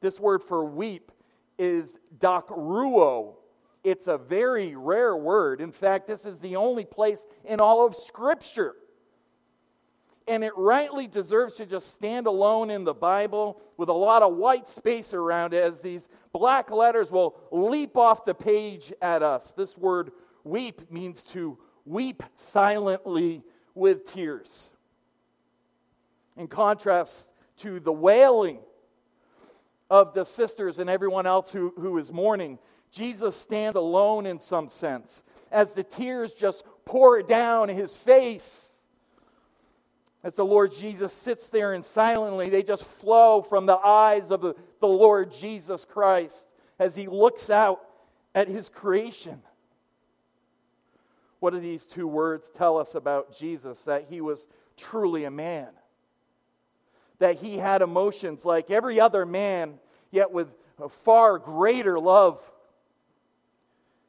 This 0.01 0.19
word 0.19 0.43
for 0.43 0.65
weep 0.65 1.13
is 1.59 1.99
dakruo. 2.19 3.35
It's 3.85 4.09
a 4.09 4.17
very 4.17 4.75
rare 4.75 5.15
word. 5.15 5.61
In 5.61 5.73
fact, 5.73 6.07
this 6.07 6.25
is 6.25 6.39
the 6.39 6.57
only 6.57 6.87
place 6.87 7.27
in 7.45 7.61
all 7.61 7.87
of 7.87 7.95
Scripture 7.95 8.77
and 10.29 10.43
it 10.43 10.53
rightly 10.57 11.07
deserves 11.07 11.55
to 11.57 11.67
just 11.67 11.93
stand 11.93 12.27
alone 12.27 12.71
in 12.71 12.85
the 12.85 12.95
Bible 12.95 13.61
with 13.77 13.89
a 13.89 13.95
lot 13.95 14.23
of 14.23 14.37
white 14.37 14.69
space 14.69 15.15
around 15.15 15.55
it 15.55 15.63
as 15.63 15.83
these 15.83 16.09
black 16.33 16.71
letters 16.71 17.11
will 17.11 17.37
leap 17.53 17.97
off 17.97 18.25
the 18.25 18.35
page 18.35 18.93
at 19.01 19.23
us. 19.23 19.53
This 19.57 19.77
word 19.79 20.11
weep 20.43 20.91
means 20.91 21.23
to 21.25 21.59
weep 21.85 22.23
silently 22.35 23.43
with 23.75 24.05
tears. 24.13 24.69
In 26.37 26.49
contrast 26.49 27.29
to 27.59 27.79
the 27.79 27.93
wailing 27.93 28.59
of 29.89 30.13
the 30.13 30.25
sisters 30.25 30.79
and 30.79 30.91
everyone 30.91 31.27
else 31.27 31.53
who, 31.53 31.73
who 31.77 31.97
is 31.99 32.13
mourning, 32.13 32.59
Jesus 32.91 33.37
stands 33.37 33.77
alone 33.77 34.27
in 34.27 34.41
some 34.41 34.69
sense 34.69 35.23
as 35.53 35.75
the 35.75 35.85
tears 35.85 36.35
just 36.35 36.65
pour 36.85 37.23
down 37.23 37.69
his 37.69 37.95
face 37.95 38.66
as 40.23 40.35
the 40.35 40.45
Lord 40.45 40.73
Jesus 40.73 41.13
sits 41.13 41.49
there 41.49 41.73
and 41.73 41.85
silently, 41.85 42.49
they 42.49 42.63
just 42.63 42.85
flow 42.85 43.43
from 43.43 43.67
the 43.67 43.77
eyes 43.77 44.31
of 44.31 44.41
the, 44.41 44.55
the 44.81 44.89
Lord 44.89 45.31
Jesus 45.31 45.85
Christ 45.85 46.49
as 46.79 46.97
he 46.97 47.07
looks 47.07 47.49
out 47.49 47.81
at 48.35 48.49
his 48.49 48.69
creation. 48.69 49.41
What 51.39 51.53
do 51.53 51.61
these 51.61 51.85
two 51.85 52.09
words 52.09 52.49
tell 52.49 52.77
us 52.79 52.95
about 52.95 53.37
Jesus? 53.37 53.85
That 53.85 54.07
he 54.09 54.21
was 54.21 54.49
truly 54.77 55.25
a 55.25 55.31
man, 55.31 55.69
that 57.19 57.37
he 57.37 57.59
had 57.59 57.83
emotions 57.83 58.45
like 58.45 58.71
every 58.71 59.01
other 59.01 59.25
man, 59.25 59.75
yet 60.11 60.33
with 60.33 60.49
a 60.81 60.89
far 60.89 61.39
greater 61.39 61.99
love, 61.99 62.41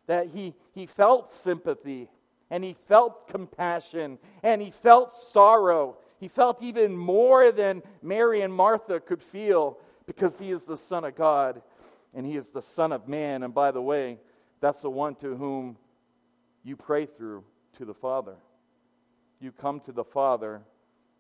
that 0.08 0.28
he, 0.28 0.56
he 0.74 0.86
felt 0.86 1.32
sympathy 1.32 2.10
and 2.50 2.64
he 2.64 2.74
felt 2.74 3.28
compassion 3.28 4.18
and 4.44 4.62
he 4.62 4.72
felt 4.72 5.12
sorrow 5.12 5.98
he 6.20 6.28
felt 6.28 6.64
even 6.64 6.98
more 6.98 7.52
than 7.52 7.84
Mary 8.02 8.42
and 8.42 8.54
Martha 8.54 9.00
could 9.00 9.22
feel 9.22 9.78
because 10.06 10.38
he 10.40 10.52
is 10.52 10.64
the 10.64 10.78
Son 10.78 11.04
of 11.04 11.16
God 11.16 11.62
and 12.14 12.26
he 12.26 12.36
is 12.36 12.50
the 12.50 12.62
Son 12.62 12.92
of 12.92 13.08
Man. 13.08 13.44
And 13.44 13.54
by 13.54 13.72
the 13.72 13.82
way, 13.82 14.18
that's 14.60 14.82
the 14.82 14.90
one 14.90 15.16
to 15.16 15.36
whom 15.36 15.78
you 16.64 16.76
pray 16.76 17.06
through 17.06 17.44
to 17.78 17.86
the 17.86 17.94
Father. 17.94 18.36
You 19.40 19.52
come 19.52 19.80
to 19.82 19.92
the 19.92 20.04
Father 20.04 20.62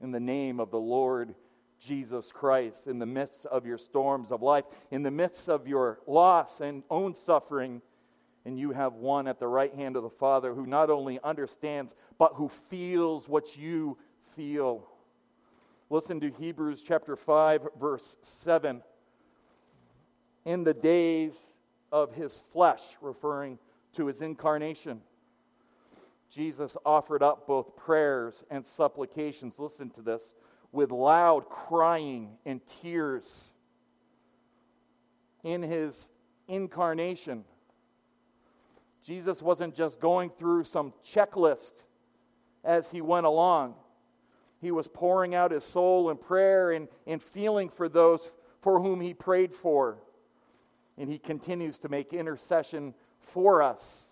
in 0.02 0.12
the 0.12 0.20
name 0.20 0.60
of 0.60 0.72
the 0.72 0.80
Lord 0.80 1.36
Jesus 1.80 2.32
Christ 2.32 2.88
in 2.88 2.98
the 2.98 3.06
midst 3.06 3.46
of 3.46 3.68
your 3.68 3.78
storms 3.78 4.32
of 4.32 4.42
life, 4.42 4.66
in 4.90 5.04
the 5.04 5.12
midst 5.12 5.48
of 5.48 5.68
your 5.68 6.00
loss 6.08 6.60
and 6.60 6.82
own 6.90 7.14
suffering. 7.14 7.84
And 8.48 8.58
you 8.58 8.72
have 8.72 8.94
one 8.94 9.28
at 9.28 9.42
the 9.42 9.48
right 9.48 9.76
hand 9.76 9.98
of 9.98 10.04
the 10.04 10.10
Father 10.10 10.54
who 10.54 10.66
not 10.66 10.90
only 10.90 11.20
understands, 11.22 11.94
but 12.18 12.36
who 12.36 12.48
feels 12.48 13.28
what 13.28 13.58
you 13.58 13.98
feel. 14.38 14.88
Listen 15.90 16.22
to 16.22 16.32
Hebrews 16.32 16.82
chapter 16.82 17.18
5, 17.18 17.68
verse 17.78 18.16
7. 18.22 18.82
In 20.46 20.64
the 20.64 20.74
days 20.74 21.58
of 21.92 22.14
his 22.14 22.40
flesh, 22.54 22.80
referring 23.02 23.60
to 23.96 24.06
his 24.06 24.22
incarnation, 24.22 25.02
Jesus 26.32 26.78
offered 26.86 27.22
up 27.22 27.48
both 27.48 27.76
prayers 27.76 28.46
and 28.50 28.66
supplications. 28.66 29.60
Listen 29.60 29.90
to 29.90 30.02
this 30.02 30.34
with 30.72 30.92
loud 30.92 31.50
crying 31.50 32.38
and 32.46 32.66
tears. 32.66 33.52
In 35.44 35.62
his 35.62 36.08
incarnation, 36.48 37.44
Jesus 39.08 39.42
wasn't 39.42 39.74
just 39.74 40.02
going 40.02 40.30
through 40.30 40.66
some 40.66 40.94
checklist 41.02 41.86
as 42.66 42.92
he 42.92 43.00
went 43.00 43.26
along. 43.26 43.76
He 44.60 44.70
was 44.70 44.90
pouring 44.90 45.34
out 45.34 45.52
his 45.52 45.64
soul 45.64 46.10
in 46.10 46.18
prayer 46.18 46.72
and, 46.72 46.90
and 47.06 47.24
feeling 47.24 47.70
for 47.70 47.88
those 47.88 48.30
for 48.60 48.82
whom 48.82 49.00
he 49.00 49.14
prayed 49.14 49.54
for. 49.54 50.00
And 50.98 51.10
he 51.10 51.20
continues 51.20 51.78
to 51.80 51.90
make 51.90 52.12
intercession 52.12 52.94
for 53.22 53.62
us, 53.62 54.12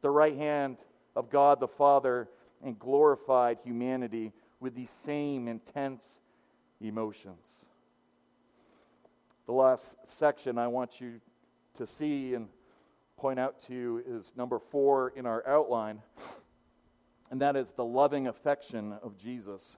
the 0.00 0.08
right 0.08 0.36
hand 0.36 0.78
of 1.14 1.28
God 1.28 1.60
the 1.60 1.68
Father, 1.68 2.26
and 2.64 2.78
glorified 2.78 3.58
humanity 3.62 4.32
with 4.60 4.74
these 4.74 4.88
same 4.88 5.46
intense 5.46 6.20
emotions. 6.80 7.66
The 9.44 9.52
last 9.52 9.96
section 10.06 10.56
I 10.56 10.68
want 10.68 11.02
you 11.02 11.20
to 11.74 11.86
see 11.86 12.32
and 12.32 12.48
point 13.22 13.38
out 13.38 13.62
to 13.62 13.72
you 13.72 14.02
is 14.04 14.32
number 14.36 14.58
four 14.58 15.12
in 15.14 15.26
our 15.26 15.46
outline 15.46 16.02
and 17.30 17.40
that 17.40 17.54
is 17.54 17.70
the 17.70 17.84
loving 17.84 18.26
affection 18.26 18.94
of 19.00 19.16
Jesus. 19.16 19.76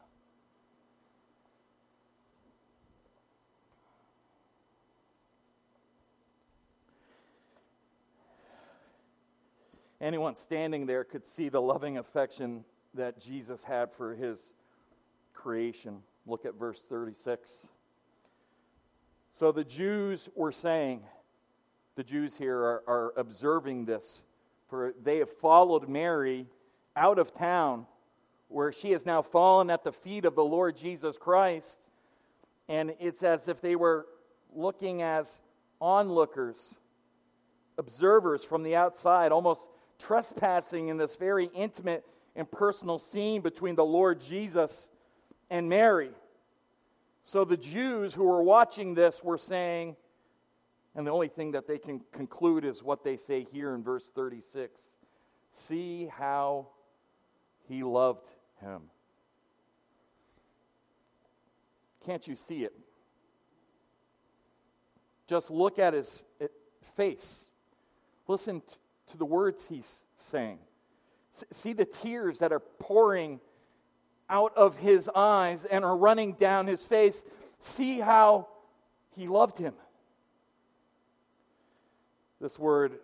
Anyone 10.01 10.37
standing 10.37 10.87
there 10.87 11.05
could 11.05 11.27
see 11.27 11.51
the 11.51 11.61
loving 11.61 11.99
affection 11.99 12.65
that 12.95 13.21
Jesus 13.21 13.63
had 13.63 13.93
for 13.93 14.15
his 14.15 14.55
creation. 15.35 15.99
Look 16.27 16.47
at 16.47 16.55
verse 16.55 16.83
36. 16.83 17.69
So 19.29 19.53
the 19.53 19.65
Jews 19.65 20.31
were 20.35 20.51
saying, 20.51 21.03
the 21.97 22.05
Jews 22.05 22.37
here 22.37 22.59
are, 22.59 22.83
are 22.87 23.13
observing 23.17 23.85
this, 23.85 24.23
for 24.69 24.95
they 25.03 25.19
have 25.19 25.31
followed 25.31 25.89
Mary 25.89 26.47
out 26.97 27.19
of 27.19 27.33
town, 27.33 27.87
where 28.49 28.73
she 28.73 28.91
has 28.93 29.07
now 29.07 29.23
fallen 29.23 29.71
at 29.71 29.85
the 29.85 29.93
feet 29.93 30.25
of 30.25 30.35
the 30.35 30.45
Lord 30.45 30.77
Jesus 30.77 31.17
Christ. 31.19 31.79
And 32.69 32.95
it's 32.99 33.23
as 33.23 33.49
if 33.49 33.61
they 33.61 33.77
were 33.77 34.07
looking 34.55 35.03
as 35.03 35.41
onlookers, 35.81 36.75
observers 37.79 38.45
from 38.45 38.63
the 38.63 38.77
outside, 38.77 39.33
almost 39.33 39.69
trespassing 39.99 40.89
in 40.89 40.97
this 40.97 41.17
very 41.17 41.47
intimate 41.55 42.05
and 42.37 42.51
personal 42.51 42.99
scene 42.99 43.41
between 43.41 43.75
the 43.75 43.85
Lord 43.85 44.21
Jesus 44.21 44.89
and 45.51 45.69
Mary. 45.69 46.11
So 47.23 47.45
the 47.45 47.57
Jews 47.57 48.15
who 48.15 48.25
were 48.25 48.43
watching 48.43 48.95
this 48.95 49.23
were 49.23 49.39
saying, 49.39 49.97
and 50.95 51.07
the 51.07 51.11
only 51.11 51.29
thing 51.29 51.53
that 51.53 51.67
they 51.67 51.79
can 51.79 52.01
conclude 52.13 52.65
is 52.65 52.83
what 52.83 53.03
they 53.03 53.17
say 53.17 53.47
here 53.51 53.75
in 53.75 53.83
verse 53.83 54.11
36 54.11 54.97
See 55.53 56.07
how 56.07 56.67
he 57.69 57.85
loved 57.85 58.29
him. 58.61 58.83
Can't 62.05 62.27
you 62.27 62.35
see 62.35 62.65
it? 62.65 62.75
Just 65.27 65.51
look 65.51 65.79
at 65.79 65.95
his 65.95 66.25
eh, 66.41 66.49
face. 66.97 67.45
Listen 68.27 68.63
to 69.07 69.17
the 69.17 69.25
words 69.25 69.67
he's 69.69 70.03
saying. 70.17 70.59
See 71.53 71.73
the 71.73 71.85
tears 71.85 72.41
that 72.41 72.53
are 72.53 72.61
pouring 72.61 73.41
out 74.29 74.53
of 74.57 74.77
his 74.79 75.09
eyes 75.15 75.65
and 75.65 75.85
are 75.85 75.97
running 75.97 76.33
down 76.33 76.67
his 76.67 76.83
face. 76.83 77.25
See 77.61 78.01
how 78.01 78.49
he 79.17 79.27
loved 79.27 79.59
him. 79.59 79.75
This 82.45 82.59
word 82.59 82.99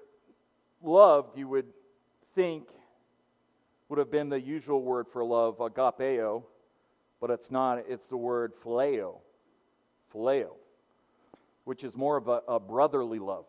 loved, 0.82 1.38
you 1.38 1.49
would 1.49 1.64
think, 2.34 2.68
would 3.88 3.99
have 3.99 4.11
been 4.11 4.28
the 4.28 4.38
usual 4.38 4.82
word 4.82 5.07
for 5.09 5.24
love, 5.24 5.57
agapeo, 5.61 6.43
but 7.22 7.30
it's 7.30 7.51
not. 7.51 7.82
It's 7.88 8.07
the 8.09 8.18
word 8.18 8.53
phileo. 8.62 9.14
Phileo, 10.12 10.51
which 11.64 11.84
is 11.84 11.97
more 11.97 12.18
of 12.18 12.28
a, 12.28 12.43
a 12.49 12.61
brotherly 12.61 13.18
love. 13.18 13.47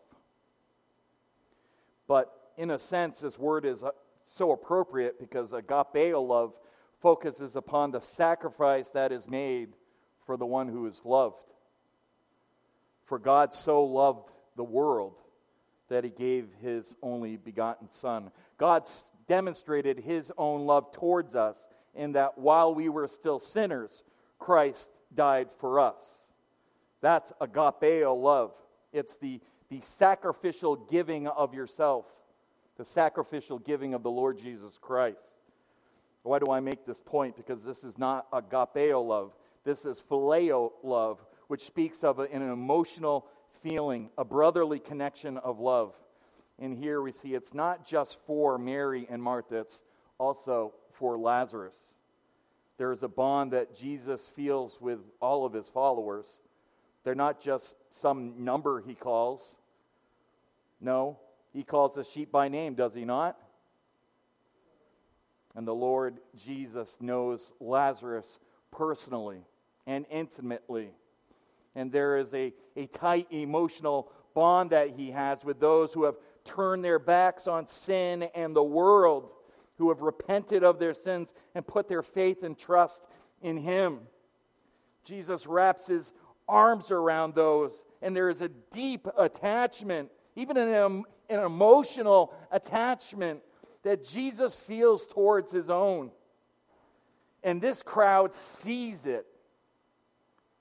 But 2.08 2.32
in 2.56 2.70
a 2.70 2.78
sense, 2.78 3.20
this 3.20 3.38
word 3.38 3.66
is 3.66 3.82
uh, 3.82 3.90
so 4.24 4.52
appropriate 4.52 5.20
because 5.20 5.50
agapeo 5.50 6.26
love 6.26 6.54
focuses 7.02 7.54
upon 7.54 7.90
the 7.90 8.00
sacrifice 8.00 8.88
that 8.94 9.12
is 9.12 9.28
made 9.28 9.74
for 10.24 10.38
the 10.38 10.46
one 10.46 10.68
who 10.68 10.86
is 10.86 11.02
loved. 11.04 11.52
For 13.04 13.18
God 13.18 13.52
so 13.52 13.84
loved 13.84 14.32
the 14.56 14.64
world 14.64 15.18
that 15.88 16.04
he 16.04 16.10
gave 16.10 16.48
his 16.60 16.96
only 17.02 17.36
begotten 17.36 17.90
Son. 17.90 18.30
God 18.58 18.88
demonstrated 19.28 19.98
his 19.98 20.32
own 20.38 20.66
love 20.66 20.92
towards 20.92 21.34
us 21.34 21.68
in 21.94 22.12
that 22.12 22.38
while 22.38 22.74
we 22.74 22.88
were 22.88 23.08
still 23.08 23.38
sinners, 23.38 24.04
Christ 24.38 24.90
died 25.14 25.48
for 25.58 25.80
us. 25.80 26.02
That's 27.00 27.32
agapeo 27.40 28.20
love. 28.20 28.52
It's 28.92 29.16
the, 29.16 29.40
the 29.68 29.80
sacrificial 29.80 30.76
giving 30.76 31.26
of 31.26 31.54
yourself, 31.54 32.06
the 32.76 32.84
sacrificial 32.84 33.58
giving 33.58 33.94
of 33.94 34.02
the 34.02 34.10
Lord 34.10 34.38
Jesus 34.38 34.78
Christ. 34.78 35.36
Why 36.22 36.38
do 36.38 36.52
I 36.52 36.60
make 36.60 36.86
this 36.86 37.00
point? 37.00 37.36
Because 37.36 37.64
this 37.64 37.84
is 37.84 37.98
not 37.98 38.30
agapeo 38.30 39.04
love. 39.06 39.32
This 39.64 39.84
is 39.84 40.02
phileo 40.08 40.72
love, 40.82 41.24
which 41.48 41.62
speaks 41.62 42.04
of 42.04 42.18
an 42.20 42.42
emotional 42.42 43.26
feeling, 43.62 44.10
a 44.18 44.24
brotherly 44.24 44.78
connection 44.78 45.36
of 45.38 45.58
love. 45.58 45.94
And 46.58 46.76
here 46.76 47.00
we 47.00 47.12
see 47.12 47.34
it's 47.34 47.54
not 47.54 47.86
just 47.86 48.18
for 48.26 48.58
Mary 48.58 49.06
and 49.10 49.22
Martha, 49.22 49.60
it's 49.60 49.80
also 50.18 50.74
for 50.92 51.16
Lazarus. 51.16 51.94
There 52.78 52.92
is 52.92 53.02
a 53.02 53.08
bond 53.08 53.52
that 53.52 53.74
Jesus 53.74 54.28
feels 54.28 54.80
with 54.80 55.00
all 55.20 55.44
of 55.44 55.52
his 55.52 55.68
followers. 55.68 56.40
They're 57.04 57.14
not 57.14 57.40
just 57.40 57.76
some 57.90 58.44
number 58.44 58.80
he 58.80 58.94
calls. 58.94 59.54
No, 60.80 61.18
he 61.52 61.62
calls 61.62 61.94
the 61.94 62.04
sheep 62.04 62.32
by 62.32 62.48
name, 62.48 62.74
does 62.74 62.94
he 62.94 63.04
not? 63.04 63.36
And 65.54 65.66
the 65.66 65.74
Lord 65.74 66.18
Jesus 66.36 66.96
knows 67.00 67.52
Lazarus 67.60 68.38
personally 68.70 69.44
and 69.86 70.06
intimately. 70.10 70.90
And 71.74 71.90
there 71.90 72.18
is 72.18 72.32
a, 72.34 72.52
a 72.76 72.86
tight 72.86 73.28
emotional 73.30 74.10
bond 74.34 74.70
that 74.70 74.90
he 74.90 75.10
has 75.10 75.44
with 75.44 75.60
those 75.60 75.92
who 75.92 76.04
have 76.04 76.16
turned 76.44 76.84
their 76.84 76.98
backs 76.98 77.46
on 77.46 77.68
sin 77.68 78.24
and 78.34 78.54
the 78.54 78.62
world, 78.62 79.30
who 79.78 79.88
have 79.88 80.02
repented 80.02 80.64
of 80.64 80.78
their 80.78 80.94
sins 80.94 81.34
and 81.54 81.66
put 81.66 81.88
their 81.88 82.02
faith 82.02 82.42
and 82.42 82.58
trust 82.58 83.02
in 83.40 83.56
him. 83.56 84.00
Jesus 85.04 85.46
wraps 85.46 85.86
his 85.86 86.12
arms 86.48 86.90
around 86.90 87.34
those, 87.34 87.84
and 88.00 88.14
there 88.14 88.28
is 88.28 88.40
a 88.40 88.48
deep 88.48 89.06
attachment, 89.16 90.10
even 90.36 90.56
an, 90.56 91.04
an 91.28 91.40
emotional 91.40 92.34
attachment 92.50 93.40
that 93.82 94.04
Jesus 94.04 94.54
feels 94.54 95.06
towards 95.06 95.52
his 95.52 95.70
own. 95.70 96.10
And 97.42 97.60
this 97.60 97.82
crowd 97.82 98.34
sees 98.34 99.06
it. 99.06 99.26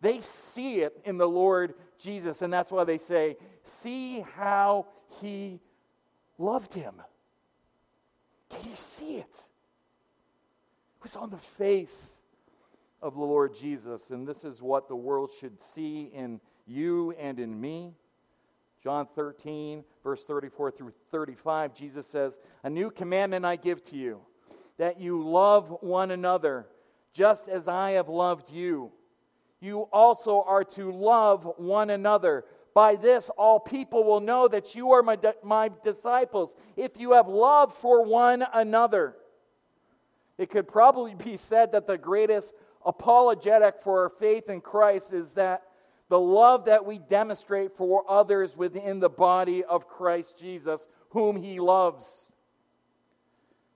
They 0.01 0.19
see 0.19 0.81
it 0.81 0.99
in 1.05 1.17
the 1.17 1.27
Lord 1.27 1.75
Jesus. 1.99 2.41
And 2.41 2.51
that's 2.51 2.71
why 2.71 2.83
they 2.83 2.97
say, 2.97 3.37
See 3.63 4.21
how 4.35 4.87
he 5.21 5.59
loved 6.37 6.73
him. 6.73 6.95
Can 8.49 8.69
you 8.69 8.75
see 8.75 9.17
it? 9.17 9.47
It 10.97 11.03
was 11.03 11.15
on 11.15 11.29
the 11.29 11.37
face 11.37 12.09
of 13.01 13.15
the 13.15 13.21
Lord 13.21 13.55
Jesus. 13.55 14.11
And 14.11 14.27
this 14.27 14.43
is 14.43 14.61
what 14.61 14.87
the 14.87 14.95
world 14.95 15.31
should 15.39 15.61
see 15.61 16.11
in 16.13 16.41
you 16.65 17.11
and 17.19 17.39
in 17.39 17.59
me. 17.59 17.93
John 18.83 19.07
13, 19.15 19.83
verse 20.03 20.25
34 20.25 20.71
through 20.71 20.93
35, 21.11 21.75
Jesus 21.75 22.07
says, 22.07 22.39
A 22.63 22.69
new 22.69 22.89
commandment 22.89 23.45
I 23.45 23.55
give 23.55 23.83
to 23.85 23.95
you, 23.95 24.21
that 24.77 24.99
you 24.99 25.23
love 25.23 25.69
one 25.81 26.09
another, 26.09 26.67
just 27.13 27.47
as 27.47 27.67
I 27.67 27.91
have 27.91 28.09
loved 28.09 28.51
you. 28.51 28.91
You 29.61 29.81
also 29.93 30.41
are 30.41 30.63
to 30.63 30.91
love 30.91 31.47
one 31.57 31.91
another. 31.91 32.43
By 32.73 32.95
this, 32.95 33.29
all 33.37 33.59
people 33.59 34.03
will 34.03 34.19
know 34.19 34.47
that 34.47 34.75
you 34.75 34.91
are 34.91 35.03
my, 35.03 35.17
my 35.43 35.69
disciples, 35.83 36.55
if 36.75 36.99
you 36.99 37.13
have 37.13 37.27
love 37.27 37.73
for 37.73 38.03
one 38.03 38.43
another. 38.53 39.15
It 40.37 40.49
could 40.49 40.67
probably 40.67 41.13
be 41.13 41.37
said 41.37 41.73
that 41.73 41.85
the 41.85 41.97
greatest 41.97 42.53
apologetic 42.85 43.81
for 43.81 44.03
our 44.03 44.09
faith 44.09 44.49
in 44.49 44.61
Christ 44.61 45.13
is 45.13 45.33
that 45.33 45.63
the 46.09 46.19
love 46.19 46.65
that 46.65 46.85
we 46.85 46.97
demonstrate 46.97 47.77
for 47.77 48.03
others 48.09 48.57
within 48.57 48.99
the 48.99 49.09
body 49.09 49.63
of 49.63 49.87
Christ 49.87 50.37
Jesus, 50.39 50.87
whom 51.11 51.37
he 51.37 51.59
loves. 51.59 52.31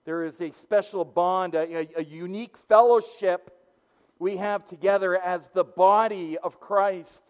There 0.06 0.24
is 0.24 0.42
a 0.42 0.52
special 0.52 1.06
bond, 1.06 1.56
a, 1.56 1.88
a, 1.98 2.04
unique 2.04 2.58
fellowship 2.58 3.55
we 4.20 4.38
have 4.38 4.66
together 4.66 5.16
as 5.18 5.50
the 5.50 5.64
body 5.64 6.38
of 6.38 6.60
Christ. 6.60 7.24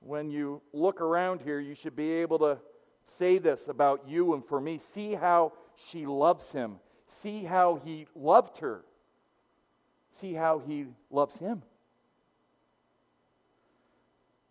When 0.00 0.30
you 0.30 0.62
look 0.72 1.00
around 1.00 1.42
here, 1.42 1.58
you 1.58 1.74
should 1.74 1.96
be 1.96 2.12
able 2.12 2.38
to 2.40 2.58
say 3.04 3.38
this 3.38 3.68
about 3.68 4.08
you 4.08 4.34
and 4.34 4.44
for 4.44 4.60
me. 4.60 4.78
See 4.78 5.14
how 5.14 5.52
she 5.76 6.06
loves 6.06 6.52
him. 6.52 6.76
See 7.06 7.44
how 7.44 7.80
he 7.84 8.06
loved 8.14 8.58
her. 8.58 8.84
See 10.10 10.32
how 10.34 10.60
he 10.60 10.86
loves 11.10 11.38
him 11.38 11.62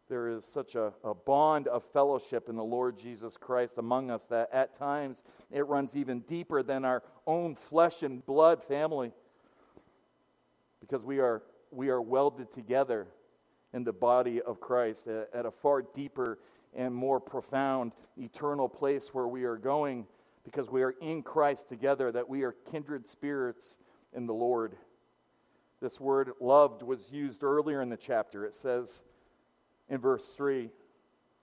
there 0.08 0.30
is 0.30 0.46
such 0.46 0.76
a, 0.76 0.94
a, 1.04 1.14
bond 1.14 1.68
of 1.68 1.84
fellowship 1.84 2.48
in 2.48 2.56
the 2.56 2.64
Lord 2.64 2.98
Jesus 2.98 3.38
Christ 3.38 3.74
among 3.78 4.12
us 4.12 4.26
that 4.28 4.50
at 4.54 4.76
times 4.76 5.24
it 5.52 5.66
runs 5.68 5.96
even 5.96 6.20
deeper 6.22 6.62
than 6.62 6.86
our 6.86 7.04
own 7.26 7.56
flesh 7.56 8.04
and 8.04 8.26
blood 8.26 8.64
family 8.64 9.12
because 10.86 11.04
we 11.04 11.20
are, 11.20 11.42
we 11.72 11.90
are 11.90 12.02
welded 12.02 12.54
together 12.54 13.08
in 13.74 13.84
the 13.84 13.94
body 13.94 14.40
of 14.42 14.60
Christ 14.60 15.08
at, 15.08 15.30
at 15.34 15.46
a 15.46 15.52
far 15.52 15.82
deeper 15.82 16.38
and 16.76 16.94
more 16.94 17.20
profound 17.20 17.94
eternal 18.18 18.70
place 18.70 19.10
where 19.12 19.28
we 19.28 19.46
are 19.46 19.58
going 19.58 20.06
because 20.44 20.70
we 20.70 20.84
are 20.84 20.94
in 21.02 21.24
Christ 21.24 21.70
together, 21.70 22.12
that 22.12 22.30
we 22.30 22.44
are 22.44 22.52
kindred 22.70 23.08
spirits 23.08 23.78
in 24.14 24.28
the 24.28 24.34
Lord. 24.34 24.76
This 25.82 26.00
word 26.00 26.32
loved 26.40 26.84
was 26.84 27.12
used 27.12 27.44
earlier 27.44 27.82
in 27.82 27.90
the 27.90 27.98
chapter. 27.98 28.46
It 28.46 28.54
says, 28.54 29.04
in 29.90 30.00
verse 30.00 30.36
3 30.36 30.70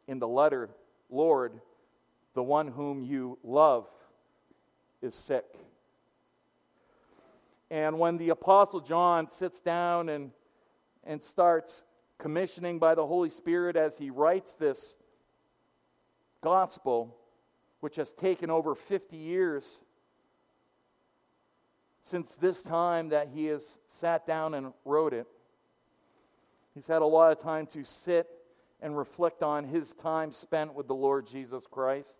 in 0.06 0.20
the 0.20 0.28
letter, 0.28 0.70
Lord, 1.10 1.60
the 2.34 2.42
one 2.42 2.68
whom 2.68 3.02
you 3.02 3.38
love 3.42 3.88
is 5.00 5.14
sick. 5.16 5.44
And 7.72 7.98
when 7.98 8.18
the 8.18 8.28
Apostle 8.28 8.80
John 8.80 9.30
sits 9.30 9.58
down 9.58 10.10
and, 10.10 10.32
and 11.04 11.22
starts 11.22 11.82
commissioning 12.18 12.78
by 12.78 12.94
the 12.94 13.06
Holy 13.06 13.30
Spirit 13.30 13.76
as 13.76 13.96
he 13.96 14.10
writes 14.10 14.52
this 14.52 14.94
gospel, 16.42 17.16
which 17.80 17.96
has 17.96 18.12
taken 18.12 18.50
over 18.50 18.74
50 18.74 19.16
years 19.16 19.80
since 22.02 22.34
this 22.34 22.62
time 22.62 23.08
that 23.08 23.28
he 23.34 23.46
has 23.46 23.78
sat 23.88 24.26
down 24.26 24.52
and 24.52 24.74
wrote 24.84 25.14
it, 25.14 25.26
He's 26.74 26.86
had 26.86 27.00
a 27.00 27.06
lot 27.06 27.32
of 27.32 27.38
time 27.38 27.66
to 27.68 27.84
sit 27.84 28.28
and 28.82 28.98
reflect 28.98 29.42
on 29.42 29.64
his 29.64 29.94
time 29.94 30.30
spent 30.30 30.74
with 30.74 30.88
the 30.88 30.94
Lord 30.94 31.26
Jesus 31.26 31.66
Christ, 31.66 32.18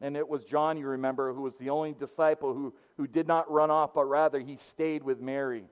And 0.00 0.16
it 0.16 0.28
was 0.28 0.44
John, 0.44 0.76
you 0.76 0.86
remember, 0.86 1.32
who 1.32 1.42
was 1.42 1.56
the 1.56 1.70
only 1.70 1.92
disciple 1.92 2.54
who, 2.54 2.72
who 2.96 3.06
did 3.06 3.26
not 3.26 3.50
run 3.50 3.70
off, 3.70 3.94
but 3.94 4.04
rather 4.04 4.38
he 4.38 4.56
stayed 4.56 5.02
with 5.02 5.20
Mary 5.20 5.64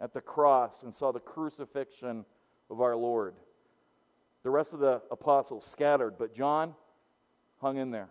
at 0.00 0.14
the 0.14 0.20
cross 0.20 0.82
and 0.82 0.94
saw 0.94 1.12
the 1.12 1.20
crucifixion 1.20 2.24
of 2.70 2.80
our 2.80 2.96
Lord. 2.96 3.34
The 4.42 4.50
rest 4.50 4.72
of 4.72 4.80
the 4.80 5.02
apostles 5.10 5.66
scattered, 5.66 6.16
but 6.18 6.34
John 6.34 6.74
hung 7.60 7.76
in 7.76 7.90
there. 7.90 8.08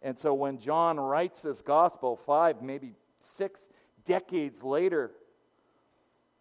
And 0.00 0.18
so 0.18 0.32
when 0.34 0.58
John 0.58 0.98
writes 0.98 1.40
this 1.40 1.60
gospel, 1.60 2.16
five, 2.16 2.62
maybe 2.62 2.94
six 3.20 3.68
decades 4.04 4.62
later, 4.62 5.12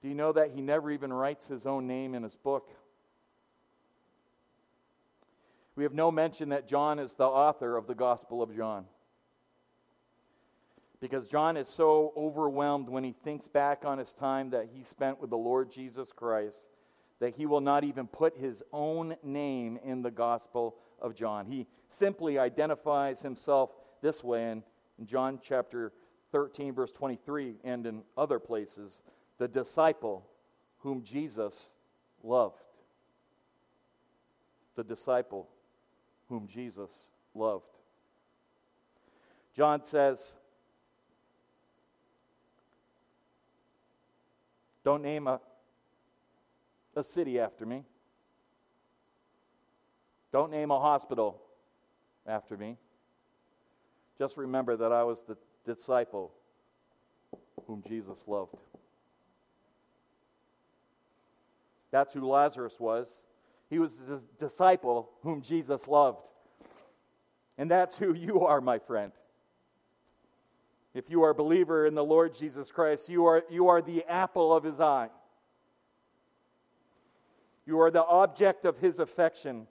do 0.02 0.08
you 0.08 0.16
know 0.16 0.32
that 0.32 0.52
he 0.52 0.62
never 0.62 0.90
even 0.92 1.14
writes 1.14 1.48
his 1.48 1.68
own 1.68 1.88
name 1.88 2.16
in 2.16 2.24
his 2.24 2.36
book? 2.36 2.70
We 5.76 5.84
have 5.84 5.94
no 5.94 6.12
mention 6.12 6.50
that 6.50 6.68
John 6.68 7.00
is 7.00 7.16
the 7.16 7.26
author 7.26 7.78
of 7.78 7.88
the 7.88 7.96
Gospel 7.96 8.42
of 8.42 8.56
John. 8.56 8.86
Because 11.00 11.28
John 11.28 11.58
is 11.58 11.68
so 11.68 12.14
overwhelmed 12.16 12.90
when 12.90 13.04
he 13.04 13.16
thinks 13.24 13.48
back 13.48 13.86
on 13.86 13.98
his 13.98 14.14
time 14.14 14.52
that 14.52 14.68
he 14.74 14.84
spent 14.84 15.20
with 15.20 15.30
the 15.30 15.38
Lord 15.38 15.72
Jesus 15.72 16.12
Christ 16.12 16.58
that 17.20 17.36
he 17.36 17.46
will 17.46 17.62
not 17.62 17.84
even 17.84 18.08
put 18.08 18.36
his 18.36 18.64
own 18.74 19.16
name 19.24 19.80
in 19.84 20.02
the 20.02 20.12
Gospel 20.12 20.76
of 21.00 21.16
John. 21.16 21.46
He 21.46 21.68
simply 21.88 22.40
identifies 22.40 23.22
himself 23.22 23.70
this 24.02 24.24
way 24.24 24.52
in, 24.52 24.64
in 24.98 25.06
John 25.06 25.40
chapter 25.42 25.94
13, 26.32 26.74
verse 26.74 26.92
23, 26.92 27.58
and 27.64 27.86
in 27.86 28.02
other 28.18 28.40
places 28.40 29.02
the 29.38 29.48
disciple 29.48 30.26
whom 30.80 31.04
Jesus 31.04 31.70
loved. 32.24 32.62
The 34.76 34.84
disciple 34.84 35.48
whom 36.32 36.48
Jesus 36.48 36.90
loved. 37.36 37.66
John 39.54 39.84
says, 39.84 40.32
Don't 44.86 45.04
name 45.04 45.28
a, 45.28 45.42
a 46.96 47.04
city 47.04 47.38
after 47.38 47.66
me. 47.66 47.84
Don't 50.32 50.52
name 50.52 50.72
a 50.72 50.80
hospital 50.80 51.42
after 52.26 52.56
me. 52.56 52.78
Just 54.18 54.38
remember 54.38 54.78
that 54.78 54.94
I 54.94 55.04
was 55.04 55.24
the 55.24 55.36
disciple 55.66 56.32
whom 57.68 57.84
Jesus 57.86 58.24
loved. 58.26 58.56
That's 61.92 62.14
who 62.14 62.26
Lazarus 62.26 62.80
was. 62.80 63.22
He 63.72 63.80
was 63.80 63.96
the 63.96 64.22
disciple 64.38 65.10
whom 65.24 65.42
Jesus 65.42 65.88
loved. 65.88 66.28
And 67.58 67.72
that's 67.72 67.98
who 67.98 68.14
you 68.14 68.46
are, 68.46 68.60
my 68.60 68.78
friend. 68.80 69.14
If 70.94 71.10
you 71.10 71.24
are 71.24 71.30
a 71.30 71.36
believer 71.36 71.86
in 71.86 71.96
the 71.96 72.04
Lord 72.04 72.34
Jesus 72.34 72.70
Christ, 72.70 73.08
you 73.08 73.26
are, 73.26 73.46
you 73.50 73.70
are 73.70 73.82
the 73.82 74.04
apple 74.10 74.54
of 74.54 74.66
his 74.66 74.82
eye. 74.82 75.10
You 77.66 77.80
are 77.80 77.90
the 77.90 78.04
object 78.04 78.66
of 78.66 78.78
his 78.78 79.00
affection. 79.00 79.68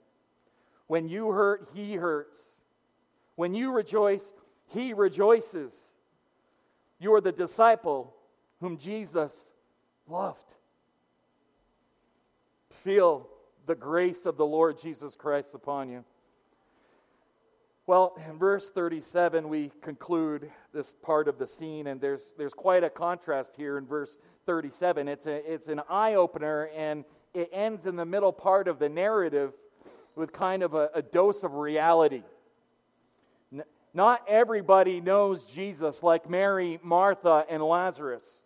When 0.87 1.07
you 1.07 1.29
hurt, 1.29 1.69
he 1.75 1.93
hurts. 1.93 2.55
When 3.35 3.53
you 3.53 3.71
rejoice, 3.71 4.33
he 4.73 4.93
rejoices. 4.93 5.93
You 6.97 7.13
are 7.13 7.21
the 7.21 7.31
disciple 7.31 8.15
whom 8.61 8.77
Jesus 8.77 9.51
loved. 10.07 10.55
Feel 12.71 13.27
the 13.65 13.75
grace 13.75 14.25
of 14.25 14.37
the 14.37 14.45
Lord 14.45 14.77
Jesus 14.77 15.15
Christ 15.15 15.53
upon 15.53 15.89
you. 15.89 16.03
Well, 17.87 18.15
in 18.29 18.37
verse 18.37 18.69
37, 18.69 19.49
we 19.49 19.71
conclude 19.81 20.51
this 20.73 20.93
part 21.01 21.27
of 21.27 21.37
the 21.37 21.47
scene, 21.47 21.87
and 21.87 21.99
there's, 21.99 22.33
there's 22.37 22.53
quite 22.53 22.83
a 22.83 22.89
contrast 22.89 23.55
here 23.55 23.77
in 23.77 23.85
verse 23.85 24.17
37. 24.45 25.07
It's, 25.07 25.25
a, 25.25 25.53
it's 25.53 25.67
an 25.67 25.81
eye 25.89 26.13
opener, 26.13 26.69
and 26.75 27.03
it 27.33 27.49
ends 27.51 27.85
in 27.85 27.95
the 27.95 28.05
middle 28.05 28.31
part 28.31 28.67
of 28.67 28.79
the 28.79 28.87
narrative 28.87 29.53
with 30.15 30.31
kind 30.31 30.63
of 30.63 30.73
a, 30.73 30.89
a 30.93 31.01
dose 31.01 31.43
of 31.43 31.55
reality. 31.55 32.23
N- 33.51 33.63
not 33.93 34.23
everybody 34.27 35.01
knows 35.01 35.43
Jesus 35.43 36.03
like 36.03 36.29
Mary, 36.29 36.79
Martha, 36.83 37.45
and 37.49 37.63
Lazarus. 37.63 38.41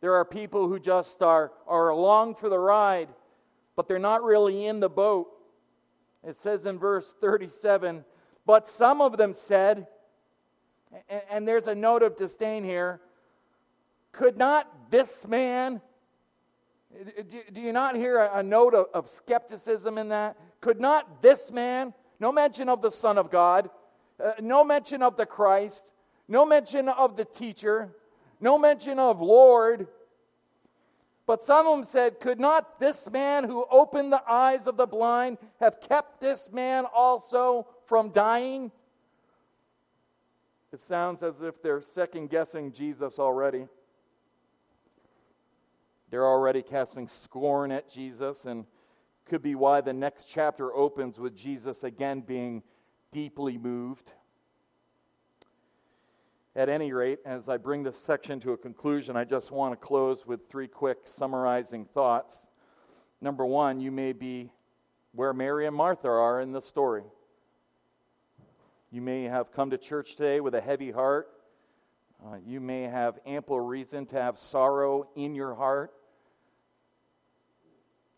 There 0.00 0.14
are 0.14 0.24
people 0.24 0.68
who 0.68 0.78
just 0.78 1.22
are, 1.22 1.52
are 1.66 1.88
along 1.88 2.34
for 2.36 2.48
the 2.48 2.58
ride, 2.58 3.08
but 3.78 3.86
they're 3.86 4.00
not 4.00 4.24
really 4.24 4.66
in 4.66 4.80
the 4.80 4.88
boat. 4.88 5.28
It 6.26 6.34
says 6.34 6.66
in 6.66 6.80
verse 6.80 7.14
37 7.20 8.04
But 8.44 8.66
some 8.66 9.00
of 9.00 9.16
them 9.16 9.34
said, 9.34 9.86
and, 11.30 11.46
there's 11.46 11.68
a 11.68 11.76
note 11.76 12.02
of 12.02 12.16
disdain 12.16 12.64
here, 12.64 13.00
could 14.10 14.36
not 14.36 14.90
this 14.90 15.28
man, 15.28 15.80
do, 17.52 17.60
you 17.60 17.72
not 17.72 17.94
hear 17.94 18.18
a, 18.18 18.42
note 18.42 18.74
of, 18.74 18.86
of 18.92 19.08
skepticism 19.08 19.96
in 19.96 20.08
that? 20.08 20.36
Could 20.60 20.80
not 20.80 21.22
this 21.22 21.52
man, 21.52 21.94
no 22.18 22.32
mention 22.32 22.68
of 22.68 22.82
the 22.82 22.90
Son 22.90 23.16
of 23.16 23.30
God, 23.30 23.70
uh, 24.20 24.32
no 24.40 24.64
mention 24.64 25.04
of 25.04 25.16
the 25.16 25.26
Christ, 25.26 25.92
no 26.26 26.44
mention 26.44 26.88
of 26.88 27.16
the 27.16 27.24
teacher, 27.24 27.94
no 28.40 28.58
mention 28.58 28.98
of 28.98 29.20
Lord, 29.20 29.86
but 31.28 31.42
some 31.42 31.66
of 31.66 31.76
them 31.76 31.84
said, 31.84 32.20
Could 32.20 32.40
not 32.40 32.80
this 32.80 33.10
man 33.10 33.44
who 33.44 33.66
opened 33.70 34.10
the 34.10 34.22
eyes 34.26 34.66
of 34.66 34.78
the 34.78 34.86
blind 34.86 35.36
have 35.60 35.78
kept 35.78 36.22
this 36.22 36.50
man 36.50 36.86
also 36.92 37.66
from 37.84 38.08
dying? 38.08 38.72
It 40.72 40.80
sounds 40.80 41.22
as 41.22 41.42
if 41.42 41.60
they're 41.60 41.82
second 41.82 42.30
guessing 42.30 42.72
Jesus 42.72 43.18
already. 43.18 43.66
They're 46.08 46.26
already 46.26 46.62
casting 46.62 47.06
scorn 47.08 47.72
at 47.72 47.90
Jesus, 47.90 48.46
and 48.46 48.64
could 49.26 49.42
be 49.42 49.54
why 49.54 49.82
the 49.82 49.92
next 49.92 50.28
chapter 50.28 50.74
opens 50.74 51.20
with 51.20 51.36
Jesus 51.36 51.84
again 51.84 52.22
being 52.22 52.62
deeply 53.12 53.58
moved. 53.58 54.14
At 56.58 56.68
any 56.68 56.92
rate, 56.92 57.20
as 57.24 57.48
I 57.48 57.56
bring 57.56 57.84
this 57.84 57.96
section 57.96 58.40
to 58.40 58.50
a 58.50 58.56
conclusion, 58.56 59.16
I 59.16 59.22
just 59.22 59.52
want 59.52 59.74
to 59.74 59.76
close 59.76 60.26
with 60.26 60.48
three 60.48 60.66
quick 60.66 60.98
summarizing 61.04 61.84
thoughts. 61.84 62.40
Number 63.20 63.46
one, 63.46 63.80
you 63.80 63.92
may 63.92 64.12
be 64.12 64.50
where 65.12 65.32
Mary 65.32 65.68
and 65.68 65.76
Martha 65.76 66.08
are 66.08 66.40
in 66.40 66.50
the 66.50 66.60
story. 66.60 67.04
You 68.90 69.00
may 69.00 69.22
have 69.22 69.52
come 69.52 69.70
to 69.70 69.78
church 69.78 70.16
today 70.16 70.40
with 70.40 70.56
a 70.56 70.60
heavy 70.60 70.90
heart. 70.90 71.28
Uh, 72.26 72.38
you 72.44 72.58
may 72.58 72.82
have 72.82 73.20
ample 73.24 73.60
reason 73.60 74.04
to 74.06 74.20
have 74.20 74.36
sorrow 74.36 75.08
in 75.14 75.36
your 75.36 75.54
heart. 75.54 75.92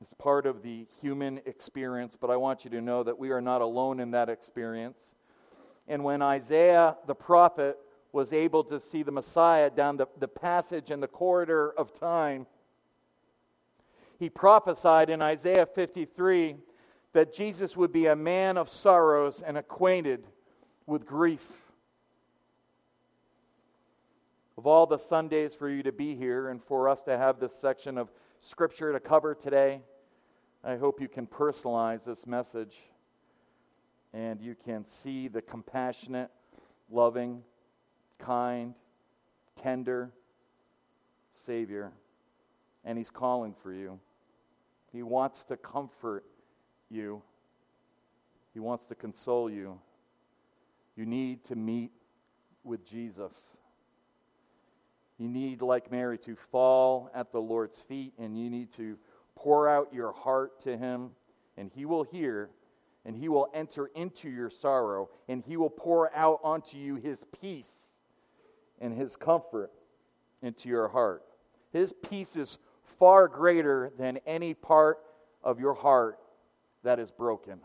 It's 0.00 0.14
part 0.14 0.46
of 0.46 0.62
the 0.62 0.86
human 1.02 1.42
experience, 1.44 2.16
but 2.18 2.30
I 2.30 2.38
want 2.38 2.64
you 2.64 2.70
to 2.70 2.80
know 2.80 3.02
that 3.02 3.18
we 3.18 3.32
are 3.32 3.42
not 3.42 3.60
alone 3.60 4.00
in 4.00 4.12
that 4.12 4.30
experience. 4.30 5.12
And 5.86 6.02
when 6.02 6.22
Isaiah 6.22 6.96
the 7.06 7.14
prophet 7.14 7.76
was 8.12 8.32
able 8.32 8.64
to 8.64 8.80
see 8.80 9.02
the 9.02 9.12
Messiah 9.12 9.70
down 9.70 9.96
the, 9.96 10.06
the 10.18 10.28
passage 10.28 10.90
in 10.90 11.00
the 11.00 11.08
corridor 11.08 11.72
of 11.76 11.92
time, 11.92 12.46
he 14.18 14.28
prophesied 14.28 15.08
in 15.08 15.22
Isaiah 15.22 15.66
53 15.66 16.56
that 17.12 17.32
Jesus 17.32 17.76
would 17.76 17.92
be 17.92 18.06
a 18.06 18.16
man 18.16 18.56
of 18.56 18.68
sorrows 18.68 19.42
and 19.44 19.56
acquainted 19.56 20.26
with 20.86 21.06
grief. 21.06 21.44
Of 24.58 24.66
all 24.66 24.86
the 24.86 24.98
Sundays 24.98 25.54
for 25.54 25.70
you 25.70 25.82
to 25.82 25.92
be 25.92 26.14
here 26.14 26.50
and 26.50 26.62
for 26.62 26.88
us 26.88 27.02
to 27.04 27.16
have 27.16 27.40
this 27.40 27.54
section 27.54 27.96
of 27.96 28.12
Scripture 28.42 28.92
to 28.92 29.00
cover 29.00 29.34
today, 29.34 29.80
I 30.62 30.76
hope 30.76 31.00
you 31.00 31.08
can 31.08 31.26
personalize 31.26 32.04
this 32.04 32.26
message 32.26 32.76
and 34.12 34.40
you 34.42 34.54
can 34.54 34.84
see 34.84 35.28
the 35.28 35.40
compassionate, 35.40 36.30
loving, 36.90 37.42
kind, 38.20 38.74
tender 39.56 40.12
Savior, 41.32 41.92
and 42.84 42.98
He's 42.98 43.10
calling 43.10 43.54
for 43.62 43.72
you. 43.72 43.98
He 44.92 45.02
wants 45.02 45.44
to 45.44 45.56
comfort 45.56 46.24
you, 46.88 47.22
He 48.52 48.60
wants 48.60 48.84
to 48.86 48.94
console 48.94 49.50
you. 49.50 49.78
You 50.96 51.06
need 51.06 51.44
to 51.44 51.56
meet 51.56 51.92
with 52.62 52.84
Jesus. 52.84 53.56
You 55.18 55.28
need, 55.28 55.62
like 55.62 55.90
Mary, 55.90 56.18
to 56.18 56.34
fall 56.34 57.10
at 57.14 57.30
the 57.30 57.40
Lord's 57.40 57.78
feet, 57.78 58.14
and 58.18 58.38
you 58.38 58.50
need 58.50 58.72
to 58.72 58.98
pour 59.36 59.68
out 59.68 59.92
your 59.92 60.12
heart 60.12 60.60
to 60.60 60.76
Him, 60.76 61.10
and 61.56 61.70
He 61.74 61.84
will 61.84 62.04
hear, 62.04 62.50
and 63.04 63.16
He 63.16 63.28
will 63.28 63.48
enter 63.54 63.86
into 63.94 64.28
your 64.28 64.50
sorrow, 64.50 65.10
and 65.28 65.42
He 65.42 65.56
will 65.56 65.70
pour 65.70 66.14
out 66.14 66.40
onto 66.42 66.76
you 66.76 66.96
His 66.96 67.24
peace 67.40 67.99
and 68.80 68.94
His 68.94 69.16
comfort 69.16 69.70
into 70.42 70.68
your 70.68 70.88
heart. 70.88 71.22
His 71.72 71.92
peace 71.92 72.36
is 72.36 72.58
far 72.98 73.28
greater 73.28 73.92
than 73.98 74.18
any 74.26 74.54
part 74.54 74.98
of 75.42 75.60
your 75.60 75.74
heart 75.74 76.18
that 76.82 76.98
is 76.98 77.10
broken. 77.10 77.60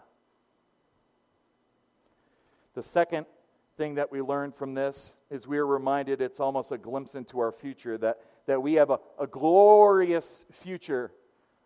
The 2.73 2.83
second 2.83 3.25
thing 3.77 3.95
that 3.95 4.11
we 4.11 4.21
learn 4.21 4.51
from 4.51 4.73
this 4.73 5.13
is 5.29 5.47
we 5.47 5.57
are 5.57 5.65
reminded 5.65 6.21
it's 6.21 6.39
almost 6.39 6.71
a 6.71 6.77
glimpse 6.77 7.15
into 7.15 7.39
our 7.39 7.51
future 7.51 7.97
that, 7.97 8.19
that 8.47 8.61
we 8.61 8.73
have 8.73 8.89
a, 8.89 8.99
a 9.19 9.27
glorious 9.27 10.45
future 10.51 11.11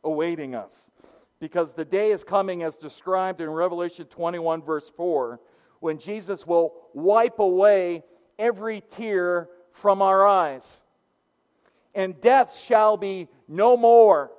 awaiting 0.04 0.56
us. 0.56 0.91
Because 1.39 1.74
the 1.74 1.86
day 1.86 2.12
is 2.12 2.24
coming, 2.24 2.64
as 2.64 2.76
described 2.76 3.41
in 3.41 3.50
Revelation 3.50 4.06
21, 4.06 4.62
verse 4.62 4.89
4, 4.89 5.39
when 5.80 5.97
Jesus 5.97 6.45
will 6.45 6.74
wipe 6.93 7.39
away 7.39 8.04
every 8.40 8.82
tear 8.82 9.50
from 9.74 10.02
our 10.02 10.26
eyes. 10.26 10.82
And 11.94 12.20
death 12.20 12.58
shall 12.58 12.98
be 12.98 13.28
no 13.48 13.78
more, 13.78 14.32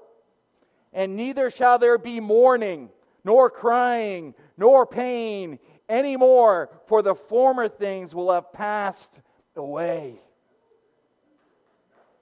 and 0.93 1.15
neither 1.15 1.51
shall 1.51 1.79
there 1.79 1.99
be 1.99 2.19
mourning, 2.19 2.89
nor 3.23 3.51
crying, 3.51 4.35
nor 4.57 4.87
pain 4.87 5.59
anymore, 5.89 6.71
for 6.87 7.03
the 7.03 7.15
former 7.15 7.69
things 7.69 8.15
will 8.15 8.33
have 8.33 8.53
passed 8.53 9.21
away. 9.55 10.21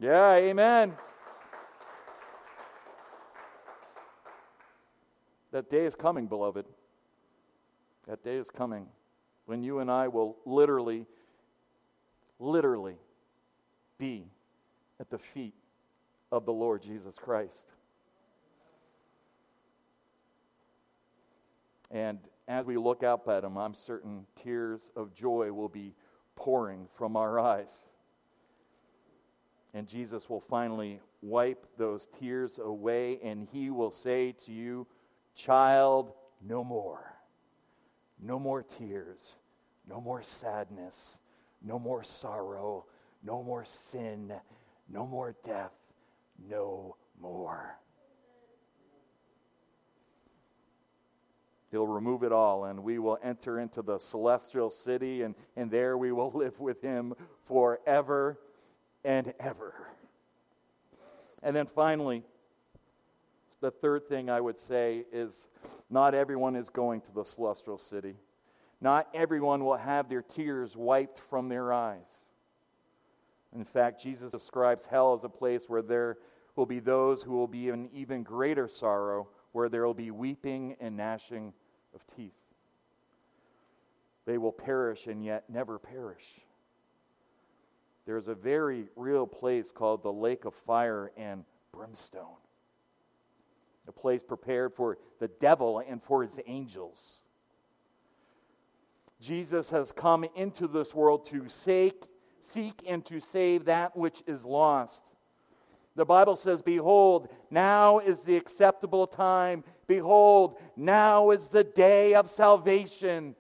Yeah, 0.01 0.35
amen. 0.35 0.95
That 5.51 5.71
day 5.71 5.87
is 5.87 5.95
coming, 5.95 6.27
beloved. 6.27 6.67
That 8.07 8.23
day 8.23 8.37
is 8.37 8.51
coming 8.51 8.87
when 9.47 9.63
you 9.63 9.79
and 9.79 9.91
I 9.91 10.09
will 10.09 10.37
literally, 10.45 11.07
literally 12.39 12.97
be 13.99 14.27
at 15.01 15.11
the 15.11 15.19
feet 15.19 15.55
of 16.31 16.45
the 16.45 16.53
Lord 16.53 16.83
Jesus 16.83 17.19
Christ. 17.19 17.67
And 21.91 22.19
as 22.47 22.67
we 22.67 22.77
look 22.77 23.03
up 23.03 23.29
at 23.29 23.45
him, 23.45 23.57
I'm 23.57 23.75
certain 23.75 24.27
tears 24.35 24.91
of 24.97 25.15
joy 25.15 25.53
will 25.53 25.69
be 25.69 25.95
pouring 26.37 26.87
from 26.97 27.17
our 27.17 27.39
eyes. 27.39 27.73
And 29.75 29.87
Jesus 29.87 30.29
will 30.29 30.41
finally 30.41 31.01
wipe 31.23 31.67
those 31.77 32.07
tears 32.19 32.59
away, 32.59 33.19
and 33.23 33.47
he 33.53 33.71
will 33.71 33.91
say 33.91 34.33
to 34.47 34.53
you, 34.53 34.87
Child, 35.35 36.13
no 36.47 36.65
more. 36.65 37.15
No 38.21 38.39
more 38.39 38.63
tears. 38.63 39.37
No 39.89 40.01
more 40.01 40.23
sadness. 40.23 41.19
No 41.63 41.79
more 41.79 42.03
sorrow. 42.03 42.87
No 43.23 43.43
more 43.43 43.65
sin. 43.65 44.33
No 44.89 45.07
more 45.07 45.35
death. 45.45 45.73
No 46.49 46.97
more. 47.21 47.79
He'll 51.71 51.87
remove 51.87 52.23
it 52.23 52.33
all, 52.33 52.65
and 52.65 52.83
we 52.83 52.99
will 52.99 53.19
enter 53.23 53.61
into 53.61 53.83
the 53.83 53.99
celestial 53.99 54.71
city, 54.71 55.23
and, 55.23 55.35
and 55.55 55.71
there 55.71 55.99
we 55.99 56.13
will 56.13 56.31
live 56.35 56.59
with 56.61 56.81
Him 56.81 57.15
forever 57.47 58.39
and 59.05 59.35
ever. 59.39 59.75
And 61.43 61.55
then 61.55 61.67
finally, 61.67 62.25
the 63.61 63.71
third 63.71 64.09
thing 64.09 64.31
I 64.31 64.41
would 64.41 64.59
say 64.59 65.05
is 65.13 65.49
not 65.91 66.15
everyone 66.15 66.57
is 66.57 66.69
going 66.69 67.01
to 67.03 67.13
the 67.13 67.25
celestial 67.25 67.79
city. 67.79 68.15
Not 68.81 69.09
everyone 69.13 69.65
will 69.65 69.77
have 69.77 70.09
their 70.09 70.23
tears 70.23 70.77
wiped 70.77 71.21
from 71.31 71.49
their 71.49 71.73
eyes. 71.73 72.07
In 73.55 73.65
fact, 73.65 74.03
Jesus 74.03 74.33
describes 74.33 74.87
hell 74.87 75.15
as 75.15 75.25
a 75.25 75.29
place 75.29 75.65
where 75.69 75.83
there 75.83 76.19
will 76.55 76.67
be 76.67 76.79
those 76.79 77.23
who 77.23 77.33
will 77.33 77.49
be 77.49 77.69
in 77.69 77.89
even 77.93 78.23
greater 78.23 78.69
sorrow, 78.69 79.29
where 79.53 79.69
there 79.69 79.87
will 79.87 79.95
be 79.95 80.11
weeping 80.11 80.77
and 80.81 80.97
gnashing 80.97 81.53
of 81.95 82.03
teeth. 82.15 82.33
They 84.27 84.39
will 84.39 84.53
perish 84.53 85.07
and 85.07 85.25
yet 85.25 85.45
never 85.49 85.79
perish. 85.79 86.41
There's 88.07 88.29
a 88.29 88.35
very 88.35 88.89
real 88.97 89.27
place 89.27 89.73
called 89.73 90.03
the 90.03 90.13
lake 90.13 90.45
of 90.45 90.55
fire 90.55 91.11
and 91.17 91.45
brimstone 91.73 92.37
a 93.89 93.93
place 93.93 94.23
prepared 94.23 94.75
for 94.75 94.99
the 95.19 95.29
devil 95.29 95.83
and 95.89 96.03
for 96.03 96.23
his 96.23 96.39
angels. 96.47 97.23
Jesus 99.21 99.71
has 99.71 99.93
come 99.93 100.25
into 100.37 100.69
this 100.69 100.95
world 100.95 101.27
to 101.27 101.49
seek, 101.49 102.05
seek 102.41 102.83
and 102.87 103.05
to 103.07 103.21
save 103.21 103.65
that 103.65 103.97
which 103.97 104.23
is 104.27 104.45
lost. 104.45 105.03
The 105.97 106.05
Bible 106.05 106.37
says, 106.37 106.63
Behold, 106.63 107.29
now 107.51 107.99
is 107.99 108.23
the 108.23 108.37
acceptable 108.37 109.09
time. 109.09 109.65
Behold, 109.89 110.57
now 110.77 111.31
is 111.31 111.49
the 111.49 111.65
day 111.65 112.15
of 112.15 112.31
salvation. 112.31 113.35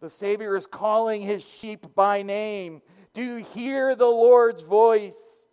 The 0.00 0.10
Savior 0.10 0.54
is 0.54 0.66
calling 0.66 1.22
his 1.22 1.42
sheep 1.42 1.94
by 1.94 2.22
name. 2.22 2.82
Do 3.14 3.22
you 3.22 3.36
hear 3.36 3.94
the 3.94 4.04
Lord's 4.04 4.62
voice? 4.62 5.44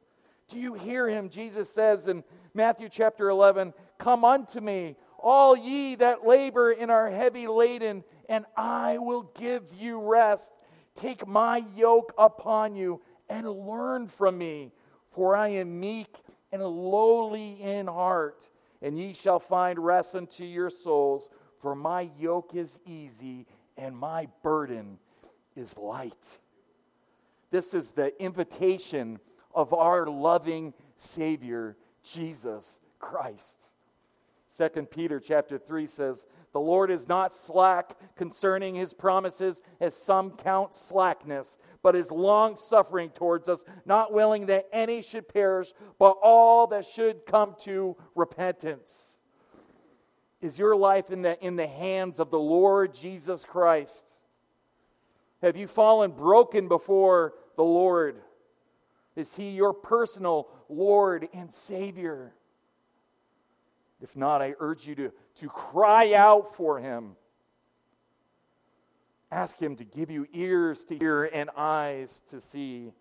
Do 0.50 0.58
you 0.58 0.74
hear 0.74 1.08
him? 1.08 1.30
Jesus 1.30 1.70
says 1.70 2.08
in 2.08 2.24
Matthew 2.54 2.90
chapter 2.90 3.30
11 3.30 3.74
Come 3.98 4.26
unto 4.26 4.60
me, 4.60 4.98
all 5.18 5.58
ye 5.58 5.96
that 5.96 6.28
labor 6.28 6.72
and 6.72 6.92
are 6.92 7.10
heavy 7.10 7.48
laden, 7.48 8.04
and 8.30 8.46
I 8.56 8.98
will 8.98 9.32
give 9.40 9.64
you 9.80 10.00
rest. 10.00 10.52
Take 10.96 11.28
my 11.28 11.64
yoke 11.76 12.14
upon 12.18 12.76
you 12.76 13.02
and 13.30 13.50
learn 13.50 14.08
from 14.08 14.38
me, 14.38 14.72
for 15.10 15.36
I 15.36 15.50
am 15.50 15.80
meek 15.80 16.16
and 16.52 16.64
lowly 16.64 17.62
in 17.62 17.88
heart, 17.88 18.50
and 18.82 18.98
ye 18.98 19.14
shall 19.14 19.40
find 19.40 19.80
rest 19.80 20.16
unto 20.16 20.44
your 20.44 20.70
souls. 20.70 21.30
For 21.60 21.76
my 21.76 22.10
yoke 22.20 22.54
is 22.54 22.80
easy 22.86 23.48
and 23.78 23.98
my 23.98 24.28
burden 24.44 25.00
is 25.56 25.78
light. 25.78 26.38
This 27.52 27.74
is 27.74 27.92
the 27.92 28.22
invitation 28.22 29.20
of 29.54 29.74
our 29.74 30.06
loving 30.08 30.74
Savior 30.98 31.78
Jesus 32.04 32.80
Christ. 33.00 33.72
2 34.58 34.84
Peter 34.84 35.20
chapter 35.20 35.58
3 35.58 35.88
says, 35.88 36.26
The 36.56 36.62
Lord 36.62 36.90
is 36.90 37.10
not 37.10 37.34
slack 37.34 37.98
concerning 38.16 38.76
his 38.76 38.94
promises, 38.94 39.62
as 39.82 39.94
some 39.94 40.32
count 40.32 40.74
slackness, 40.74 41.58
but 41.84 41.98
is 41.98 42.12
long 42.12 42.56
suffering 42.56 43.10
towards 43.10 43.50
us, 43.50 43.66
not 43.86 44.14
willing 44.14 44.46
that 44.46 44.70
any 44.72 45.02
should 45.02 45.28
perish, 45.28 45.74
but 46.00 46.16
all 46.24 46.66
that 46.68 46.86
should 46.86 47.26
come 47.26 47.58
to 47.64 47.98
repentance. 48.16 49.18
Is 50.40 50.58
your 50.58 50.78
life 50.78 51.12
in 51.12 51.24
the, 51.24 51.38
in 51.46 51.58
the 51.58 51.68
hands 51.68 52.22
of 52.22 52.32
the 52.32 52.40
Lord 52.40 52.94
Jesus 52.94 53.44
Christ? 53.44 54.06
Have 55.42 55.58
you 55.58 55.68
fallen 55.68 56.12
broken 56.12 56.70
before 56.70 57.34
the 57.58 57.66
Lord? 57.66 58.22
Is 59.18 59.36
he 59.36 59.50
your 59.50 59.74
personal 59.74 60.48
Lord 60.70 61.28
and 61.34 61.54
Savior? 61.54 62.34
If 64.02 64.16
not, 64.16 64.42
I 64.42 64.56
urge 64.60 64.88
you 64.88 64.96
to, 64.96 65.12
to 65.36 65.50
cry 65.50 66.14
out 66.14 66.56
for 66.56 66.80
him. 66.80 67.16
Ask 69.32 69.60
him 69.60 69.76
to 69.78 69.84
give 69.84 70.12
you 70.12 70.28
ears 70.34 70.84
to 70.86 70.98
hear 70.98 71.26
and 71.26 71.50
eyes 71.56 72.22
to 72.28 72.42
see. 72.42 72.92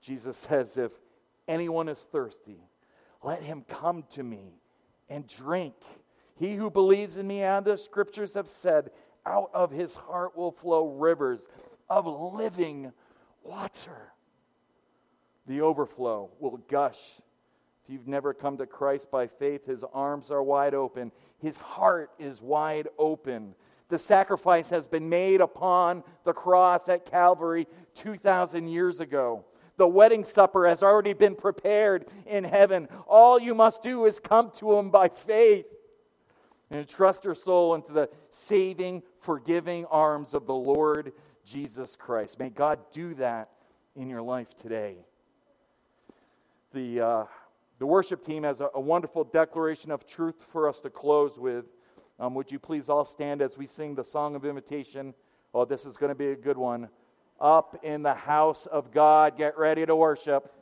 Jesus 0.00 0.36
says, 0.48 0.76
If 0.76 0.92
anyone 1.46 1.88
is 1.88 2.00
thirsty, 2.00 2.60
let 3.22 3.42
him 3.42 3.64
come 3.68 4.04
to 4.10 4.22
me 4.22 4.60
and 5.08 5.26
drink. 5.26 5.74
He 6.36 6.54
who 6.54 6.70
believes 6.70 7.16
in 7.16 7.26
me, 7.26 7.42
and 7.42 7.64
the 7.64 7.76
scriptures 7.76 8.34
have 8.34 8.48
said, 8.48 8.90
out 9.26 9.50
of 9.52 9.70
his 9.70 9.96
heart 9.96 10.36
will 10.36 10.52
flow 10.52 10.88
rivers 10.88 11.48
of 11.90 12.06
living 12.06 12.92
water 13.42 14.12
the 15.48 15.62
overflow 15.62 16.30
will 16.38 16.58
gush. 16.68 16.98
You've 17.88 18.06
never 18.06 18.34
come 18.34 18.58
to 18.58 18.66
Christ 18.66 19.10
by 19.10 19.26
faith, 19.26 19.66
his 19.66 19.82
arms 19.92 20.30
are 20.30 20.42
wide 20.42 20.74
open, 20.74 21.10
his 21.38 21.56
heart 21.56 22.10
is 22.18 22.42
wide 22.42 22.88
open. 22.98 23.54
The 23.88 23.98
sacrifice 23.98 24.68
has 24.68 24.86
been 24.86 25.08
made 25.08 25.40
upon 25.40 26.04
the 26.24 26.34
cross 26.34 26.90
at 26.90 27.06
Calvary 27.10 27.66
2,000 27.94 28.68
years 28.68 29.00
ago. 29.00 29.46
The 29.78 29.88
wedding 29.88 30.24
supper 30.24 30.68
has 30.68 30.82
already 30.82 31.14
been 31.14 31.34
prepared 31.34 32.06
in 32.26 32.44
heaven. 32.44 32.88
All 33.06 33.40
you 33.40 33.54
must 33.54 33.82
do 33.82 34.04
is 34.04 34.20
come 34.20 34.50
to 34.56 34.74
him 34.74 34.90
by 34.90 35.08
faith 35.08 35.66
and 36.70 36.86
trust 36.86 37.24
your 37.24 37.34
soul 37.34 37.74
into 37.74 37.92
the 37.92 38.10
saving, 38.30 39.02
forgiving 39.20 39.86
arms 39.86 40.34
of 40.34 40.46
the 40.46 40.54
Lord 40.54 41.12
Jesus 41.46 41.96
Christ. 41.96 42.38
May 42.38 42.50
God 42.50 42.78
do 42.92 43.14
that 43.14 43.48
in 43.96 44.10
your 44.10 44.20
life 44.20 44.54
today 44.54 44.98
the, 46.72 47.00
uh, 47.00 47.24
the 47.78 47.86
worship 47.86 48.24
team 48.24 48.42
has 48.42 48.60
a, 48.60 48.70
a, 48.74 48.80
wonderful 48.80 49.24
declaration 49.24 49.90
of 49.90 50.06
truth 50.06 50.44
for 50.52 50.68
us 50.68 50.80
to 50.80 50.90
close 50.90 51.38
with. 51.38 51.64
Um, 52.18 52.34
would 52.34 52.50
you 52.50 52.58
please 52.58 52.88
all 52.88 53.04
stand 53.04 53.40
as 53.40 53.56
we 53.56 53.66
sing 53.66 53.94
the 53.94 54.02
song 54.02 54.34
of 54.34 54.44
invitation? 54.44 55.14
Oh, 55.54 55.64
this 55.64 55.86
is 55.86 55.96
going 55.96 56.10
to 56.10 56.16
be 56.16 56.28
a 56.28 56.36
good 56.36 56.58
one. 56.58 56.88
Up 57.40 57.78
in 57.84 58.02
the 58.02 58.14
house 58.14 58.66
of 58.66 58.92
God, 58.92 59.38
get 59.38 59.56
ready 59.56 59.86
to 59.86 59.94
worship. 59.94 60.52